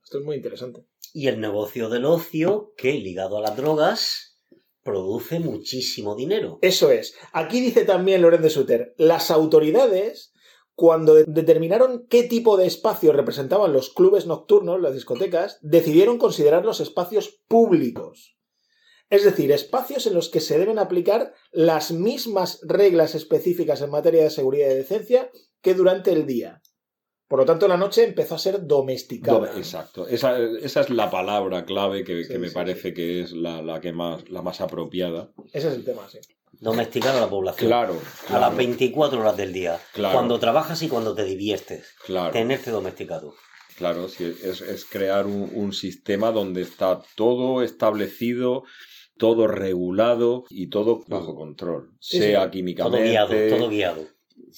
Esto 0.04 0.20
es 0.20 0.26
muy 0.26 0.36
interesante. 0.36 0.86
Y 1.14 1.28
el 1.28 1.40
negocio 1.40 1.90
del 1.90 2.06
ocio, 2.06 2.74
que 2.78 2.94
ligado 2.94 3.38
a 3.38 3.42
las 3.42 3.58
drogas, 3.58 4.40
produce 4.84 5.40
muchísimo 5.40 6.16
dinero. 6.16 6.60
Eso 6.62 6.92
es. 6.92 7.16
Aquí 7.34 7.60
dice 7.60 7.86
también 7.86 8.22
Lorenz 8.22 8.44
de 8.44 8.50
Suter, 8.50 8.94
las 8.98 9.32
autoridades, 9.32 10.31
cuando 10.82 11.14
de- 11.14 11.26
determinaron 11.28 12.08
qué 12.10 12.24
tipo 12.24 12.58
de 12.58 12.66
espacios 12.66 13.16
representaban 13.16 13.72
los 13.72 13.92
clubes 13.94 14.26
nocturnos, 14.26 14.82
las 14.82 14.96
discotecas, 14.96 15.60
decidieron 15.62 16.18
considerarlos 16.18 16.80
espacios 16.80 17.40
públicos. 17.48 18.36
Es 19.12 19.24
decir, 19.24 19.52
espacios 19.52 20.08
en 20.08 20.16
los 20.16 20.30
que 20.30 20.40
se 20.40 20.58
deben 20.58 20.80
aplicar 20.80 21.34
las 21.52 21.92
mismas 21.92 22.60
reglas 22.64 23.14
específicas 23.14 23.80
en 23.84 23.92
materia 23.92 24.24
de 24.24 24.32
seguridad 24.32 24.72
y 24.72 24.74
decencia 24.74 25.30
que 25.62 25.76
durante 25.76 26.12
el 26.14 26.26
día. 26.26 26.64
Por 27.28 27.38
lo 27.38 27.46
tanto, 27.46 27.68
la 27.68 27.78
noche 27.78 28.04
empezó 28.04 28.34
a 28.34 28.40
ser 28.40 28.66
domesticada. 28.66 29.38
Dome- 29.38 29.58
Exacto. 29.58 30.08
Esa, 30.08 30.40
esa 30.40 30.82
es 30.82 30.90
la 30.90 31.12
palabra 31.12 31.64
clave 31.66 32.04
que, 32.04 32.24
Sí, 32.24 32.32
que 32.34 32.40
me 32.40 32.48
sí, 32.50 32.56
parece 32.56 32.90
sí. 32.90 32.94
que 32.96 33.22
es 33.22 33.34
la, 33.34 33.62
la 33.62 33.80
que 33.80 33.94
más, 33.94 34.28
la 34.32 34.42
más 34.42 34.60
apropiada. 34.62 35.32
Ese 35.54 35.68
es 35.68 35.76
el 35.76 35.86
tema, 35.86 36.10
sí. 36.10 36.18
Domesticar 36.62 37.16
a 37.16 37.20
la 37.20 37.30
población. 37.30 37.68
Claro, 37.70 38.00
A 38.30 38.40
las 38.40 38.56
24 38.56 39.20
horas 39.20 39.36
del 39.36 39.52
día. 39.52 39.80
Claro. 39.94 40.14
Cuando 40.14 40.40
trabajas 40.40 40.82
y 40.84 40.88
cuando 40.88 41.14
te 41.16 41.24
diviertes. 41.26 41.94
claro, 42.06 42.32
Tenerte 42.32 42.72
domesticado. 42.72 43.34
claro. 43.78 44.08
sí, 44.08 44.34
es, 44.44 44.62
es 44.62 44.86
crear 44.86 45.26
un, 45.26 45.50
un 45.54 45.74
sistema 45.74 46.32
donde 46.32 46.62
está 46.62 47.02
todo 47.16 47.64
establecido, 47.64 48.64
todo 49.18 49.48
regulado 49.48 50.46
y 50.50 50.68
todo 50.70 51.04
bajo 51.08 51.36
control. 51.36 51.92
Sí, 52.00 52.20
sea 52.20 52.28
sí. 52.28 52.34
Todo 52.44 52.52
químicamente, 52.52 53.10
guiado, 53.10 53.58
todo 53.58 53.70
guiado. 53.70 54.04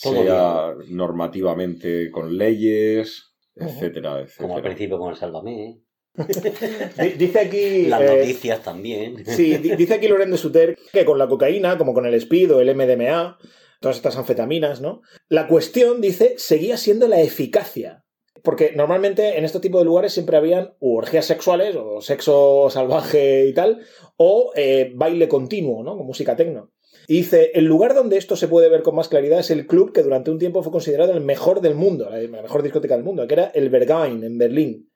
todo 0.02 0.14
sea 0.24 0.74
normativamente 0.90 2.12
con 2.12 2.38
leyes, 2.38 3.34
etcétera, 3.56 4.20
etcétera. 4.20 4.42
Como 4.42 4.58
al 4.58 4.64
principio 4.64 5.00
con 5.00 5.10
el 5.12 5.16
Sálvame. 5.18 5.66
¿eh? 5.70 5.80
Di- 6.16 7.10
Dice 7.18 7.40
aquí... 7.40 7.86
Las 7.88 8.02
eh, 8.02 8.18
noticias 8.18 8.62
también. 8.64 9.26
Sí, 9.26 9.58
di- 9.58 9.76
dice 9.76 9.96
aquí 9.96 10.08
Loren 10.08 10.32
de 10.32 10.38
Suter 10.38 10.78
que 10.92 11.06
con 11.06 11.18
la 11.18 11.28
cocaína, 11.28 11.78
como 11.78 11.94
con 11.94 12.06
el 12.06 12.14
speed 12.16 12.54
o 12.54 12.62
el 12.62 12.76
MDMA, 12.76 13.38
todas 13.80 13.98
estas 13.98 14.18
anfetaminas, 14.18 14.82
¿no? 14.82 15.02
La 15.30 15.48
cuestión, 15.48 16.02
dice, 16.02 16.36
seguía 16.38 16.78
siendo 16.78 17.08
la 17.08 17.22
eficacia. 17.22 18.04
Porque 18.44 18.74
normalmente 18.76 19.38
en 19.38 19.46
este 19.46 19.62
tipo 19.62 19.80
de 19.80 19.86
lugares 19.86 20.14
siempre 20.14 20.36
habían 20.36 20.74
orgías 20.80 21.26
sexuales 21.26 21.76
o 21.78 22.02
sexo 22.02 22.68
salvaje 22.70 23.48
y 23.48 23.54
tal, 23.54 23.80
o 24.18 24.52
eh, 24.56 24.92
baile 24.96 25.30
continuo, 25.30 25.82
¿no? 25.84 25.96
Con 25.96 26.06
música 26.06 26.36
tecno. 26.36 26.72
Y 27.08 27.16
dice, 27.18 27.52
el 27.54 27.66
lugar 27.66 27.94
donde 27.94 28.18
esto 28.18 28.36
se 28.36 28.48
puede 28.50 28.70
ver 28.70 28.82
con 28.82 28.96
más 28.96 29.08
claridad 29.08 29.40
es 29.40 29.50
el 29.50 29.66
club 29.66 29.94
que 29.94 30.04
durante 30.04 30.30
un 30.30 30.40
tiempo 30.40 30.62
fue 30.62 30.72
considerado 30.74 31.14
el 31.14 31.22
mejor 31.22 31.62
del 31.62 31.76
mundo, 31.76 32.10
la 32.10 32.18
la 32.22 32.42
mejor 32.42 32.64
discoteca 32.64 32.96
del 32.96 33.04
mundo, 33.06 33.26
que 33.28 33.34
era 33.34 33.46
el 33.54 33.70
Berghain 33.70 34.24
en 34.24 34.38
Berlín 34.38 34.90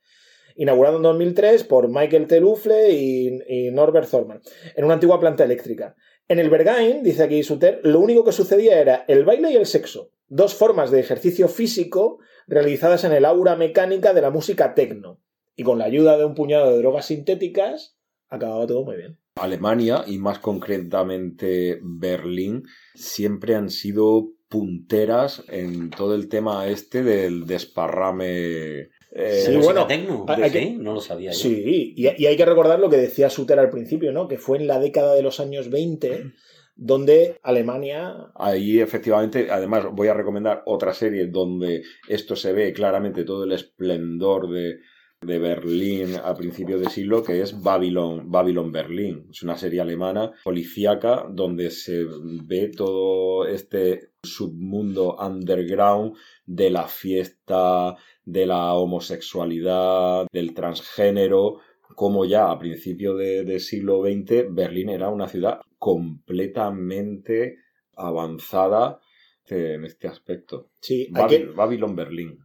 inaugurado 0.58 0.98
en 0.98 1.04
2003 1.04 1.64
por 1.64 1.88
Michael 1.88 2.28
Telufle 2.28 2.92
y, 2.92 3.40
y 3.48 3.72
Norbert 3.72 4.10
Thormann, 4.10 4.42
en 4.76 4.86
una 4.86 4.96
antigua 4.96 5.20
planta 5.20 5.44
eléctrica. 5.44 5.96
En 6.28 6.40
el 6.40 6.50
Berghain, 6.50 7.04
dice 7.04 7.24
aquí 7.24 7.42
Suter, 7.44 7.80
lo 7.84 8.00
único 8.00 8.26
que 8.26 8.34
sucedía 8.34 8.82
era 8.82 9.06
el 9.08 9.24
baile 9.24 9.52
y 9.52 9.56
el 9.56 9.66
sexo, 9.66 10.12
dos 10.28 10.56
formas 10.56 10.92
de 10.92 11.00
ejercicio 11.00 11.48
físico 11.48 12.20
realizadas 12.48 13.04
en 13.04 13.14
el 13.14 13.26
aura 13.26 13.56
mecánica 13.56 14.14
de 14.14 14.22
la 14.22 14.30
música 14.30 14.74
techno. 14.74 15.22
Y 15.56 15.64
con 15.64 15.80
la 15.80 15.86
ayuda 15.86 16.18
de 16.18 16.26
un 16.26 16.36
puñado 16.36 16.72
de 16.72 16.78
drogas 16.78 17.06
sintéticas, 17.06 17.98
acababa 18.30 18.68
todo 18.68 18.84
muy 18.84 18.98
bien. 18.98 19.18
Alemania 19.36 20.04
y 20.06 20.18
más 20.18 20.40
concretamente 20.40 21.80
Berlín 21.82 22.64
siempre 22.96 23.56
han 23.56 23.70
sido 23.70 24.34
punteras 24.50 25.44
en 25.50 25.90
todo 25.90 26.16
el 26.16 26.30
tema 26.30 26.68
este 26.68 27.04
del 27.04 27.46
desparrame. 27.46 28.90
Eh, 29.12 29.42
Sí, 29.46 29.52
¿Música 29.52 29.64
bueno, 29.66 29.88
tecno? 29.88 30.26
hay- 30.28 30.44
hay 30.44 30.50
¿Sí? 30.50 30.58
que- 30.60 30.72
No 30.78 30.94
lo 30.94 31.02
sabía 31.02 31.32
yo. 31.32 31.38
Sí, 31.38 31.94
y, 31.96 32.08
y 32.22 32.26
hay 32.26 32.38
que 32.38 32.46
recordar 32.46 32.80
lo 32.80 32.90
que 32.90 32.98
decía 32.98 33.30
Suter 33.30 33.60
al 33.60 33.70
principio, 33.70 34.12
¿no? 34.12 34.28
Que 34.28 34.38
fue 34.38 34.58
en 34.58 34.68
la 34.68 34.80
década 34.80 35.16
de 35.16 35.22
los 35.24 35.40
años 35.40 35.70
20 35.70 36.34
donde 36.80 37.40
Alemania 37.42 38.32
Ahí 38.36 38.80
efectivamente, 38.80 39.50
además 39.50 39.86
voy 39.92 40.10
a 40.10 40.14
recomendar 40.14 40.62
otra 40.68 40.94
serie 40.94 41.26
donde 41.28 41.82
esto 42.08 42.36
se 42.36 42.54
ve 42.54 42.72
claramente 42.72 43.24
todo 43.24 43.46
el 43.46 43.54
esplendor 43.54 44.48
de, 44.52 44.78
de 45.22 45.40
Berlín 45.40 46.16
a 46.24 46.36
principios 46.36 46.80
de 46.80 46.92
siglo, 46.92 47.24
que 47.24 47.42
es 47.42 47.60
Babylon, 47.64 48.30
Babylon 48.30 48.72
Berlín. 48.72 49.26
Es 49.32 49.42
una 49.42 49.58
serie 49.58 49.82
alemana 49.82 50.34
policíaca 50.44 51.26
donde 51.28 51.72
se 51.72 52.06
ve 52.46 52.70
todo 52.70 53.48
este 53.48 54.12
submundo 54.22 55.16
underground 55.20 56.14
de 56.46 56.70
la 56.70 56.88
fiesta, 56.88 57.96
de 58.28 58.46
la 58.46 58.74
homosexualidad, 58.74 60.28
del 60.34 60.54
transgénero, 60.54 61.60
como 61.96 62.26
ya 62.26 62.52
a 62.52 62.60
principios 62.60 63.18
de, 63.18 63.46
de 63.46 63.60
siglo 63.62 64.02
XX 64.04 64.54
Berlín 64.54 64.90
era 64.90 65.08
una 65.10 65.30
ciudad 65.30 65.62
completamente 65.78 67.58
avanzada 67.96 69.00
en 69.48 69.86
este 69.86 70.08
aspecto. 70.08 70.72
Sí, 70.82 71.08
hay 71.14 71.22
Babi- 71.24 71.38
que, 71.38 71.46
Babylon 71.46 71.96
Berlín. 71.96 72.40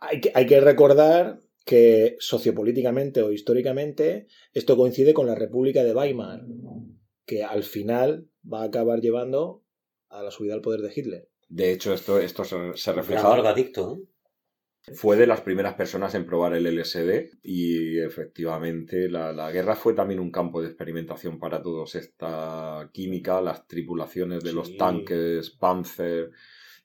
hay 0.00 0.20
que, 0.20 0.32
hay 0.34 0.46
que 0.46 0.60
recordar 0.60 1.40
que 1.64 2.16
sociopolíticamente 2.18 3.22
o 3.22 3.30
históricamente 3.30 4.26
esto 4.52 4.76
coincide 4.76 5.14
con 5.14 5.26
la 5.26 5.34
República 5.36 5.84
de 5.84 5.94
Weimar, 5.94 6.40
que 7.26 7.44
al 7.44 7.62
final 7.62 8.28
va 8.50 8.62
a 8.62 8.66
acabar 8.66 9.00
llevando 9.00 9.62
a 10.08 10.22
la 10.22 10.30
subida 10.30 10.54
al 10.54 10.62
poder 10.62 10.80
de 10.80 10.92
Hitler. 10.94 11.28
De 11.48 11.72
hecho, 11.72 11.92
esto, 11.94 12.18
esto 12.18 12.42
se, 12.44 12.92
refleja. 12.92 13.30
drogadicto, 13.30 13.94
¿eh? 13.94 14.08
Fue 14.94 15.16
de 15.16 15.26
las 15.26 15.40
primeras 15.40 15.74
personas 15.74 16.14
en 16.14 16.24
probar 16.26 16.54
el 16.54 16.66
LSD 16.66 17.38
y 17.42 17.98
efectivamente 17.98 19.08
la, 19.08 19.32
la 19.32 19.50
guerra 19.50 19.74
fue 19.76 19.94
también 19.94 20.20
un 20.20 20.30
campo 20.30 20.60
de 20.60 20.68
experimentación 20.68 21.38
para 21.38 21.62
todos. 21.62 21.94
Esta 21.94 22.88
química, 22.92 23.40
las 23.40 23.66
tripulaciones 23.66 24.42
de 24.44 24.52
los 24.52 24.76
tanques 24.76 25.50
Panzer, 25.50 26.30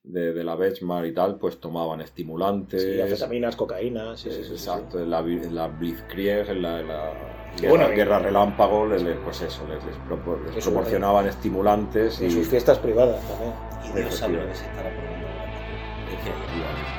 de, 0.04 0.34
de 0.34 0.44
la 0.44 0.56
Wehrmacht 0.56 1.08
y 1.08 1.14
tal, 1.14 1.38
pues 1.40 1.60
tomaban 1.60 2.02
estimulantes. 2.02 2.82
Sí, 2.84 3.00
anfetaminas, 3.00 3.56
cocaína, 3.56 4.18
sí, 4.18 4.30
sí, 4.30 4.36
sí, 4.36 4.44
sí, 4.44 4.48
sí. 4.50 4.54
Exacto, 4.54 5.00
en 5.00 5.10
la, 5.10 5.20
en 5.20 5.56
la 5.56 5.68
Blitzkrieg, 5.68 6.50
en 6.50 6.62
la, 6.62 6.82
en 6.82 6.88
la 6.90 7.14
guerra, 7.58 7.70
Bueno, 7.70 7.90
guerra 7.90 8.20
relámpago, 8.20 8.86
les, 8.88 9.02
les- 9.02 9.16
pues 9.18 9.42
eso, 9.42 9.66
les, 9.68 9.84
les 9.86 9.96
propo- 10.00 10.44
les 10.46 10.58
Eso, 10.58 10.72
proporcionaban 10.72 11.28
estimulantes 11.28 12.20
y 12.22 12.26
En 12.26 12.32
sus 12.32 12.48
fiestas 12.48 12.80
privadas 12.80 13.22
también. 13.30 13.54
Y 13.86 14.02
Dios 14.02 14.16
sabe 14.16 14.34
lo 14.34 14.48
que 14.48 14.56
se 14.56 14.66
estará 14.66 14.90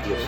Dios 0.07 0.19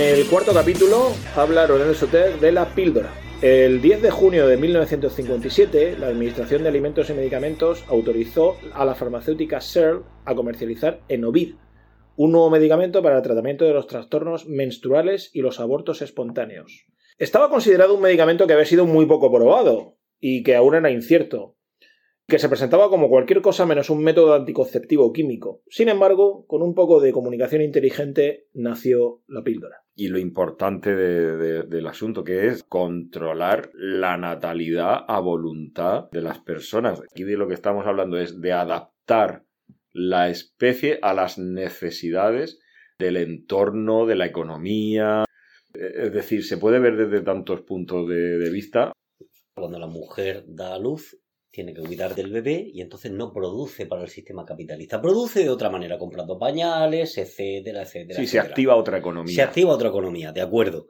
En 0.00 0.16
el 0.16 0.26
cuarto 0.28 0.54
capítulo 0.54 1.12
habla 1.36 1.66
Ronel 1.66 1.94
Soter 1.94 2.40
de 2.40 2.52
la 2.52 2.74
píldora. 2.74 3.12
El 3.42 3.82
10 3.82 4.00
de 4.00 4.10
junio 4.10 4.46
de 4.46 4.56
1957, 4.56 5.98
la 5.98 6.06
Administración 6.06 6.62
de 6.62 6.70
Alimentos 6.70 7.10
y 7.10 7.12
Medicamentos 7.12 7.84
autorizó 7.86 8.56
a 8.72 8.86
la 8.86 8.94
farmacéutica 8.94 9.60
Searle 9.60 10.04
a 10.24 10.34
comercializar 10.34 11.02
Enovid, 11.08 11.56
un 12.16 12.32
nuevo 12.32 12.48
medicamento 12.48 13.02
para 13.02 13.18
el 13.18 13.22
tratamiento 13.22 13.66
de 13.66 13.74
los 13.74 13.86
trastornos 13.88 14.46
menstruales 14.46 15.30
y 15.34 15.42
los 15.42 15.60
abortos 15.60 16.00
espontáneos. 16.00 16.86
Estaba 17.18 17.50
considerado 17.50 17.94
un 17.94 18.00
medicamento 18.00 18.46
que 18.46 18.54
había 18.54 18.64
sido 18.64 18.86
muy 18.86 19.04
poco 19.04 19.30
probado 19.30 19.98
y 20.18 20.42
que 20.42 20.56
aún 20.56 20.76
era 20.76 20.90
incierto, 20.90 21.58
que 22.26 22.38
se 22.38 22.48
presentaba 22.48 22.88
como 22.88 23.10
cualquier 23.10 23.42
cosa 23.42 23.66
menos 23.66 23.90
un 23.90 24.02
método 24.02 24.32
anticonceptivo 24.32 25.12
químico. 25.12 25.60
Sin 25.68 25.90
embargo, 25.90 26.46
con 26.46 26.62
un 26.62 26.74
poco 26.74 27.00
de 27.00 27.12
comunicación 27.12 27.60
inteligente 27.60 28.46
nació 28.54 29.20
la 29.28 29.42
píldora. 29.42 29.79
Y 29.96 30.08
lo 30.08 30.18
importante 30.18 30.94
de- 30.94 31.36
de- 31.36 31.62
del 31.64 31.86
asunto 31.86 32.24
que 32.24 32.46
es 32.46 32.62
controlar 32.64 33.70
la 33.74 34.16
natalidad 34.16 35.04
a 35.06 35.20
voluntad 35.20 36.10
de 36.10 36.22
las 36.22 36.38
personas. 36.38 37.02
Aquí 37.10 37.24
de 37.24 37.36
lo 37.36 37.48
que 37.48 37.54
estamos 37.54 37.86
hablando 37.86 38.18
es 38.18 38.40
de 38.40 38.52
adaptar 38.52 39.44
la 39.92 40.28
especie 40.28 40.98
a 41.02 41.12
las 41.14 41.38
necesidades 41.38 42.60
del 42.98 43.16
entorno, 43.16 44.06
de 44.06 44.16
la 44.16 44.26
economía. 44.26 45.24
Eh, 45.74 45.92
Es 46.06 46.12
decir, 46.12 46.44
se 46.44 46.58
puede 46.58 46.78
ver 46.78 46.96
desde 46.96 47.22
tantos 47.24 47.62
puntos 47.62 48.08
de, 48.08 48.38
de 48.38 48.50
vista. 48.50 48.92
Cuando 49.54 49.78
la 49.78 49.86
mujer 49.88 50.44
da 50.46 50.74
a 50.74 50.78
luz, 50.78 51.18
tiene 51.50 51.74
que 51.74 51.82
cuidar 51.82 52.14
del 52.14 52.30
bebé 52.30 52.70
y 52.72 52.80
entonces 52.80 53.10
no 53.10 53.32
produce 53.32 53.86
para 53.86 54.02
el 54.02 54.08
sistema 54.08 54.44
capitalista. 54.44 55.00
Produce 55.02 55.40
de 55.42 55.50
otra 55.50 55.68
manera, 55.70 55.98
comprando 55.98 56.38
pañales, 56.38 57.18
etcétera, 57.18 57.82
etcétera. 57.82 58.20
Sí, 58.20 58.26
se 58.26 58.38
activa 58.38 58.76
otra 58.76 58.98
economía. 58.98 59.34
Se 59.34 59.42
activa 59.42 59.72
otra 59.74 59.88
economía, 59.88 60.32
de 60.32 60.40
acuerdo. 60.42 60.86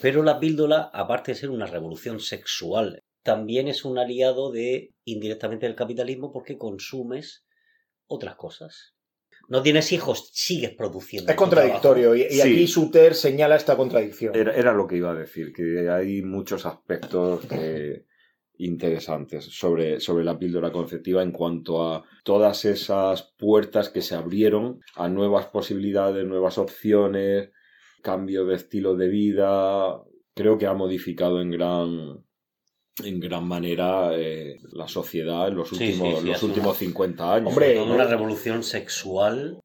Pero 0.00 0.22
la 0.24 0.40
píldora, 0.40 0.90
aparte 0.92 1.32
de 1.32 1.36
ser 1.38 1.50
una 1.50 1.66
revolución 1.66 2.18
sexual, 2.18 3.02
también 3.22 3.68
es 3.68 3.84
un 3.84 3.98
aliado 3.98 4.50
de 4.50 4.90
indirectamente 5.04 5.66
del 5.66 5.76
capitalismo 5.76 6.32
porque 6.32 6.58
consumes 6.58 7.46
otras 8.08 8.34
cosas. 8.34 8.94
No 9.48 9.62
tienes 9.62 9.92
hijos, 9.92 10.30
sigues 10.32 10.70
produciendo. 10.74 11.30
Es 11.30 11.36
contradictorio 11.36 12.14
y, 12.16 12.22
y 12.22 12.30
Sí. 12.30 12.40
aquí 12.40 12.66
Suter 12.66 13.14
señala 13.14 13.56
esta 13.56 13.76
contradicción. 13.76 14.34
Era, 14.34 14.54
era 14.56 14.72
lo 14.72 14.86
que 14.88 14.96
iba 14.96 15.12
a 15.12 15.14
decir, 15.14 15.52
que 15.52 15.88
hay 15.88 16.22
muchos 16.22 16.66
aspectos 16.66 17.44
que- 17.46 18.04
interesantes 18.64 19.44
sobre, 19.44 20.00
sobre 20.00 20.24
la 20.24 20.38
píldora 20.38 20.70
conceptiva 20.72 21.22
en 21.22 21.32
cuanto 21.32 21.82
a 21.92 22.04
todas 22.24 22.64
esas 22.64 23.32
puertas 23.38 23.88
que 23.88 24.02
se 24.02 24.14
abrieron 24.14 24.80
a 24.96 25.08
nuevas 25.08 25.46
posibilidades, 25.46 26.26
nuevas 26.26 26.58
opciones, 26.58 27.50
cambio 28.02 28.44
de 28.46 28.56
estilo 28.56 28.94
de 28.96 29.08
vida. 29.08 30.00
Creo 30.34 30.58
que 30.58 30.66
ha 30.66 30.74
modificado 30.74 31.40
en 31.40 31.50
gran 31.50 32.24
en 33.02 33.20
gran 33.20 33.48
manera 33.48 34.10
eh, 34.14 34.58
la 34.72 34.86
sociedad 34.86 35.48
en 35.48 35.54
los 35.56 35.72
últimos, 35.72 36.08
sí, 36.18 36.20
sí, 36.20 36.26
los 36.28 36.42
una- 36.42 36.52
últimos 36.52 36.76
50 36.76 37.34
años. 37.34 37.48
Hombre. 37.48 37.80
Una 37.80 38.04
revolución 38.04 38.62
sexual. 38.62 39.60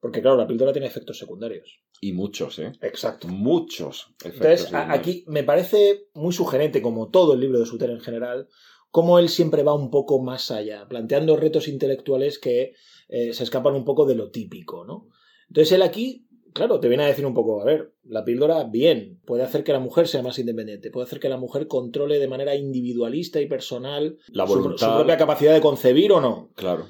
Porque 0.00 0.20
claro, 0.20 0.36
la 0.36 0.48
píldora 0.48 0.72
tiene 0.72 0.88
efectos 0.88 1.16
secundarios. 1.16 1.80
Y 2.04 2.12
muchos, 2.14 2.58
¿eh? 2.58 2.72
Exacto. 2.82 3.28
Muchos. 3.28 4.12
Entonces, 4.24 4.74
a- 4.74 4.92
aquí 4.92 5.24
me 5.28 5.44
parece 5.44 6.08
muy 6.14 6.32
sugerente, 6.32 6.82
como 6.82 7.10
todo 7.10 7.34
el 7.34 7.40
libro 7.40 7.60
de 7.60 7.66
Suter 7.66 7.90
en 7.90 8.00
general, 8.00 8.48
cómo 8.90 9.20
él 9.20 9.28
siempre 9.28 9.62
va 9.62 9.72
un 9.72 9.88
poco 9.88 10.20
más 10.20 10.50
allá, 10.50 10.88
planteando 10.88 11.36
retos 11.36 11.68
intelectuales 11.68 12.40
que 12.40 12.74
eh, 13.08 13.32
se 13.32 13.44
escapan 13.44 13.76
un 13.76 13.84
poco 13.84 14.04
de 14.04 14.16
lo 14.16 14.32
típico, 14.32 14.84
¿no? 14.84 15.10
Entonces 15.46 15.70
él 15.70 15.82
aquí, 15.82 16.26
claro, 16.52 16.80
te 16.80 16.88
viene 16.88 17.04
a 17.04 17.06
decir 17.06 17.24
un 17.24 17.34
poco, 17.34 17.60
a 17.62 17.64
ver, 17.64 17.94
la 18.02 18.24
píldora, 18.24 18.64
bien, 18.64 19.20
puede 19.24 19.44
hacer 19.44 19.62
que 19.62 19.72
la 19.72 19.78
mujer 19.78 20.08
sea 20.08 20.22
más 20.22 20.40
independiente, 20.40 20.90
puede 20.90 21.06
hacer 21.06 21.20
que 21.20 21.28
la 21.28 21.36
mujer 21.36 21.68
controle 21.68 22.18
de 22.18 22.26
manera 22.26 22.56
individualista 22.56 23.40
y 23.40 23.46
personal 23.46 24.18
La 24.26 24.44
su 24.48 24.60
propia 24.76 25.16
capacidad 25.16 25.54
de 25.54 25.60
concebir 25.60 26.10
o 26.10 26.20
no. 26.20 26.50
Claro. 26.56 26.88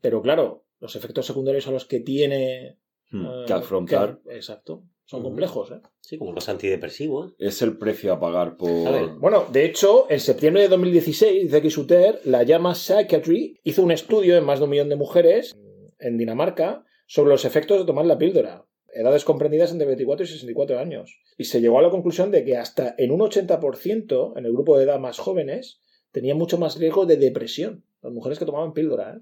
Pero 0.00 0.22
claro, 0.22 0.64
los 0.80 0.96
efectos 0.96 1.26
secundarios 1.26 1.66
a 1.66 1.70
los 1.70 1.84
que 1.84 2.00
tiene 2.00 2.78
Hmm, 3.14 3.26
eh, 3.26 3.44
que 3.46 3.52
afrontar. 3.52 4.20
que- 4.26 4.34
exacto. 4.34 4.82
Son 5.06 5.22
complejos, 5.22 5.70
¿eh? 5.70 5.80
Sí, 6.00 6.16
como 6.16 6.32
los 6.32 6.48
antidepresivos. 6.48 7.34
Es 7.38 7.60
el 7.60 7.76
precio 7.76 8.12
a 8.14 8.18
pagar 8.20 8.56
por. 8.56 8.70
A 8.88 8.90
ver, 8.90 9.10
Bueno, 9.20 9.44
de 9.52 9.66
hecho, 9.66 10.06
en 10.10 10.18
septiembre 10.18 10.62
de 10.62 10.68
2016, 10.68 11.42
dice 11.42 11.60
que 11.62 11.70
Suter, 11.70 12.20
la 12.24 12.42
llama 12.42 12.74
Psychiatry, 12.74 13.60
hizo 13.64 13.82
un 13.82 13.90
estudio 13.92 14.36
en 14.38 14.44
más 14.44 14.58
de 14.60 14.64
un 14.64 14.70
millón 14.70 14.88
de 14.88 14.96
mujeres 14.96 15.54
en 15.98 16.16
Dinamarca 16.16 16.84
sobre 17.06 17.30
los 17.30 17.44
efectos 17.44 17.78
de 17.78 17.84
tomar 17.84 18.06
la 18.06 18.16
píldora. 18.16 18.64
Edades 18.94 19.24
comprendidas 19.24 19.72
entre 19.72 19.86
24 19.88 20.24
y 20.24 20.28
64 20.28 20.78
años. 20.78 21.20
Y 21.36 21.44
se 21.44 21.60
llegó 21.60 21.78
a 21.78 21.82
la 21.82 21.90
conclusión 21.90 22.30
de 22.30 22.44
que 22.44 22.56
hasta 22.56 22.94
en 22.96 23.10
un 23.10 23.20
80% 23.20 24.38
en 24.38 24.46
el 24.46 24.52
grupo 24.52 24.78
de 24.78 24.84
edad 24.84 24.98
más 25.00 25.18
jóvenes 25.18 25.80
tenía 26.12 26.34
mucho 26.34 26.58
más 26.58 26.78
riesgo 26.78 27.04
de 27.04 27.16
depresión. 27.18 27.84
Las 28.02 28.12
mujeres 28.12 28.38
que 28.38 28.46
tomaban 28.46 28.72
píldora, 28.72 29.16
¿eh? 29.16 29.20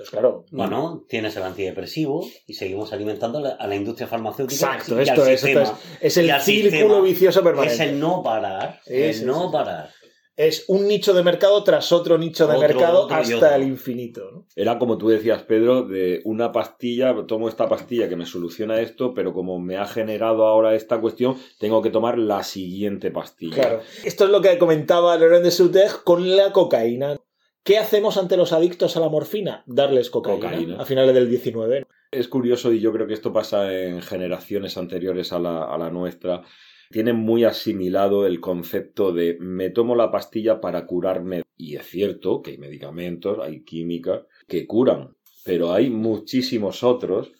Entonces, 0.00 0.10
claro. 0.10 0.46
Bueno, 0.50 1.04
tienes 1.08 1.36
el 1.36 1.42
antidepresivo 1.42 2.26
y 2.46 2.54
seguimos 2.54 2.90
alimentando 2.94 3.38
a 3.38 3.42
la, 3.42 3.50
a 3.50 3.66
la 3.66 3.76
industria 3.76 4.08
farmacéutica. 4.08 4.76
Exacto, 4.76 4.94
y 4.94 5.00
al 5.00 5.08
esto 5.08 5.26
es, 5.26 5.44
esto 5.44 5.46
sistema. 5.46 5.78
es, 6.00 6.00
es 6.00 6.16
y 6.16 6.20
el 6.20 6.30
al 6.30 6.40
círculo 6.40 6.80
sistema. 6.80 7.00
vicioso 7.02 7.42
permanente. 7.42 7.74
Es 7.74 7.80
el 7.80 8.00
no 8.00 8.22
parar. 8.22 8.80
El 8.86 9.14
sí, 9.14 9.24
no 9.26 9.50
parar. 9.50 9.90
Es 10.36 10.64
un 10.68 10.88
nicho 10.88 11.12
de 11.12 11.22
mercado 11.22 11.62
tras 11.64 11.92
otro 11.92 12.16
nicho 12.16 12.46
de 12.46 12.56
Otro, 12.56 12.66
mercado 12.68 13.02
otro 13.02 13.14
hasta 13.14 13.56
el 13.56 13.64
infinito. 13.64 14.22
¿no? 14.32 14.46
Era 14.56 14.78
como 14.78 14.96
tú 14.96 15.10
decías, 15.10 15.42
Pedro, 15.42 15.82
de 15.82 16.22
una 16.24 16.50
pastilla, 16.50 17.14
tomo 17.26 17.50
esta 17.50 17.68
pastilla 17.68 18.08
que 18.08 18.16
me 18.16 18.24
soluciona 18.24 18.80
esto, 18.80 19.12
pero 19.12 19.34
como 19.34 19.58
me 19.58 19.76
ha 19.76 19.84
generado 19.84 20.46
ahora 20.46 20.74
esta 20.74 20.98
cuestión, 20.98 21.36
tengo 21.58 21.82
que 21.82 21.90
tomar 21.90 22.16
la 22.16 22.42
siguiente 22.42 23.10
pastilla. 23.10 23.54
Claro. 23.54 23.80
Esto 24.02 24.24
es 24.24 24.30
lo 24.30 24.40
que 24.40 24.56
comentaba 24.56 25.18
Laurent 25.18 25.44
de 25.44 25.86
con 26.04 26.34
la 26.34 26.52
cocaína. 26.52 27.18
¿Qué 27.62 27.78
hacemos 27.78 28.16
ante 28.16 28.36
los 28.36 28.52
adictos 28.52 28.96
a 28.96 29.00
la 29.00 29.08
morfina? 29.08 29.62
Darles 29.66 30.10
cocaína, 30.10 30.50
Cocaína. 30.50 30.76
a 30.80 30.84
finales 30.84 31.14
del 31.14 31.28
19. 31.28 31.86
Es 32.10 32.28
curioso 32.28 32.72
y 32.72 32.80
yo 32.80 32.92
creo 32.92 33.06
que 33.06 33.14
esto 33.14 33.32
pasa 33.32 33.72
en 33.72 34.00
generaciones 34.02 34.76
anteriores 34.76 35.32
a 35.32 35.38
la, 35.38 35.64
a 35.64 35.78
la 35.78 35.90
nuestra. 35.90 36.42
Tienen 36.90 37.16
muy 37.16 37.44
asimilado 37.44 38.26
el 38.26 38.40
concepto 38.40 39.12
de 39.12 39.36
me 39.38 39.70
tomo 39.70 39.94
la 39.94 40.10
pastilla 40.10 40.60
para 40.60 40.86
curarme. 40.86 41.42
Y 41.56 41.76
es 41.76 41.86
cierto 41.86 42.42
que 42.42 42.52
hay 42.52 42.58
medicamentos, 42.58 43.38
hay 43.40 43.62
químicas 43.62 44.22
que 44.48 44.66
curan, 44.66 45.14
pero 45.44 45.72
hay 45.72 45.90
muchísimos 45.90 46.82
otros 46.82 47.32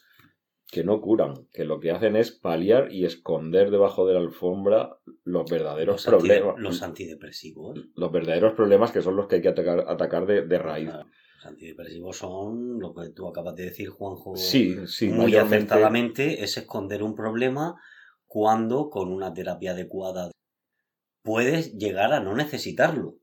que 0.70 0.84
no 0.84 1.00
curan, 1.00 1.46
que 1.52 1.64
lo 1.64 1.80
que 1.80 1.90
hacen 1.90 2.16
es 2.16 2.30
paliar 2.30 2.92
y 2.92 3.04
esconder 3.04 3.70
debajo 3.70 4.06
de 4.06 4.14
la 4.14 4.20
alfombra 4.20 4.96
los 5.24 5.50
verdaderos 5.50 6.06
Los, 6.06 6.14
antide- 6.22 6.38
problemas. 6.38 6.60
los 6.62 6.82
antidepresivos. 6.82 7.78
Los 7.96 8.12
verdaderos 8.12 8.54
problemas 8.54 8.92
que 8.92 9.02
son 9.02 9.16
los 9.16 9.26
que 9.26 9.36
hay 9.36 9.42
que 9.42 9.48
atacar, 9.48 9.84
atacar 9.88 10.26
de, 10.26 10.46
de 10.46 10.58
raíz. 10.58 10.88
Claro, 10.88 11.08
Los 11.36 11.46
antidepresivos 11.46 12.16
son 12.18 12.78
lo 12.78 12.94
que 12.94 13.10
tú 13.10 13.26
acabas 13.28 13.56
de 13.56 13.64
decir, 13.64 13.88
Juanjo. 13.88 14.36
Sí, 14.36 14.76
sí, 14.86 15.08
muy 15.08 15.34
acertadamente 15.36 16.42
es 16.44 16.56
esconder 16.56 17.02
un 17.02 17.14
problema 17.14 17.74
cuando 18.26 18.90
con 18.90 19.12
una 19.12 19.32
terapia 19.34 19.72
adecuada 19.72 20.30
puedes 21.22 21.76
llegar 21.76 22.12
a 22.12 22.20
no 22.20 22.34
necesitarlo. 22.34 23.16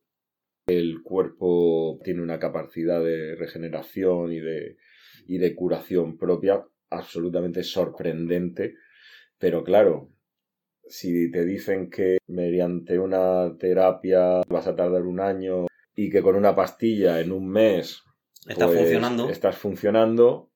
el 0.68 1.02
cuerpo 1.02 1.98
tiene 2.04 2.22
una 2.22 2.39
capacidad 2.39 3.02
de 3.02 3.36
regeneración 3.36 4.34
y 4.34 4.39
de, 4.41 4.76
y 5.26 5.38
de 5.38 5.56
curación 5.56 6.18
propia 6.18 6.62
absolutamente 6.90 7.64
sorprendente. 7.64 8.76
Pero 9.38 9.64
claro, 9.64 10.10
si 10.88 11.30
te 11.32 11.46
dicen 11.46 11.90
que 11.90 12.18
mediante 12.28 12.98
una 13.00 13.56
terapia 13.58 14.42
vas 14.48 14.68
a 14.68 14.76
tardar 14.76 15.04
un 15.04 15.20
año 15.20 15.68
y 15.96 16.10
que 16.10 16.22
con 16.22 16.36
una 16.36 16.56
pastilla 16.56 17.20
en 17.20 17.32
un 17.32 17.50
mes 17.50 18.04
Está 18.48 18.66
pues, 18.68 18.80
funcionando 18.80 19.30
estás 19.30 19.58
funcionando, 19.58 20.52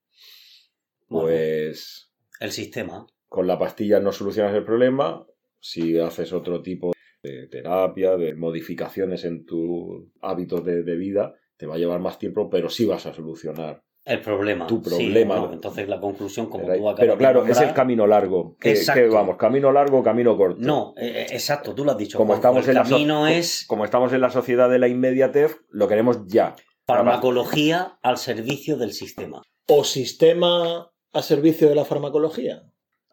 Bueno. 1.10 1.28
pues 1.28 2.12
el 2.40 2.52
sistema. 2.52 3.06
con 3.28 3.48
la 3.48 3.60
pastilla 3.60 4.00
no 4.00 4.12
solucionas 4.12 4.56
el 4.56 4.64
problema. 4.64 5.26
Si 5.60 6.00
haces 6.00 6.32
otro 6.34 6.62
tipo 6.62 6.94
de 7.22 7.48
terapia, 7.48 8.16
de 8.18 8.34
modificaciones 8.34 9.26
en 9.26 9.46
tus 9.46 10.06
hábitos 10.22 10.64
de, 10.66 10.84
de 10.84 10.96
vida, 10.96 11.36
te 11.58 11.68
va 11.68 11.76
a 11.76 11.78
llevar 11.78 12.00
más 12.00 12.18
tiempo, 12.18 12.50
pero 12.50 12.70
sí 12.70 12.86
vas 12.86 13.06
a 13.06 13.14
solucionar. 13.14 13.84
El 14.04 14.20
problema. 14.22 14.66
Tu 14.66 14.78
Sí, 14.84 14.90
problema. 14.90 15.40
bueno, 15.40 15.54
entonces 15.54 15.88
la 15.88 16.00
conclusión, 16.00 16.48
como 16.48 16.66
tú 16.66 16.72
acabas 16.72 16.96
pero 17.00 17.12
de 17.14 17.18
claro, 17.20 17.46
es 17.46 17.60
el 17.62 17.72
camino 17.74 18.08
largo. 18.08 18.56
Que, 18.60 18.72
Exacto. 18.72 19.00
que 19.02 19.08
vamos, 19.10 19.38
camino 19.38 19.72
largo 19.72 20.00
o 20.00 20.04
camino 20.04 20.36
corto. 20.36 20.60
No, 20.60 20.94
eh, 20.98 21.12
eh, 21.22 21.28
exacto, 21.32 21.76
tú 21.76 21.86
lo 21.86 21.92
has 21.92 21.98
dicho. 21.98 22.18
Como 22.18 22.34
estamos, 22.34 22.64
el 22.66 22.70
en 22.72 22.76
la 22.78 22.86
so- 22.86 22.92
camino 22.96 23.20
co- 23.22 23.28
es 23.28 23.66
como 23.68 23.86
estamos 23.86 24.12
en 24.14 24.22
la 24.22 24.30
sociedad 24.32 24.70
de 24.70 24.80
la 24.80 24.88
inmediatez, 24.88 25.58
lo 25.70 25.88
queremos 25.88 26.26
ya. 26.28 26.56
farmacología 26.88 27.98
al 28.02 28.18
servicio 28.18 28.78
del 28.78 28.92
sistema. 28.94 29.42
O 29.68 29.84
sistema 29.84 30.92
a 31.14 31.22
servicio 31.22 31.70
de 31.70 31.76
la 31.76 31.86
farmacología. 31.86 32.64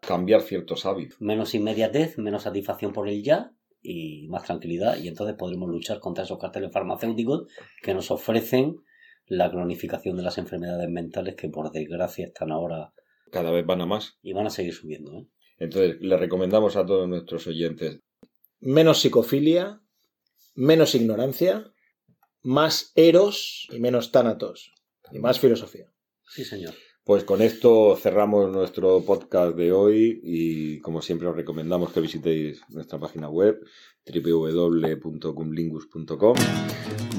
Cambiar 0.01 0.41
ciertos 0.41 0.85
hábitos. 0.85 1.21
Menos 1.21 1.53
inmediatez, 1.55 2.17
menos 2.17 2.43
satisfacción 2.43 2.93
por 2.93 3.07
el 3.09 3.23
ya 3.23 3.51
y 3.81 4.27
más 4.29 4.43
tranquilidad. 4.43 4.97
Y 4.97 5.07
entonces 5.07 5.35
podremos 5.37 5.69
luchar 5.69 5.99
contra 5.99 6.23
esos 6.23 6.39
carteles 6.39 6.71
farmacéuticos 6.71 7.47
que 7.81 7.93
nos 7.93 8.09
ofrecen 8.11 8.77
la 9.29 9.49
cronificación 9.49 10.17
de 10.17 10.23
las 10.23 10.37
enfermedades 10.37 10.89
mentales 10.89 11.35
que 11.35 11.49
por 11.49 11.71
desgracia 11.71 12.25
están 12.25 12.51
ahora 12.51 12.93
Cada 13.31 13.51
vez 13.51 13.65
van 13.65 13.81
a 13.81 13.85
más. 13.85 14.17
y 14.21 14.33
van 14.33 14.47
a 14.47 14.49
seguir 14.49 14.73
subiendo. 14.73 15.13
¿eh? 15.13 15.27
Entonces, 15.59 15.97
le 16.01 16.17
recomendamos 16.17 16.75
a 16.75 16.85
todos 16.85 17.07
nuestros 17.07 17.47
oyentes 17.47 17.99
Menos 18.61 18.99
psicofilia, 18.99 19.81
menos 20.53 20.93
ignorancia, 20.93 21.71
más 22.41 22.91
eros 22.95 23.67
y 23.71 23.79
menos 23.79 24.11
tánatos. 24.11 24.73
Y 25.11 25.19
más 25.19 25.39
filosofía. 25.39 25.91
Sí, 26.27 26.43
señor. 26.43 26.73
Pues 27.09 27.23
con 27.23 27.41
esto 27.41 27.97
cerramos 27.99 28.51
nuestro 28.51 29.03
podcast 29.03 29.57
de 29.57 29.71
hoy 29.71 30.21
y 30.23 30.77
como 30.81 31.01
siempre 31.01 31.27
os 31.27 31.35
recomendamos 31.35 31.91
que 31.91 32.01
visitéis 32.01 32.61
nuestra 32.69 32.99
página 32.99 33.27
web 33.27 33.59
www.cumlingus.com 34.05 36.35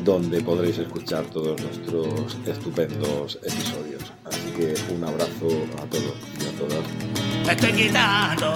donde 0.04 0.42
podréis 0.42 0.78
escuchar 0.78 1.24
todos 1.30 1.60
nuestros 1.60 2.38
estupendos 2.46 3.40
episodios. 3.42 4.12
Así 4.26 4.52
que 4.52 4.76
un 4.94 5.02
abrazo 5.02 5.48
a 5.82 5.86
todos 5.86 6.14
y 6.38 6.44
a 6.46 6.52
todas. 6.56 6.84
Estoy 7.50 7.72
quitando. 7.72 8.46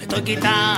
Estoy 0.00 0.22
quitando. 0.22 0.71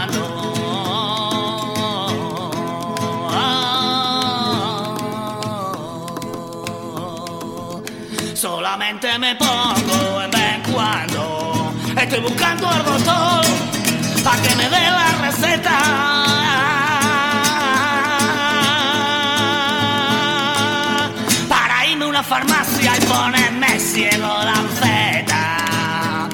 Ciego 23.95 24.27
lanceta. 24.27 26.29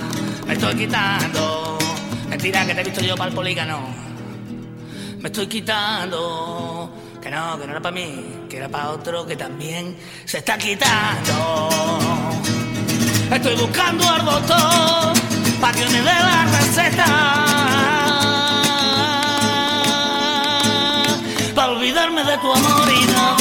Me 0.46 0.54
estoy 0.54 0.74
quitando. 0.76 1.76
Mentira 2.28 2.64
que 2.64 2.74
te 2.74 2.80
he 2.80 2.84
visto 2.84 3.02
yo 3.02 3.14
para 3.16 3.28
el 3.28 3.36
polígono. 3.36 3.80
Me 5.20 5.28
estoy 5.28 5.46
quitando. 5.46 6.90
Que 7.20 7.30
no, 7.30 7.60
que 7.60 7.66
no 7.66 7.72
era 7.72 7.82
para 7.82 7.94
mí, 7.94 8.46
que 8.48 8.56
era 8.56 8.70
para 8.70 8.92
otro 8.92 9.26
que 9.26 9.36
también 9.36 9.94
se 10.24 10.38
está 10.38 10.56
quitando. 10.56 11.68
Estoy 13.30 13.56
buscando 13.56 14.08
al 14.08 14.24
doctor 14.24 15.12
para 15.60 15.76
que 15.76 15.84
me 15.84 15.98
dé 15.98 16.14
la 16.28 16.46
receta. 16.56 17.04
Para 21.54 21.72
olvidarme 21.72 22.24
de 22.24 22.38
tu 22.38 22.50
amor 22.50 22.88
y 22.90 23.04
no 23.12 23.39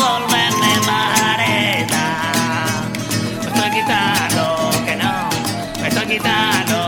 quitando, 3.79 4.69
que 4.85 4.95
no, 4.95 5.29
me 5.81 5.87
estoy 5.87 6.05
quitando, 6.07 6.78